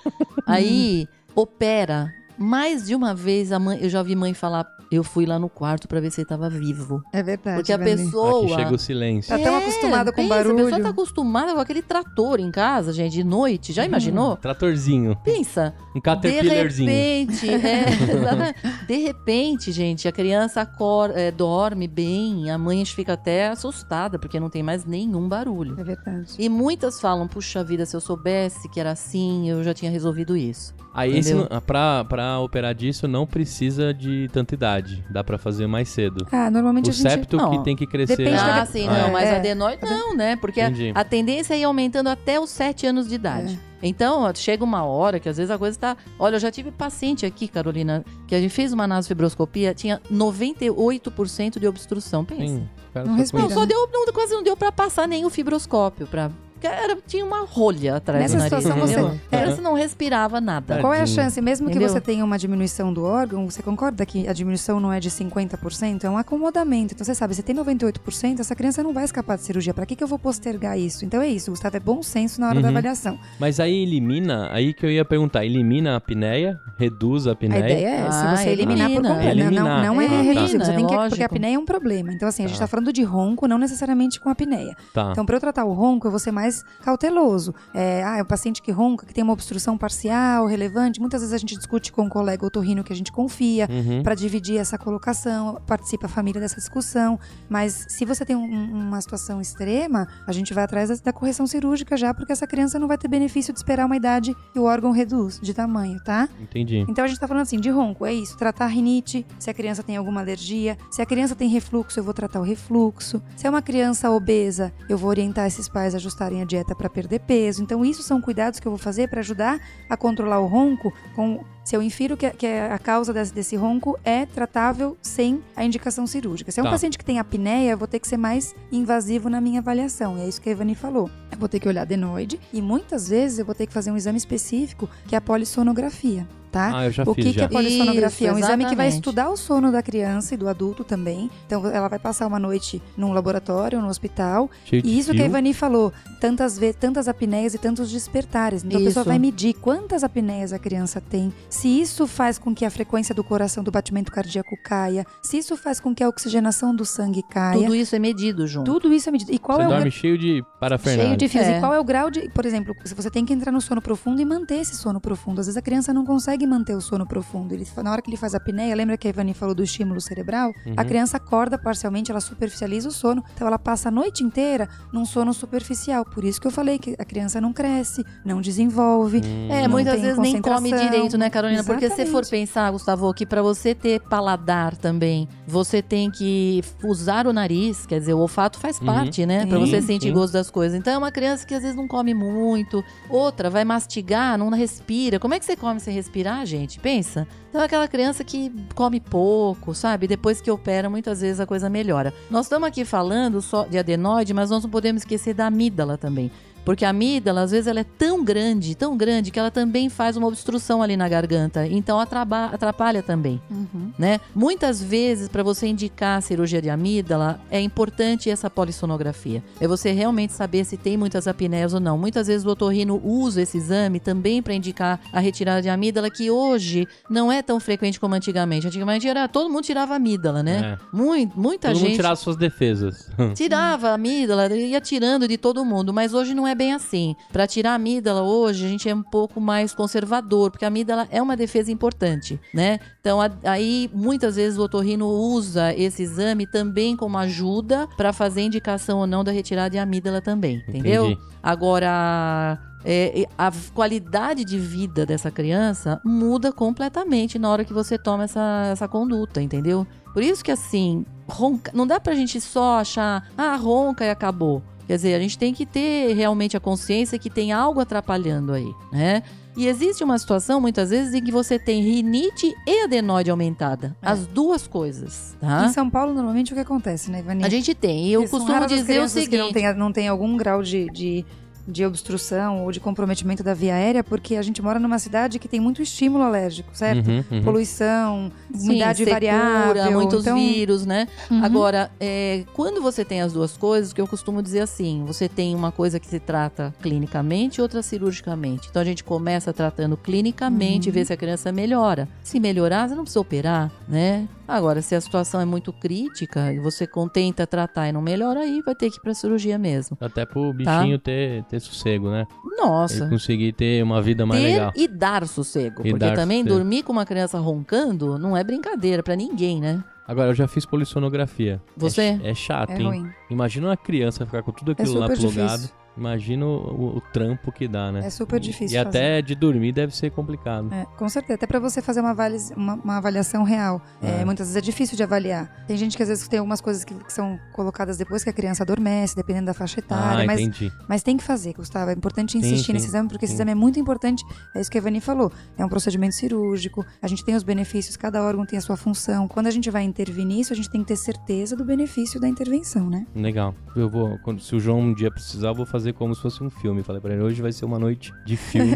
Aí 0.45 1.07
opera. 1.35 2.13
Mais 2.41 2.85
de 2.87 2.95
uma 2.95 3.13
vez 3.13 3.51
a 3.51 3.59
mãe, 3.59 3.77
eu 3.81 3.89
já 3.89 3.99
ouvi 3.99 4.15
mãe 4.15 4.33
falar, 4.33 4.65
eu 4.91 5.03
fui 5.03 5.25
lá 5.25 5.37
no 5.37 5.47
quarto 5.47 5.87
pra 5.87 5.99
ver 5.99 6.11
se 6.11 6.21
ele 6.21 6.27
tava 6.27 6.49
vivo. 6.49 7.01
É 7.13 7.21
verdade. 7.23 7.57
Porque 7.57 7.71
a 7.71 7.77
Vani. 7.77 7.95
pessoa 7.97 8.43
Aqui 8.45 8.55
chega 8.55 8.73
o 8.75 8.77
silêncio. 8.79 9.37
Tá 9.37 9.43
tão 9.43 9.55
acostumada 9.57 10.11
com 10.11 10.21
pensa, 10.21 10.33
A 10.33 10.37
pessoa 10.43 10.55
barulho. 10.69 10.83
tá 10.83 10.89
acostumada 10.89 11.53
com 11.53 11.59
aquele 11.59 11.81
trator 11.81 12.39
em 12.39 12.51
casa, 12.51 12.91
gente, 12.91 13.13
de 13.13 13.23
noite. 13.23 13.71
Já 13.73 13.85
imaginou? 13.85 14.35
Tratorzinho. 14.37 15.15
Pensa. 15.23 15.73
Um 15.91 15.93
De 15.95 16.01
caterpillarzinho. 16.01 16.89
repente, 16.89 17.47
é, 17.53 18.85
de 18.87 18.97
repente, 18.97 19.71
gente, 19.71 20.07
a 20.07 20.11
criança 20.11 20.61
acor- 20.61 21.11
é, 21.13 21.31
dorme 21.31 21.87
bem, 21.87 22.49
a 22.49 22.57
mãe 22.57 22.83
fica 22.85 23.13
até 23.13 23.49
assustada, 23.49 24.17
porque 24.17 24.39
não 24.39 24.49
tem 24.49 24.63
mais 24.63 24.85
nenhum 24.85 25.27
barulho. 25.29 25.75
É 25.79 25.83
verdade. 25.83 26.33
E 26.39 26.49
muitas 26.49 26.99
falam, 26.99 27.27
puxa 27.27 27.63
vida, 27.63 27.85
se 27.85 27.95
eu 27.95 28.01
soubesse 28.01 28.67
que 28.69 28.79
era 28.79 28.91
assim, 28.91 29.49
eu 29.49 29.63
já 29.63 29.73
tinha 29.73 29.91
resolvido 29.91 30.35
isso. 30.35 30.73
Aí, 30.93 31.19
Entendeu? 31.19 31.47
não- 31.49 31.61
pra, 31.61 32.03
pra 32.03 32.39
operar 32.39 32.75
disso, 32.75 33.07
não 33.07 33.25
precisa 33.25 33.93
de 33.93 34.29
tanta 34.33 34.53
idade. 34.53 35.03
Dá 35.09 35.23
pra 35.23 35.37
fazer 35.37 35.65
mais 35.67 35.87
cedo. 35.89 36.27
Ah, 36.31 36.49
normalmente 36.51 36.87
O 36.87 36.89
a 36.89 36.93
gente... 36.93 37.09
septo 37.09 37.37
não, 37.37 37.49
que 37.51 37.63
tem 37.63 37.75
que 37.75 37.87
crescer. 37.87 38.17
depende 38.17 38.35
da- 38.37 38.61
Ah, 38.61 38.65
sim, 38.65 38.87
Ah, 38.87 38.91
não, 38.93 39.07
é. 39.07 39.11
mas 39.11 39.23
É. 39.29 39.31
a 39.33 39.35
adenoide 39.37 39.81
não, 39.85 40.15
né? 40.15 40.35
Porque 40.35 40.59
a, 40.59 40.69
a 40.95 41.03
tendência 41.03 41.53
é 41.53 41.59
ir 41.59 41.63
aumentando 41.63 42.07
até 42.09 42.39
os 42.39 42.49
7 42.49 42.85
anos 42.87 43.07
de 43.07 43.15
idade. 43.15 43.57
Então, 43.83 44.21
ó, 44.21 44.33
chega 44.35 44.63
uma 44.63 44.83
hora 44.83 45.19
que 45.19 45.27
às 45.27 45.37
vezes 45.37 45.49
a 45.49 45.57
coisa 45.57 45.79
tá. 45.79 45.97
Olha, 46.19 46.35
eu 46.35 46.39
já 46.39 46.51
tive 46.51 46.69
paciente 46.71 47.25
aqui, 47.25 47.47
Carolina, 47.47 48.05
que 48.27 48.35
a 48.35 48.39
gente 48.39 48.51
fez 48.53 48.71
uma 48.73 48.85
nasofibroscopia, 48.85 49.73
tinha 49.73 49.99
98% 50.11 51.59
de 51.59 51.67
obstrução. 51.67 52.23
Pensa. 52.25 52.41
Sim, 52.47 52.67
Não 52.93 53.05
Não, 53.15 53.49
só 53.49 53.65
deu, 53.65 53.87
não, 53.91 54.05
quase 54.13 54.33
não 54.33 54.43
deu 54.43 54.55
pra 54.57 54.71
passar 54.71 55.07
nem 55.07 55.25
o 55.25 55.29
fibroscópio. 55.29 56.05
Pra, 56.07 56.29
porque 56.29 56.50
era, 56.67 56.97
tinha 57.07 57.25
uma 57.25 57.45
rolha 57.45 57.95
atrás 57.97 58.21
Nessa 58.21 58.35
do 58.35 58.39
nariz. 58.49 58.63
situação, 58.63 58.79
você-? 59.09 59.17
A 59.31 59.37
criança 59.39 59.61
não 59.61 59.73
respirava 59.73 60.39
nada. 60.41 60.75
É. 60.75 60.81
Qual 60.81 60.93
é 60.93 61.01
a 61.01 61.05
chance, 61.05 61.39
mesmo 61.41 61.67
que 61.67 61.73
Entendeu? 61.73 61.89
você 61.89 62.01
tenha 62.01 62.23
uma 62.23 62.37
diminuição 62.37 62.93
do 62.93 63.03
órgão, 63.03 63.49
você 63.49 63.61
concorda 63.63 64.05
que 64.05 64.27
a 64.27 64.33
diminuição 64.33 64.79
não 64.79 64.91
é 64.91 64.99
de 64.99 65.09
50%? 65.09 66.03
É 66.03 66.09
um 66.09 66.17
acomodamento. 66.17 66.93
Então 66.93 67.05
você 67.05 67.13
sabe, 67.15 67.35
se 67.35 67.43
tem 67.43 67.55
98%, 67.55 68.39
essa 68.39 68.55
criança 68.55 68.83
não 68.83 68.93
vai 68.93 69.03
escapar 69.05 69.37
de 69.37 69.43
cirurgia. 69.43 69.73
Pra 69.73 69.85
que, 69.85 69.95
que 69.95 70.03
eu 70.03 70.07
vou 70.07 70.19
postergar 70.19 70.77
isso? 70.77 71.05
Então 71.05 71.21
é 71.21 71.27
isso, 71.27 71.51
Gustavo, 71.51 71.77
é 71.77 71.79
bom 71.79 72.01
senso 72.03 72.39
na 72.41 72.47
hora 72.49 72.59
da 72.61 72.67
Uhum. 72.67 72.73
avaliação. 72.77 73.19
Mas 73.39 73.59
aí 73.59 73.83
elimina, 73.83 74.49
aí 74.51 74.73
que 74.73 74.85
eu 74.85 74.91
ia 74.91 75.03
perguntar, 75.05 75.45
elimina 75.45 75.93
a 75.93 75.95
apneia, 75.97 76.59
reduz 76.77 77.27
a 77.27 77.31
A 77.31 77.33
apneia. 77.33 77.59
ideia 77.59 77.87
é 77.87 77.95
essa, 78.01 78.31
Ah, 78.31 78.35
você 78.37 78.49
eliminar 78.49 78.87
por 78.89 78.93
elimina. 78.97 79.09
completo. 79.15 79.35
Não, 79.37 79.45
Eliminar. 79.47 79.83
não, 79.85 79.95
não 79.95 80.01
é, 80.01 80.05
É, 80.05 80.21
reduzir, 80.21 80.57
você 80.59 80.73
tem 80.73 80.85
é 80.85 80.87
que, 80.87 80.95
porque 81.09 81.23
a 81.23 81.25
apneia 81.25 81.55
é 81.55 81.59
um 81.59 81.65
problema. 81.65 82.11
Então 82.13 82.27
assim, 82.27 82.43
a 82.43 82.47
gente 82.47 82.57
Tá. 82.57 82.65
tá 82.65 82.67
falando 82.67 82.91
de 82.93 83.03
ronco, 83.03 83.47
não 83.47 83.57
necessariamente 83.57 84.19
com 84.19 84.29
apneia. 84.29 84.75
Tá. 84.93 85.09
Então, 85.11 85.25
para 85.25 85.35
eu 85.35 85.39
tratar 85.39 85.65
o 85.65 85.73
ronco, 85.73 86.07
eu 86.07 86.11
vou 86.11 86.19
ser 86.19 86.31
mais 86.31 86.50
cauteloso. 86.83 87.53
É, 87.73 88.03
ah, 88.03 88.17
é 88.17 88.21
um 88.21 88.25
paciente 88.25 88.61
que 88.61 88.71
ronca, 88.71 89.05
que 89.05 89.13
tem 89.13 89.23
uma 89.23 89.33
obstrução 89.33 89.77
parcial, 89.77 90.45
relevante. 90.45 90.99
Muitas 90.99 91.21
vezes 91.21 91.33
a 91.33 91.37
gente 91.37 91.55
discute 91.55 91.91
com 91.91 92.03
um 92.03 92.09
colega 92.09 92.45
otorrino 92.45 92.83
que 92.83 92.91
a 92.91 92.95
gente 92.95 93.11
confia 93.11 93.67
Uhum. 93.69 94.03
para 94.03 94.13
dividir 94.15 94.57
essa 94.57 94.77
colocação, 94.77 95.61
participa 95.65 96.05
a 96.05 96.09
família 96.09 96.39
dessa 96.41 96.55
discussão. 96.57 97.19
Mas 97.49 97.85
se 97.89 98.05
você 98.05 98.25
tem 98.25 98.35
um- 98.35 98.71
uma 98.71 98.99
situação 99.01 99.39
extrema, 99.41 100.07
a 100.27 100.31
gente 100.31 100.53
vai 100.53 100.63
atrás 100.63 100.89
da, 100.89 100.95
da 101.05 101.13
correção 101.13 101.45
cirúrgica 101.47 101.95
já, 101.97 102.13
porque 102.13 102.31
essa 102.31 102.47
criança 102.47 102.77
não 102.79 102.87
vai 102.87 102.97
ter 102.97 103.07
benefício 103.07 103.53
de 103.53 103.59
esperar 103.59 103.85
uma 103.85 103.95
idade 103.95 104.35
que 104.53 104.59
o 104.59 104.63
órgão 104.63 104.91
reduz 104.91 105.39
de 105.41 105.53
tamanho, 105.53 105.99
tá? 106.03 106.27
Entendi. 106.41 106.85
Então 106.87 107.03
a 107.05 107.07
gente 107.07 107.19
tá 107.19 107.27
falando 107.27 107.43
assim, 107.43 107.59
de 107.59 107.69
ronco, 107.69 108.05
é 108.05 108.13
isso, 108.13 108.37
tratar 108.37 108.65
a 108.65 108.67
rinite, 108.67 109.25
se 109.39 109.49
a 109.49 109.53
criança 109.53 109.83
tem 109.83 109.97
alguma 109.97 110.21
alergia, 110.21 110.77
se 110.89 111.01
a 111.01 111.05
criança 111.05 111.35
tem 111.35 111.49
refluxo, 111.49 111.99
eu 111.99 112.03
vou 112.03 112.13
tratar 112.13 112.39
o 112.39 112.43
refluxo. 112.43 113.21
Se 113.35 113.47
é 113.47 113.49
uma 113.49 113.61
criança 113.61 114.09
obesa, 114.11 114.73
eu 114.89 114.97
vou 114.97 115.09
orientar 115.09 115.47
esses 115.47 115.67
pais 115.69 115.93
a 115.93 115.97
ajustarem 115.97 116.40
a 116.41 116.45
dieta 116.45 116.75
para 116.75 116.89
perder 116.89 117.19
peso. 117.19 117.63
Então 117.63 117.85
isso 117.85 118.03
são 118.03 118.21
cuidados 118.21 118.59
que 118.59 118.67
eu 118.67 118.71
vou 118.71 118.79
fazer 118.79 119.07
para 119.07 119.19
ajudar 119.19 119.59
a 119.89 119.95
controlar 119.95 120.39
o 120.39 120.47
ronco 120.47 120.93
com 121.15 121.43
se 121.63 121.75
eu 121.75 121.81
infiro 121.81 122.17
que, 122.17 122.29
que 122.31 122.47
a 122.47 122.77
causa 122.79 123.13
desse, 123.13 123.33
desse 123.33 123.55
ronco 123.55 123.97
é 124.03 124.25
tratável 124.25 124.97
sem 125.01 125.41
a 125.55 125.63
indicação 125.63 126.07
cirúrgica. 126.07 126.51
Se 126.51 126.59
é 126.59 126.63
um 126.63 126.65
Tá. 126.65 126.71
paciente 126.71 126.97
que 126.97 127.05
tem 127.05 127.19
apneia, 127.19 127.71
eu 127.71 127.77
vou 127.77 127.87
ter 127.87 127.99
que 127.99 128.07
ser 128.07 128.17
mais 128.17 128.55
invasivo 128.71 129.29
na 129.29 129.39
minha 129.41 129.59
avaliação. 129.59 130.17
E 130.17 130.21
é 130.21 130.27
isso 130.27 130.41
que 130.41 130.49
a 130.49 130.51
Ivani 130.53 130.75
falou. 130.75 131.09
Eu 131.31 131.37
vou 131.37 131.47
ter 131.49 131.59
que 131.59 131.67
olhar 131.67 131.83
adenoide 131.83 132.39
e 132.51 132.61
muitas 132.61 133.07
vezes 133.09 133.39
eu 133.39 133.45
vou 133.45 133.55
ter 133.55 133.67
que 133.67 133.73
fazer 133.73 133.91
um 133.91 133.97
exame 133.97 134.17
específico, 134.17 134.89
que 135.07 135.15
é 135.15 135.17
a 135.17 135.21
polissonografia, 135.21 136.27
tá? 136.51 136.71
Ah, 136.79 136.85
eu 136.85 136.91
já 136.91 137.03
o 137.03 137.13
fiz 137.13 137.25
que, 137.25 137.33
que 137.33 137.39
já. 137.39 137.45
é 137.45 137.47
polissonografia? 137.47 138.27
é 138.29 138.33
um 138.33 138.37
Isso, 138.37 138.47
exame 138.47 138.65
que 138.65 138.75
vai 138.75 138.87
estudar 138.89 139.29
o 139.29 139.37
sono 139.37 139.71
da 139.71 139.81
criança 139.81 140.33
e 140.33 140.37
do 140.37 140.47
adulto 140.49 140.83
também. 140.83 141.29
Então, 141.47 141.65
ela 141.67 141.87
vai 141.87 141.99
passar 141.99 142.27
uma 142.27 142.37
noite 142.39 142.81
num 142.97 143.13
laboratório, 143.13 143.81
no 143.81 143.87
hospital. 143.87 144.49
Cheio 144.65 144.81
E 144.85 144.99
isso 144.99 145.11
que 145.13 145.21
a. 145.21 145.25
Ivani 145.25 145.53
falou, 145.53 145.93
tantas 146.19 146.57
vezes, 146.59 146.75
tantas 146.79 147.07
apneias 147.07 147.53
e 147.53 147.57
tantos 147.57 147.89
despertares. 147.91 148.63
Então, 148.63 148.79
a 148.79 148.83
pessoa 148.83 149.01
Isso. 149.03 149.09
vai 149.09 149.17
medir 149.19 149.53
quantas 149.53 150.03
apneias 150.03 150.51
a 150.53 150.59
criança 150.59 150.99
tem, 151.01 151.33
se 151.51 151.67
isso 151.67 152.07
faz 152.07 152.39
com 152.39 152.55
que 152.55 152.63
a 152.63 152.69
frequência 152.71 153.13
do 153.13 153.23
coração, 153.23 153.61
do 153.63 153.69
batimento 153.69 154.11
cardíaco 154.11 154.55
caia, 154.63 155.05
se 155.21 155.37
isso 155.37 155.57
faz 155.57 155.79
com 155.81 155.93
que 155.93 156.01
a 156.03 156.07
oxigenação 156.07 156.73
do 156.73 156.85
sangue 156.85 157.21
caia. 157.21 157.59
Tudo 157.59 157.75
isso 157.75 157.93
é 157.95 157.99
medido 157.99 158.47
junto. 158.47 158.71
Tudo 158.71 158.93
isso 158.93 159.09
é 159.09 159.11
medido. 159.11 159.31
E 159.33 159.37
qual 159.37 159.57
Você 159.57 159.63
é 159.63 159.67
o 159.67 159.69
dorme 159.69 159.91
cheio 159.91 160.17
de 160.17 160.41
parafernália. 160.59 161.05
Cheio 161.09 161.17
de 161.17 161.27
fios. 161.27 161.45
É. 161.45 161.57
E 161.57 161.59
qual 161.59 161.73
é 161.73 161.79
o 161.79 161.83
grau 161.83 162.09
de. 162.09 162.29
Por 162.29 162.45
exemplo, 162.45 162.73
se 162.85 162.95
você 162.95 163.11
tem 163.11 163.25
que 163.25 163.33
entrar 163.33 163.51
no 163.51 163.59
sono 163.59 163.81
profundo 163.81 164.21
e 164.21 164.25
manter 164.25 164.55
esse 164.61 164.75
sono 164.75 165.01
profundo. 165.01 165.41
Às 165.41 165.47
vezes 165.47 165.57
a 165.57 165.61
criança 165.61 165.93
não 165.93 166.05
consegue 166.05 166.47
manter 166.47 166.73
o 166.73 166.81
sono 166.81 167.05
profundo. 167.05 167.53
Ele, 167.53 167.67
na 167.83 167.91
hora 167.91 168.01
que 168.01 168.09
ele 168.09 168.17
faz 168.17 168.33
a 168.33 168.37
apneia, 168.37 168.73
lembra 168.73 168.97
que 168.97 169.07
a 169.07 169.09
Ivani 169.09 169.33
falou 169.33 169.53
do 169.53 169.61
estímulo 169.63 169.99
cerebral? 169.99 170.51
A 170.77 170.81
Uhum. 170.81 170.87
criança 170.87 171.17
acorda 171.17 171.57
parcialmente, 171.57 172.11
ela 172.11 172.21
superficializa 172.21 172.87
o 172.87 172.91
sono. 172.91 173.21
Então 173.35 173.45
ela 173.45 173.59
passa 173.59 173.89
a 173.89 173.91
noite 173.91 174.23
inteira 174.23 174.69
num 174.93 175.03
sono 175.05 175.33
superficial. 175.33 176.05
Por 176.05 176.23
isso 176.23 176.39
que 176.39 176.47
eu 176.47 176.51
falei 176.51 176.79
que 176.79 176.95
a 176.97 177.03
criança 177.03 177.41
não 177.41 177.51
cresce, 177.51 178.03
não 178.23 178.39
desenvolve. 178.39 179.17
Hum. 179.23 179.47
É, 179.51 179.67
muitas 179.67 179.93
tem 179.95 180.01
vezes 180.03 180.17
nem 180.19 180.41
come 180.41 180.71
direito, 180.71 181.17
né, 181.17 181.29
Carolina? 181.41 181.63
Porque 181.63 181.87
se 181.87 181.93
Exatamente. 182.01 182.11
for 182.11 182.25
pensar, 182.29 182.71
Gustavo, 182.71 183.13
que 183.13 183.25
pra 183.25 183.41
você 183.41 183.73
ter 183.75 183.99
paladar 184.01 184.75
também, 184.77 185.27
você 185.47 185.81
tem 185.81 186.09
que 186.11 186.61
usar 186.83 187.27
o 187.27 187.33
nariz, 187.33 187.85
quer 187.85 187.99
dizer, 187.99 188.13
o 188.13 188.19
olfato 188.19 188.59
faz 188.59 188.79
Uhum. 188.79 188.85
parte, 188.85 189.25
né? 189.25 189.45
Pra 189.45 189.59
Sim, 189.59 189.65
você 189.65 189.81
sentir 189.81 190.07
sim. 190.07 190.13
gosto 190.13 190.33
das 190.33 190.49
coisas. 190.49 190.77
Então 190.77 190.93
é 190.93 190.97
uma 190.97 191.11
criança 191.11 191.45
que 191.45 191.53
às 191.53 191.61
vezes 191.61 191.75
não 191.75 191.87
come 191.87 192.13
muito, 192.13 192.83
outra 193.09 193.49
vai 193.49 193.65
mastigar, 193.65 194.37
não 194.37 194.49
respira. 194.49 195.19
Como 195.19 195.33
é 195.33 195.39
que 195.39 195.45
você 195.45 195.55
come 195.55 195.79
sem 195.79 195.93
respirar, 195.93 196.45
gente? 196.45 196.79
Pensa. 196.79 197.27
Então 197.49 197.61
é 197.61 197.65
aquela 197.65 197.87
criança 197.87 198.23
que 198.23 198.51
come 198.75 198.99
pouco, 198.99 199.73
sabe? 199.75 200.07
Depois 200.07 200.39
que 200.39 200.49
opera, 200.49 200.89
muitas 200.89 201.21
vezes 201.21 201.39
a 201.39 201.45
coisa 201.45 201.69
melhora. 201.69 202.13
Nós 202.29 202.45
estamos 202.45 202.67
aqui 202.67 202.85
falando 202.85 203.41
só 203.41 203.65
de 203.65 203.77
adenoide, 203.77 204.33
mas 204.33 204.49
nós 204.49 204.63
não 204.63 204.69
podemos 204.69 205.01
esquecer 205.01 205.33
da 205.33 205.47
amígdala 205.47 205.97
também. 205.97 206.31
Porque 206.65 206.85
a 206.85 206.89
amígdala, 206.89 207.41
às 207.41 207.51
vezes, 207.51 207.67
ela 207.67 207.79
é 207.79 207.83
tão 207.83 208.23
grande, 208.23 208.75
tão 208.75 208.95
grande, 208.95 209.31
que 209.31 209.39
ela 209.39 209.49
também 209.51 209.89
faz 209.89 210.15
uma 210.17 210.27
obstrução 210.27 210.81
ali 210.81 210.95
na 210.95 211.07
garganta. 211.09 211.65
Então 211.67 211.99
atraba- 211.99 212.45
atrapalha 212.53 213.01
também, 213.01 213.41
Uhum. 213.49 213.91
né? 213.97 214.19
Muitas 214.35 214.81
vezes, 214.81 215.27
para 215.27 215.43
você 215.43 215.67
indicar 215.67 216.17
a 216.17 216.21
cirurgia 216.21 216.61
de 216.61 216.69
amígdala, 216.69 217.39
é 217.49 217.59
importante 217.59 218.29
essa 218.29 218.49
polissonografia. 218.49 219.43
É 219.59 219.67
você 219.67 219.91
realmente 219.91 220.33
saber 220.33 220.65
se 220.65 220.77
tem 220.77 220.97
muitas 220.97 221.27
apneias 221.27 221.73
ou 221.73 221.79
não. 221.79 221.97
Muitas 221.97 222.27
vezes 222.27 222.45
o 222.45 222.49
otorrino 222.49 223.01
usa 223.03 223.41
esse 223.41 223.57
exame 223.57 223.99
também 223.99 224.41
para 224.41 224.53
indicar 224.53 224.99
a 225.11 225.19
retirada 225.19 225.61
de 225.61 225.69
amígdala, 225.69 226.09
que 226.09 226.29
hoje 226.31 226.87
não 227.09 227.31
é 227.31 227.41
tão 227.41 227.59
frequente 227.59 227.99
como 227.99 228.15
antigamente. 228.15 228.67
Antigamente 228.67 229.07
era 229.07 229.27
todo 229.27 229.49
mundo 229.49 229.63
tirava 229.63 229.95
amígdala, 229.95 230.43
né? 230.43 230.77
É. 230.79 230.95
Mui- 230.95 231.29
muita 231.35 231.69
Todo 231.69 231.77
gente 231.77 231.89
mundo 231.89 231.95
tirar 231.97 232.15
suas 232.15 232.35
defesas. 232.37 233.09
Tirava 233.35 233.89
a 233.89 233.93
amígdala, 233.95 234.47
ia 234.55 234.81
tirando 234.81 235.27
de 235.27 235.37
todo 235.37 235.63
mundo, 235.65 235.93
mas 235.93 236.13
hoje 236.13 236.33
não 236.33 236.47
é 236.47 236.50
bem 236.55 236.73
assim. 236.73 237.15
Para 237.31 237.47
tirar 237.47 237.71
a 237.71 237.75
amígdala 237.75 238.21
hoje, 238.21 238.65
a 238.65 238.69
gente 238.69 238.87
é 238.89 238.95
um 238.95 239.03
pouco 239.03 239.39
mais 239.41 239.73
conservador, 239.73 240.51
porque 240.51 240.65
a 240.65 240.67
amígdala 240.67 241.07
é 241.11 241.21
uma 241.21 241.35
defesa 241.37 241.71
importante, 241.71 242.39
né? 242.53 242.79
Então, 242.99 243.19
a- 243.21 243.29
aí 243.43 243.89
muitas 243.93 244.35
vezes 244.35 244.57
o 244.57 244.63
otorrino 244.63 245.07
usa 245.07 245.73
esse 245.73 246.03
exame 246.03 246.45
também 246.47 246.95
como 246.95 247.17
ajuda 247.17 247.87
para 247.97 248.11
fazer 248.13 248.41
indicação 248.41 248.99
ou 248.99 249.07
não 249.07 249.23
da 249.23 249.31
retirada 249.31 249.69
de 249.71 249.77
amígdala 249.77 250.21
também, 250.21 250.63
entendeu? 250.67 251.05
Entendi. 251.11 251.21
Agora, 251.43 252.59
é, 252.83 253.21
é, 253.21 253.25
a 253.37 253.51
qualidade 253.73 254.43
de 254.43 254.57
vida 254.59 255.05
dessa 255.05 255.31
criança 255.31 255.99
muda 256.03 256.51
completamente 256.51 257.39
na 257.39 257.49
hora 257.49 257.63
que 257.65 257.73
você 257.73 257.97
toma 257.97 258.25
essa, 258.25 258.69
essa 258.71 258.87
conduta, 258.87 259.41
entendeu? 259.41 259.85
Por 260.13 260.21
isso 260.21 260.43
que 260.43 260.51
assim, 260.51 261.05
ronca, 261.27 261.71
não 261.73 261.87
dá 261.87 261.99
pra 261.99 262.13
gente 262.13 262.39
só 262.41 262.79
achar, 262.79 263.27
ah, 263.37 263.55
ronca 263.55 264.05
e 264.05 264.09
acabou. 264.09 264.61
Quer 264.91 264.97
dizer, 264.97 265.15
a 265.15 265.19
gente 265.19 265.37
tem 265.37 265.53
que 265.53 265.65
ter 265.65 266.13
realmente 266.13 266.57
a 266.57 266.59
consciência 266.59 267.17
que 267.17 267.29
tem 267.29 267.53
algo 267.53 267.79
atrapalhando 267.79 268.51
aí, 268.51 268.75
né? 268.91 269.23
E 269.55 269.65
existe 269.65 270.03
uma 270.03 270.19
situação, 270.19 270.59
muitas 270.59 270.89
vezes, 270.89 271.13
em 271.13 271.23
que 271.23 271.31
você 271.31 271.57
tem 271.57 271.81
rinite 271.81 272.53
e 272.67 272.83
adenoide 272.83 273.31
aumentada. 273.31 273.95
É. 274.01 274.09
As 274.09 274.27
duas 274.27 274.67
coisas, 274.67 275.37
tá? 275.39 275.63
Em 275.65 275.69
São 275.69 275.89
Paulo, 275.89 276.13
normalmente, 276.13 276.51
o 276.51 276.55
que 276.55 276.59
acontece, 276.59 277.09
né, 277.09 277.19
Ivani? 277.19 277.45
A 277.45 277.47
gente 277.47 277.73
tem. 277.73 278.07
E 278.07 278.11
eu 278.11 278.23
Porque 278.23 278.35
costumo 278.35 278.65
dizer 278.65 278.81
o 278.81 278.85
crianças 278.85 279.27
que 279.29 279.37
não 279.37 279.47
seguinte. 279.47 279.63
tem, 279.63 279.75
não 279.77 279.93
tem 279.93 280.07
algum 280.09 280.35
grau 280.35 280.61
de, 280.61 280.87
de, 280.91 281.25
de 281.71 281.85
obstrução 281.85 282.63
ou 282.63 282.71
de 282.71 282.79
comprometimento 282.79 283.43
da 283.43 283.53
via 283.53 283.75
aérea, 283.75 284.03
porque 284.03 284.35
a 284.35 284.41
gente 284.41 284.61
mora 284.61 284.79
numa 284.79 284.99
cidade 284.99 285.39
que 285.39 285.47
tem 285.47 285.59
muito 285.59 285.81
estímulo 285.81 286.23
alérgico, 286.23 286.69
certo? 286.73 287.07
Uhum, 287.07 287.23
uhum. 287.31 287.43
Poluição, 287.43 288.31
umidade 288.53 289.05
variável. 289.05 289.91
muitos 289.91 290.21
então, 290.25 290.37
vírus, 290.37 290.85
né? 290.85 291.07
Uhum. 291.29 291.43
Agora, 291.43 291.91
é, 291.99 292.43
quando 292.53 292.81
você 292.81 293.05
tem 293.05 293.21
as 293.21 293.33
duas 293.33 293.55
coisas, 293.57 293.93
que 293.93 294.01
eu 294.01 294.07
costumo 294.07 294.41
dizer 294.41 294.61
assim, 294.61 295.03
você 295.05 295.29
tem 295.29 295.55
uma 295.55 295.71
coisa 295.71 295.99
que 295.99 296.07
se 296.07 296.19
trata 296.19 296.73
clinicamente 296.81 297.59
e 297.59 297.61
outra 297.61 297.81
cirurgicamente. 297.81 298.67
Então 298.69 298.81
a 298.81 298.85
gente 298.85 299.03
começa 299.03 299.53
tratando 299.53 299.95
clinicamente 299.97 300.87
e 300.87 300.89
Uhum. 300.89 300.93
vê 300.93 301.05
se 301.05 301.13
a 301.13 301.17
criança 301.17 301.51
melhora. 301.51 302.07
Se 302.23 302.39
melhorar, 302.39 302.89
você 302.89 302.95
não 302.95 303.03
precisa 303.03 303.19
operar, 303.21 303.71
né? 303.87 304.27
Agora, 304.51 304.81
se 304.81 304.93
a 304.95 305.01
situação 305.01 305.39
é 305.39 305.45
muito 305.45 305.71
crítica 305.71 306.51
e 306.53 306.59
você 306.59 306.85
contenta 306.85 307.47
tratar 307.47 307.87
e 307.87 307.91
não 307.91 308.01
melhora, 308.01 308.41
aí 308.41 308.61
vai 308.61 308.75
ter 308.75 308.89
que 308.89 308.97
ir 308.97 309.01
pra 309.01 309.13
cirurgia 309.13 309.57
mesmo. 309.57 309.97
Até 310.01 310.25
pro 310.25 310.53
bichinho 310.53 310.99
ter, 310.99 311.43
ter 311.45 311.59
sossego, 311.59 312.09
né? 312.09 312.25
Nossa. 312.57 313.03
Ele 313.03 313.09
conseguir 313.09 313.53
ter 313.53 313.81
uma 313.83 314.01
vida 314.01 314.25
mais 314.25 314.41
ter 314.41 314.47
legal. 314.49 314.71
e 314.75 314.87
dar 314.87 315.27
sossego. 315.27 315.81
E 315.85 315.91
porque 315.91 315.99
dar 316.05 316.15
também 316.15 316.39
sossego. 316.43 316.55
dormir 316.59 316.83
com 316.83 316.91
uma 316.91 317.05
criança 317.05 317.39
roncando 317.39 318.17
não 318.19 318.35
é 318.35 318.43
brincadeira 318.43 319.01
pra 319.01 319.15
ninguém, 319.15 319.59
né? 319.61 319.83
Agora, 320.07 320.31
eu 320.31 320.33
já 320.35 320.47
fiz 320.47 320.65
polissonografia. 320.65 321.61
Você? 321.77 322.19
É, 322.21 322.31
é 322.31 322.33
chato, 322.33 322.71
É 322.71 322.77
hein? 322.79 322.85
ruim. 322.85 323.09
Imagina 323.29 323.67
uma 323.67 323.77
criança 323.77 324.25
ficar 324.25 324.43
com 324.43 324.51
tudo 324.51 324.71
É 324.71 324.73
aquilo 324.73 324.99
lá 324.99 325.07
super 325.07 325.17
plugado. 325.19 325.61
difícil. 325.61 325.75
Imagina 325.97 326.45
o, 326.45 326.97
o 326.97 327.01
trampo 327.01 327.51
que 327.51 327.67
dá, 327.67 327.91
né? 327.91 327.99
É 328.05 328.09
super 328.09 328.39
difícil 328.39 328.79
E 328.79 328.83
fazer. 328.83 328.97
até 328.97 329.21
de 329.21 329.35
dormir 329.35 329.71
deve 329.71 329.95
ser 329.95 330.09
complicado. 330.11 330.73
É, 330.73 330.85
com 330.97 331.07
certeza. 331.09 331.35
Até 331.35 331.45
pra 331.47 331.59
você 331.59 331.81
fazer 331.81 331.99
uma, 331.99 332.13
uma- 332.55 332.73
uma 332.75 332.97
avaliação 332.97 333.43
real. 333.43 333.81
É, 334.01 334.21
É. 334.21 334.25
muitas 334.25 334.47
vezes 334.47 334.55
é 334.57 334.61
difícil 334.61 334.95
de 334.95 335.03
avaliar. 335.03 335.65
Tem 335.67 335.75
gente 335.77 335.97
que 335.97 336.03
às 336.03 336.09
vezes 336.09 336.27
tem 336.27 336.39
algumas 336.39 336.61
coisas 336.61 336.83
que, 336.83 336.93
que 336.93 337.11
são 337.11 337.37
colocadas 337.53 337.97
depois 337.97 338.23
que 338.23 338.29
a 338.29 338.33
criança 338.33 338.63
adormece, 338.63 339.15
dependendo 339.15 339.47
da 339.47 339.53
faixa 339.53 339.79
etária. 339.79 340.23
ah, 340.23 340.25
mas, 340.25 340.39
entendi. 340.39 340.71
mas 340.87 341.03
tem 341.03 341.17
que 341.17 341.23
fazer, 341.23 341.53
Gustavo. 341.53 341.91
É 341.91 341.93
importante 341.93 342.31
Sim, 342.33 342.39
insistir 342.39 342.67
sim, 342.67 342.73
nesse 342.73 342.87
exame, 342.87 343.09
porque 343.09 343.25
esse 343.25 343.31
sim. 343.33 343.35
exame 343.37 343.51
é 343.51 343.55
muito 343.55 343.79
importante. 343.79 344.23
É 344.55 344.61
isso 344.61 344.71
que 344.71 344.77
a 344.77 344.81
Evani 344.81 345.01
falou. 345.01 345.31
É 345.57 345.65
um 345.65 345.69
procedimento 345.69 346.15
cirúrgico, 346.15 346.85
a 347.01 347.07
gente 347.07 347.23
tem 347.25 347.35
os 347.35 347.43
benefícios, 347.43 347.97
cada 347.97 348.21
órgão 348.23 348.45
tem 348.45 348.57
a 348.57 348.61
sua 348.61 348.77
função. 348.77 349.27
Quando 349.27 349.47
a 349.47 349.51
gente 349.51 349.69
vai 349.69 349.83
intervir 349.83 350.25
nisso, 350.25 350.53
a 350.53 350.55
gente 350.55 350.69
tem 350.69 350.81
que 350.81 350.87
ter 350.87 350.95
certeza 350.95 351.55
do 351.55 351.65
benefício 351.65 352.19
da 352.19 352.27
intervenção, 352.27 352.89
né? 352.89 353.05
Legal. 353.13 353.53
Eu 353.75 353.89
vou, 353.89 354.17
quando, 354.19 354.39
se 354.41 354.55
o 354.55 354.59
João 354.59 354.79
um 354.79 354.93
dia 354.93 355.11
precisar, 355.11 355.49
eu 355.49 355.55
vou 355.55 355.65
fazer 355.65 355.80
como 355.93 356.13
se 356.13 356.21
fosse 356.21 356.43
um 356.43 356.49
filme. 356.49 356.83
Falei 356.83 357.01
pra 357.01 357.13
ele, 357.13 357.23
hoje 357.23 357.41
vai 357.41 357.51
ser 357.51 357.65
uma 357.65 357.79
noite 357.79 358.11
de 358.25 358.37
filme. 358.37 358.75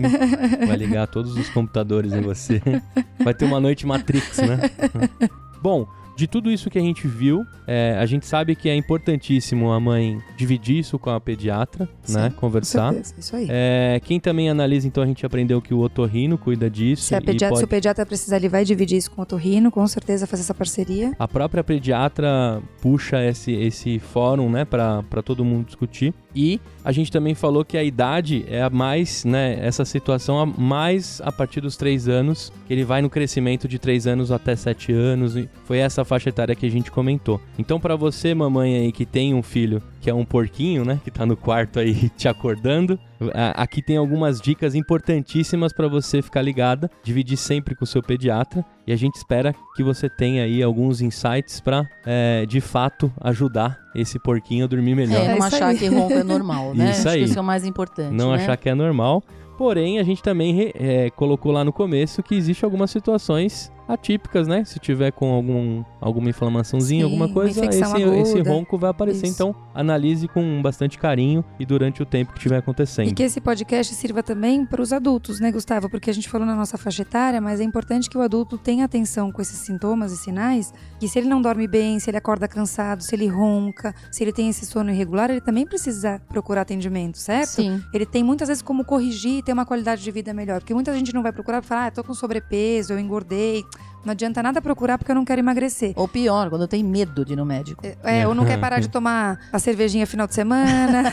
vai 0.66 0.78
ligar 0.78 1.08
todos 1.08 1.36
os 1.38 1.50
computadores 1.50 2.14
em 2.14 2.22
você. 2.22 2.62
vai 3.24 3.34
ter 3.34 3.46
uma 3.46 3.60
noite 3.60 3.86
Matrix, 3.86 4.38
né? 4.40 4.60
Bom, 5.62 5.88
de 6.16 6.28
tudo 6.28 6.52
isso 6.52 6.70
que 6.70 6.78
a 6.80 6.82
gente 6.82 7.08
viu, 7.08 7.46
é, 7.68 7.98
a 8.00 8.06
gente 8.06 8.26
sabe 8.26 8.56
que 8.56 8.70
é 8.70 8.76
importantíssimo 8.76 9.72
a 9.72 9.80
mãe 9.80 10.20
dividir 10.38 10.78
isso 10.80 10.98
com 10.98 11.10
a 11.10 11.20
pediatra, 11.20 11.88
né? 12.08 12.30
Com 12.30 12.46
Conversar. 12.46 12.94
certeza, 12.94 13.16
isso 13.18 13.36
aí. 13.36 13.48
É, 13.50 14.00
quem 14.04 14.20
também 14.20 14.50
analisa, 14.50 14.88
então 14.88 15.04
a 15.04 15.06
gente 15.06 15.26
aprendeu 15.26 15.62
que 15.62 15.74
o 15.74 15.80
otorrino 15.80 16.38
cuida 16.38 16.70
disso. 16.70 17.04
Se, 17.04 17.16
a 17.16 17.22
pediatra, 17.22 17.50
pode- 17.50 17.60
se 17.60 17.66
o 17.66 17.68
pediatra 17.68 18.06
precisar, 18.06 18.38
ele 18.38 18.48
vai 18.50 18.64
dividir 18.64 18.98
isso 18.98 19.12
com 19.12 19.22
o 19.22 19.24
otorrino, 19.24 19.70
com 19.72 19.86
certeza 19.88 20.26
fazer 20.28 20.44
essa 20.44 20.54
parceria. 20.54 21.12
A 21.20 21.28
própria 21.28 21.64
pediatra 21.64 22.62
puxa 22.82 23.24
esse, 23.26 23.52
esse 23.52 24.00
fórum, 24.00 24.50
né, 24.50 24.64
pra 24.66 25.04
todo 25.24 25.44
mundo 25.44 25.66
discutir. 25.66 26.14
E 26.36 26.60
a 26.84 26.92
gente 26.92 27.12
também 27.12 27.34
falou 27.34 27.64
que 27.66 27.78
a 27.78 27.84
idade 27.84 28.46
é 28.48 28.62
a 28.62 28.70
mais, 28.70 29.24
né, 29.26 29.58
essa 29.62 29.84
situação 29.86 30.40
a 30.40 30.46
mais 30.46 31.20
a 31.24 31.32
partir 31.32 31.62
dos 31.62 31.76
três 31.78 32.08
anos, 32.08 32.52
que 32.68 32.74
ele 32.74 32.84
vai 32.84 33.02
no 33.02 33.10
crescimento 33.10 33.68
de 33.68 33.80
três 33.80 34.06
anos 34.06 34.32
até 34.32 34.56
sete 34.56 34.92
anos. 34.92 35.36
E 35.36 35.50
foi 35.66 35.80
essa 35.80 36.05
faixa 36.06 36.30
etária 36.30 36.56
que 36.56 36.66
a 36.66 36.72
gente 36.72 36.92
comentou. 36.92 37.42
Então, 37.58 37.80
pra 37.80 37.96
você, 37.96 38.34
mamãe 38.34 38.76
aí, 38.76 38.92
que 38.92 39.06
tem 39.06 39.34
um 39.34 39.44
filho 39.44 39.82
que 40.00 40.10
é 40.10 40.14
um 40.14 40.24
porquinho, 40.24 40.86
né, 40.86 41.02
que 41.04 41.10
tá 41.10 41.26
no 41.26 41.36
quarto 41.36 41.80
aí 41.80 42.10
te 42.16 42.28
acordando, 42.28 43.00
aqui 43.56 43.82
tem 43.82 43.98
algumas 43.98 44.40
dicas 44.40 44.76
importantíssimas 44.76 45.74
pra 45.74 45.88
você 45.88 46.22
ficar 46.22 46.42
ligada, 46.42 46.90
dividir 47.04 47.38
sempre 47.38 47.76
com 47.76 47.84
o 47.84 47.88
seu 47.88 48.04
pediatra. 48.04 48.64
E 48.86 48.94
a 48.94 48.96
gente 48.96 49.16
espera 49.16 49.56
que 49.76 49.84
você 49.84 50.08
tenha 50.08 50.44
aí 50.44 50.62
alguns 50.62 51.02
insights 51.02 51.60
pra, 51.60 51.88
é, 52.06 52.46
de 52.46 52.62
fato, 52.62 53.12
ajudar 53.22 53.80
esse 53.96 54.20
porquinho 54.20 54.66
a 54.66 54.68
dormir 54.68 54.96
melhor. 54.96 55.24
É, 55.24 55.36
não 55.36 55.44
achar 55.44 55.68
aí. 55.68 55.78
que 55.78 55.88
ronco 55.88 56.14
é 56.14 56.24
normal, 56.24 56.76
né? 56.76 56.92
Isso 56.92 57.00
Acho 57.00 57.10
aí. 57.10 57.24
que 57.24 57.30
isso 57.30 57.40
é 57.40 57.42
o 57.42 57.46
mais 57.46 57.66
importante. 57.66 58.14
não 58.14 58.30
né? 58.30 58.36
achar 58.36 58.56
que 58.58 58.70
é 58.70 58.76
normal. 58.76 59.24
Porém, 59.58 60.00
a 60.00 60.04
gente 60.04 60.22
também 60.22 60.72
é, 60.76 61.10
colocou 61.12 61.52
lá 61.52 61.64
no 61.64 61.72
começo 61.72 62.22
que 62.22 62.36
existe 62.36 62.66
algumas 62.66 62.92
situações 62.92 63.72
atípicas, 63.88 64.48
né? 64.48 64.64
Se 64.66 64.80
tiver 64.80 65.12
com 65.12 65.34
algum, 65.34 65.84
alguma 66.02 66.30
inflamaçãozinha, 66.30 67.02
Sim, 67.02 67.12
alguma 67.12 67.26
uma 67.26 67.34
coisa, 67.34 67.66
esse, 67.66 67.82
esse 67.82 68.42
ronco 68.42 68.78
vai 68.78 68.90
aparecer. 68.90 69.26
Isso. 69.26 69.36
Então, 69.36 69.56
analise 69.74 70.28
com 70.28 70.62
bastante 70.62 70.98
carinho 70.98 71.44
e 71.60 71.66
durante 71.66 72.02
o 72.02 72.06
tempo 72.06 72.32
que 72.32 72.40
estiver 72.40 72.58
acontecendo. 72.58 73.10
E 73.10 73.14
que 73.14 73.24
esse 73.24 73.42
podcast 73.42 73.94
sirva 73.94 74.24
também 74.24 74.66
para 74.66 74.82
os 74.82 74.94
adultos, 74.94 75.40
né, 75.40 75.52
Gustavo? 75.52 75.90
Porque 75.90 76.10
a 76.10 76.14
gente 76.14 76.30
falou 76.30 76.48
na 76.48 76.56
nossa 76.56 76.78
faixa 76.78 77.02
etária, 77.02 77.42
mas 77.42 77.60
é 77.60 77.64
importante 77.64 78.10
que 78.10 78.18
o 78.18 78.22
adulto 78.22 78.58
tenha 78.58 78.86
atenção 78.86 79.32
com 79.32 79.42
esses 79.42 79.60
sintomas 79.60 80.12
e 80.12 80.18
sinais, 80.18 80.74
que 81.00 81.08
se 81.08 81.20
ele 81.20 81.28
não 81.28 81.42
dorme 81.42 81.68
bem, 81.68 82.00
se 82.00 82.10
ele 82.10 82.18
acorda 82.18 82.48
cansado, 82.48 83.04
se 83.04 83.16
ele 83.16 83.28
ronca, 83.28 83.94
se 84.12 84.24
ele 84.24 84.32
tem 84.32 84.50
esse 84.50 84.66
sono 84.66 84.92
irregular, 84.92 85.30
ele 85.30 85.42
também 85.42 85.66
precisa 85.66 86.22
procurar 86.30 86.62
atendimento, 86.62 87.18
certo? 87.18 87.50
Sim. 87.50 87.82
Ele 87.94 88.06
tem 88.06 88.24
muitas 88.24 88.48
vezes 88.48 88.64
como 88.64 88.86
corrigir 88.86 89.40
e 89.40 89.44
ter 89.44 89.54
uma 89.54 89.66
qualidade 89.66 90.04
de 90.04 90.12
vida 90.12 90.34
melhor. 90.34 90.60
Porque 90.60 90.74
muita 90.74 90.94
gente 90.94 91.14
não 91.14 91.22
vai 91.22 91.32
procurar 91.32 91.64
e 91.64 91.66
falar, 91.66 91.88
ah, 91.88 91.92
tô 91.92 92.04
com 92.04 92.14
sobrepeso, 92.14 92.94
eu 92.94 93.00
engordei. 93.00 93.64
Não 94.06 94.12
adianta 94.12 94.44
nada 94.44 94.62
procurar 94.62 95.00
porque 95.00 95.12
eu 95.12 95.16
não 95.16 95.26
quero 95.26 95.42
emagrecer. 95.42 95.92
Ou 95.96 96.08
pior, 96.08 96.48
quando 96.52 96.68
tem 96.68 96.84
medo 96.84 97.26
de 97.26 97.34
ir 97.34 97.36
no 97.36 97.44
médico. 97.44 97.84
É, 98.04 98.28
ou 98.28 98.36
não 98.36 98.46
quer 98.46 98.60
parar 98.60 98.80
de 98.80 98.88
tomar 98.90 99.40
a 99.52 99.58
cervejinha 99.58 100.06
final 100.06 100.28
de 100.28 100.36
semana. 100.36 101.12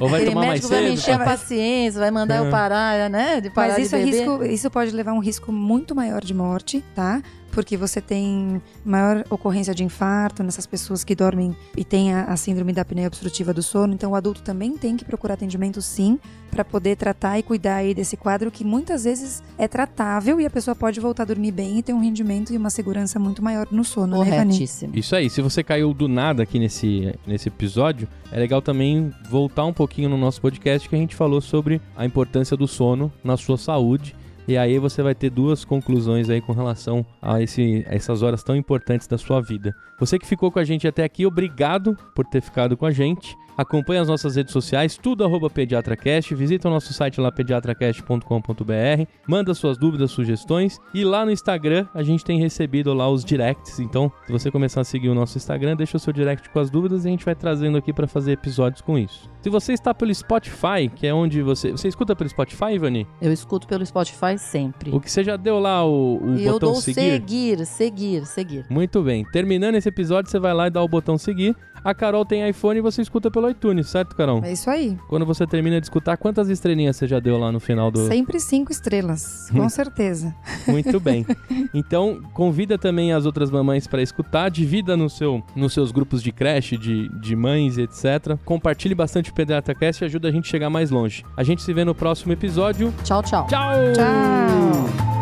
Ou 0.00 0.08
vai 0.08 0.20
Aquele 0.22 0.30
tomar 0.34 0.46
mais 0.46 0.52
médico 0.52 0.68
vai 0.68 0.82
me 0.84 0.92
encher 0.92 1.12
a 1.12 1.18
paciência, 1.18 2.00
vai 2.00 2.10
mandar 2.10 2.38
eu 2.38 2.50
parar, 2.50 3.10
né? 3.10 3.40
De 3.42 3.50
parar 3.50 3.74
Mas 3.74 3.86
isso, 3.86 3.96
de 3.96 4.02
é 4.02 4.04
beber. 4.06 4.18
risco, 4.18 4.44
isso 4.46 4.70
pode 4.70 4.90
levar 4.92 5.10
a 5.10 5.14
um 5.14 5.18
risco 5.20 5.52
muito 5.52 5.94
maior 5.94 6.24
de 6.24 6.32
morte, 6.32 6.82
tá? 6.94 7.22
Porque 7.52 7.76
você 7.76 8.00
tem 8.00 8.62
maior 8.84 9.24
ocorrência 9.28 9.74
de 9.74 9.82
infarto 9.84 10.42
nessas 10.42 10.66
pessoas 10.66 11.02
que 11.02 11.14
dormem 11.14 11.54
e 11.76 11.84
têm 11.84 12.14
a, 12.14 12.24
a 12.24 12.36
síndrome 12.36 12.72
da 12.72 12.82
apneia 12.82 13.08
obstrutiva 13.08 13.52
do 13.52 13.62
sono. 13.62 13.92
Então, 13.92 14.12
o 14.12 14.14
adulto 14.14 14.42
também 14.42 14.76
tem 14.76 14.96
que 14.96 15.04
procurar 15.04 15.34
atendimento, 15.34 15.82
sim, 15.82 16.18
para 16.50 16.64
poder 16.64 16.96
tratar 16.96 17.38
e 17.38 17.42
cuidar 17.42 17.76
aí 17.76 17.94
desse 17.94 18.16
quadro 18.16 18.50
que 18.50 18.64
muitas 18.64 19.04
vezes 19.04 19.42
é 19.56 19.68
tratável 19.68 20.40
e 20.40 20.46
a 20.46 20.50
pessoa 20.50 20.74
pode 20.74 21.00
voltar 21.00 21.22
a 21.22 21.26
dormir 21.26 21.52
bem 21.52 21.78
e 21.78 21.82
ter 21.82 21.92
um 21.92 22.00
rendimento 22.00 22.52
e 22.52 22.56
uma 22.56 22.70
segurança 22.70 23.18
muito 23.18 23.42
maior 23.42 23.66
no 23.70 23.84
sono, 23.84 24.24
né? 24.24 24.30
Corretíssimo. 24.30 24.92
Isso 24.94 25.14
aí, 25.14 25.30
se 25.30 25.40
você 25.40 25.62
caiu 25.62 25.94
do 25.94 26.08
nada 26.08 26.42
aqui 26.42 26.58
nesse, 26.58 27.14
nesse 27.26 27.48
episódio, 27.48 28.08
é 28.32 28.38
legal 28.38 28.60
também 28.60 29.12
voltar 29.28 29.64
um 29.64 29.72
pouquinho 29.72 30.08
no 30.08 30.16
nosso 30.16 30.40
podcast 30.40 30.88
que 30.88 30.94
a 30.94 30.98
gente 30.98 31.14
falou 31.14 31.40
sobre 31.40 31.80
a 31.96 32.04
importância 32.04 32.56
do 32.56 32.66
sono 32.66 33.12
na 33.22 33.36
sua 33.36 33.56
saúde. 33.56 34.14
E 34.50 34.58
aí 34.58 34.80
você 34.80 35.00
vai 35.00 35.14
ter 35.14 35.30
duas 35.30 35.64
conclusões 35.64 36.28
aí 36.28 36.40
com 36.40 36.52
relação 36.52 37.06
a, 37.22 37.40
esse, 37.40 37.86
a 37.88 37.94
essas 37.94 38.20
horas 38.20 38.42
tão 38.42 38.56
importantes 38.56 39.06
da 39.06 39.16
sua 39.16 39.40
vida. 39.40 39.72
Você 40.00 40.18
que 40.18 40.26
ficou 40.26 40.50
com 40.50 40.58
a 40.58 40.64
gente 40.64 40.88
até 40.88 41.04
aqui, 41.04 41.24
obrigado 41.24 41.96
por 42.16 42.26
ter 42.26 42.42
ficado 42.42 42.76
com 42.76 42.84
a 42.84 42.90
gente. 42.90 43.36
Acompanhe 43.56 44.00
as 44.00 44.08
nossas 44.08 44.36
redes 44.36 44.52
sociais, 44.52 44.96
tudo 44.96 45.24
arroba 45.24 45.50
PediatraCast. 45.50 46.34
Visita 46.34 46.68
o 46.68 46.70
nosso 46.70 46.92
site 46.92 47.20
lá, 47.20 47.30
pediatracast.com.br. 47.30 49.04
Manda 49.26 49.54
suas 49.54 49.78
dúvidas, 49.78 50.10
sugestões. 50.10 50.78
E 50.94 51.04
lá 51.04 51.24
no 51.24 51.30
Instagram, 51.30 51.86
a 51.94 52.02
gente 52.02 52.24
tem 52.24 52.38
recebido 52.38 52.92
lá 52.94 53.08
os 53.08 53.24
directs. 53.24 53.78
Então, 53.78 54.10
se 54.26 54.32
você 54.32 54.50
começar 54.50 54.80
a 54.80 54.84
seguir 54.84 55.08
o 55.08 55.14
nosso 55.14 55.36
Instagram, 55.36 55.76
deixa 55.76 55.96
o 55.96 56.00
seu 56.00 56.12
direct 56.12 56.48
com 56.50 56.58
as 56.58 56.70
dúvidas 56.70 57.04
e 57.04 57.08
a 57.08 57.10
gente 57.10 57.24
vai 57.24 57.34
trazendo 57.34 57.76
aqui 57.78 57.92
para 57.92 58.06
fazer 58.06 58.32
episódios 58.32 58.80
com 58.80 58.98
isso. 58.98 59.30
Se 59.42 59.48
você 59.48 59.72
está 59.72 59.94
pelo 59.94 60.14
Spotify, 60.14 60.88
que 60.94 61.06
é 61.06 61.14
onde 61.14 61.42
você... 61.42 61.70
Você 61.72 61.88
escuta 61.88 62.14
pelo 62.14 62.28
Spotify, 62.28 62.74
Ivani? 62.74 63.06
Eu 63.20 63.32
escuto 63.32 63.66
pelo 63.66 63.84
Spotify 63.84 64.38
sempre. 64.38 64.90
O 64.90 65.00
que 65.00 65.10
você 65.10 65.24
já 65.24 65.36
deu 65.36 65.58
lá 65.58 65.84
o, 65.84 66.18
o 66.22 66.36
e 66.36 66.44
eu 66.44 66.54
botão 66.54 66.72
dou 66.72 66.80
seguir? 66.80 66.94
seguir, 66.94 67.66
seguir, 67.66 68.26
seguir. 68.26 68.66
Muito 68.68 69.02
bem. 69.02 69.24
Terminando 69.32 69.76
esse 69.76 69.88
episódio, 69.88 70.30
você 70.30 70.38
vai 70.38 70.52
lá 70.52 70.66
e 70.66 70.70
dá 70.70 70.82
o 70.82 70.88
botão 70.88 71.16
seguir. 71.16 71.56
A 71.84 71.94
Carol 71.94 72.24
tem 72.24 72.48
iPhone 72.48 72.78
e 72.78 72.82
você 72.82 73.02
escuta 73.02 73.30
pelo 73.30 73.48
iTunes, 73.48 73.88
certo, 73.88 74.14
Carol? 74.14 74.42
É 74.44 74.52
isso 74.52 74.68
aí. 74.70 74.98
Quando 75.08 75.24
você 75.24 75.46
termina 75.46 75.80
de 75.80 75.86
escutar, 75.86 76.16
quantas 76.16 76.48
estrelinhas 76.48 76.96
você 76.96 77.06
já 77.06 77.18
deu 77.20 77.38
lá 77.38 77.50
no 77.50 77.60
final 77.60 77.90
do. 77.90 78.06
Sempre 78.06 78.38
cinco 78.40 78.70
estrelas, 78.72 79.48
com 79.50 79.68
certeza. 79.68 80.34
Muito 80.66 80.98
bem. 81.00 81.26
Então, 81.72 82.20
convida 82.34 82.78
também 82.78 83.12
as 83.12 83.26
outras 83.26 83.50
mamães 83.50 83.86
para 83.86 84.02
escutar, 84.02 84.50
divida 84.50 84.96
no 84.96 85.08
seu, 85.08 85.42
nos 85.54 85.72
seus 85.72 85.92
grupos 85.92 86.22
de 86.22 86.32
creche, 86.32 86.76
de, 86.76 87.08
de 87.20 87.36
mães, 87.36 87.78
etc. 87.78 88.36
Compartilhe 88.44 88.94
bastante 88.94 89.30
o 89.30 89.34
PediatraCast 89.34 90.02
e 90.02 90.06
ajuda 90.06 90.28
a 90.28 90.32
gente 90.32 90.46
a 90.46 90.50
chegar 90.50 90.70
mais 90.70 90.90
longe. 90.90 91.24
A 91.36 91.42
gente 91.42 91.62
se 91.62 91.72
vê 91.72 91.84
no 91.84 91.94
próximo 91.94 92.32
episódio. 92.32 92.92
Tchau, 93.04 93.22
tchau. 93.22 93.46
Tchau! 93.46 93.74
Tchau! 93.94 95.19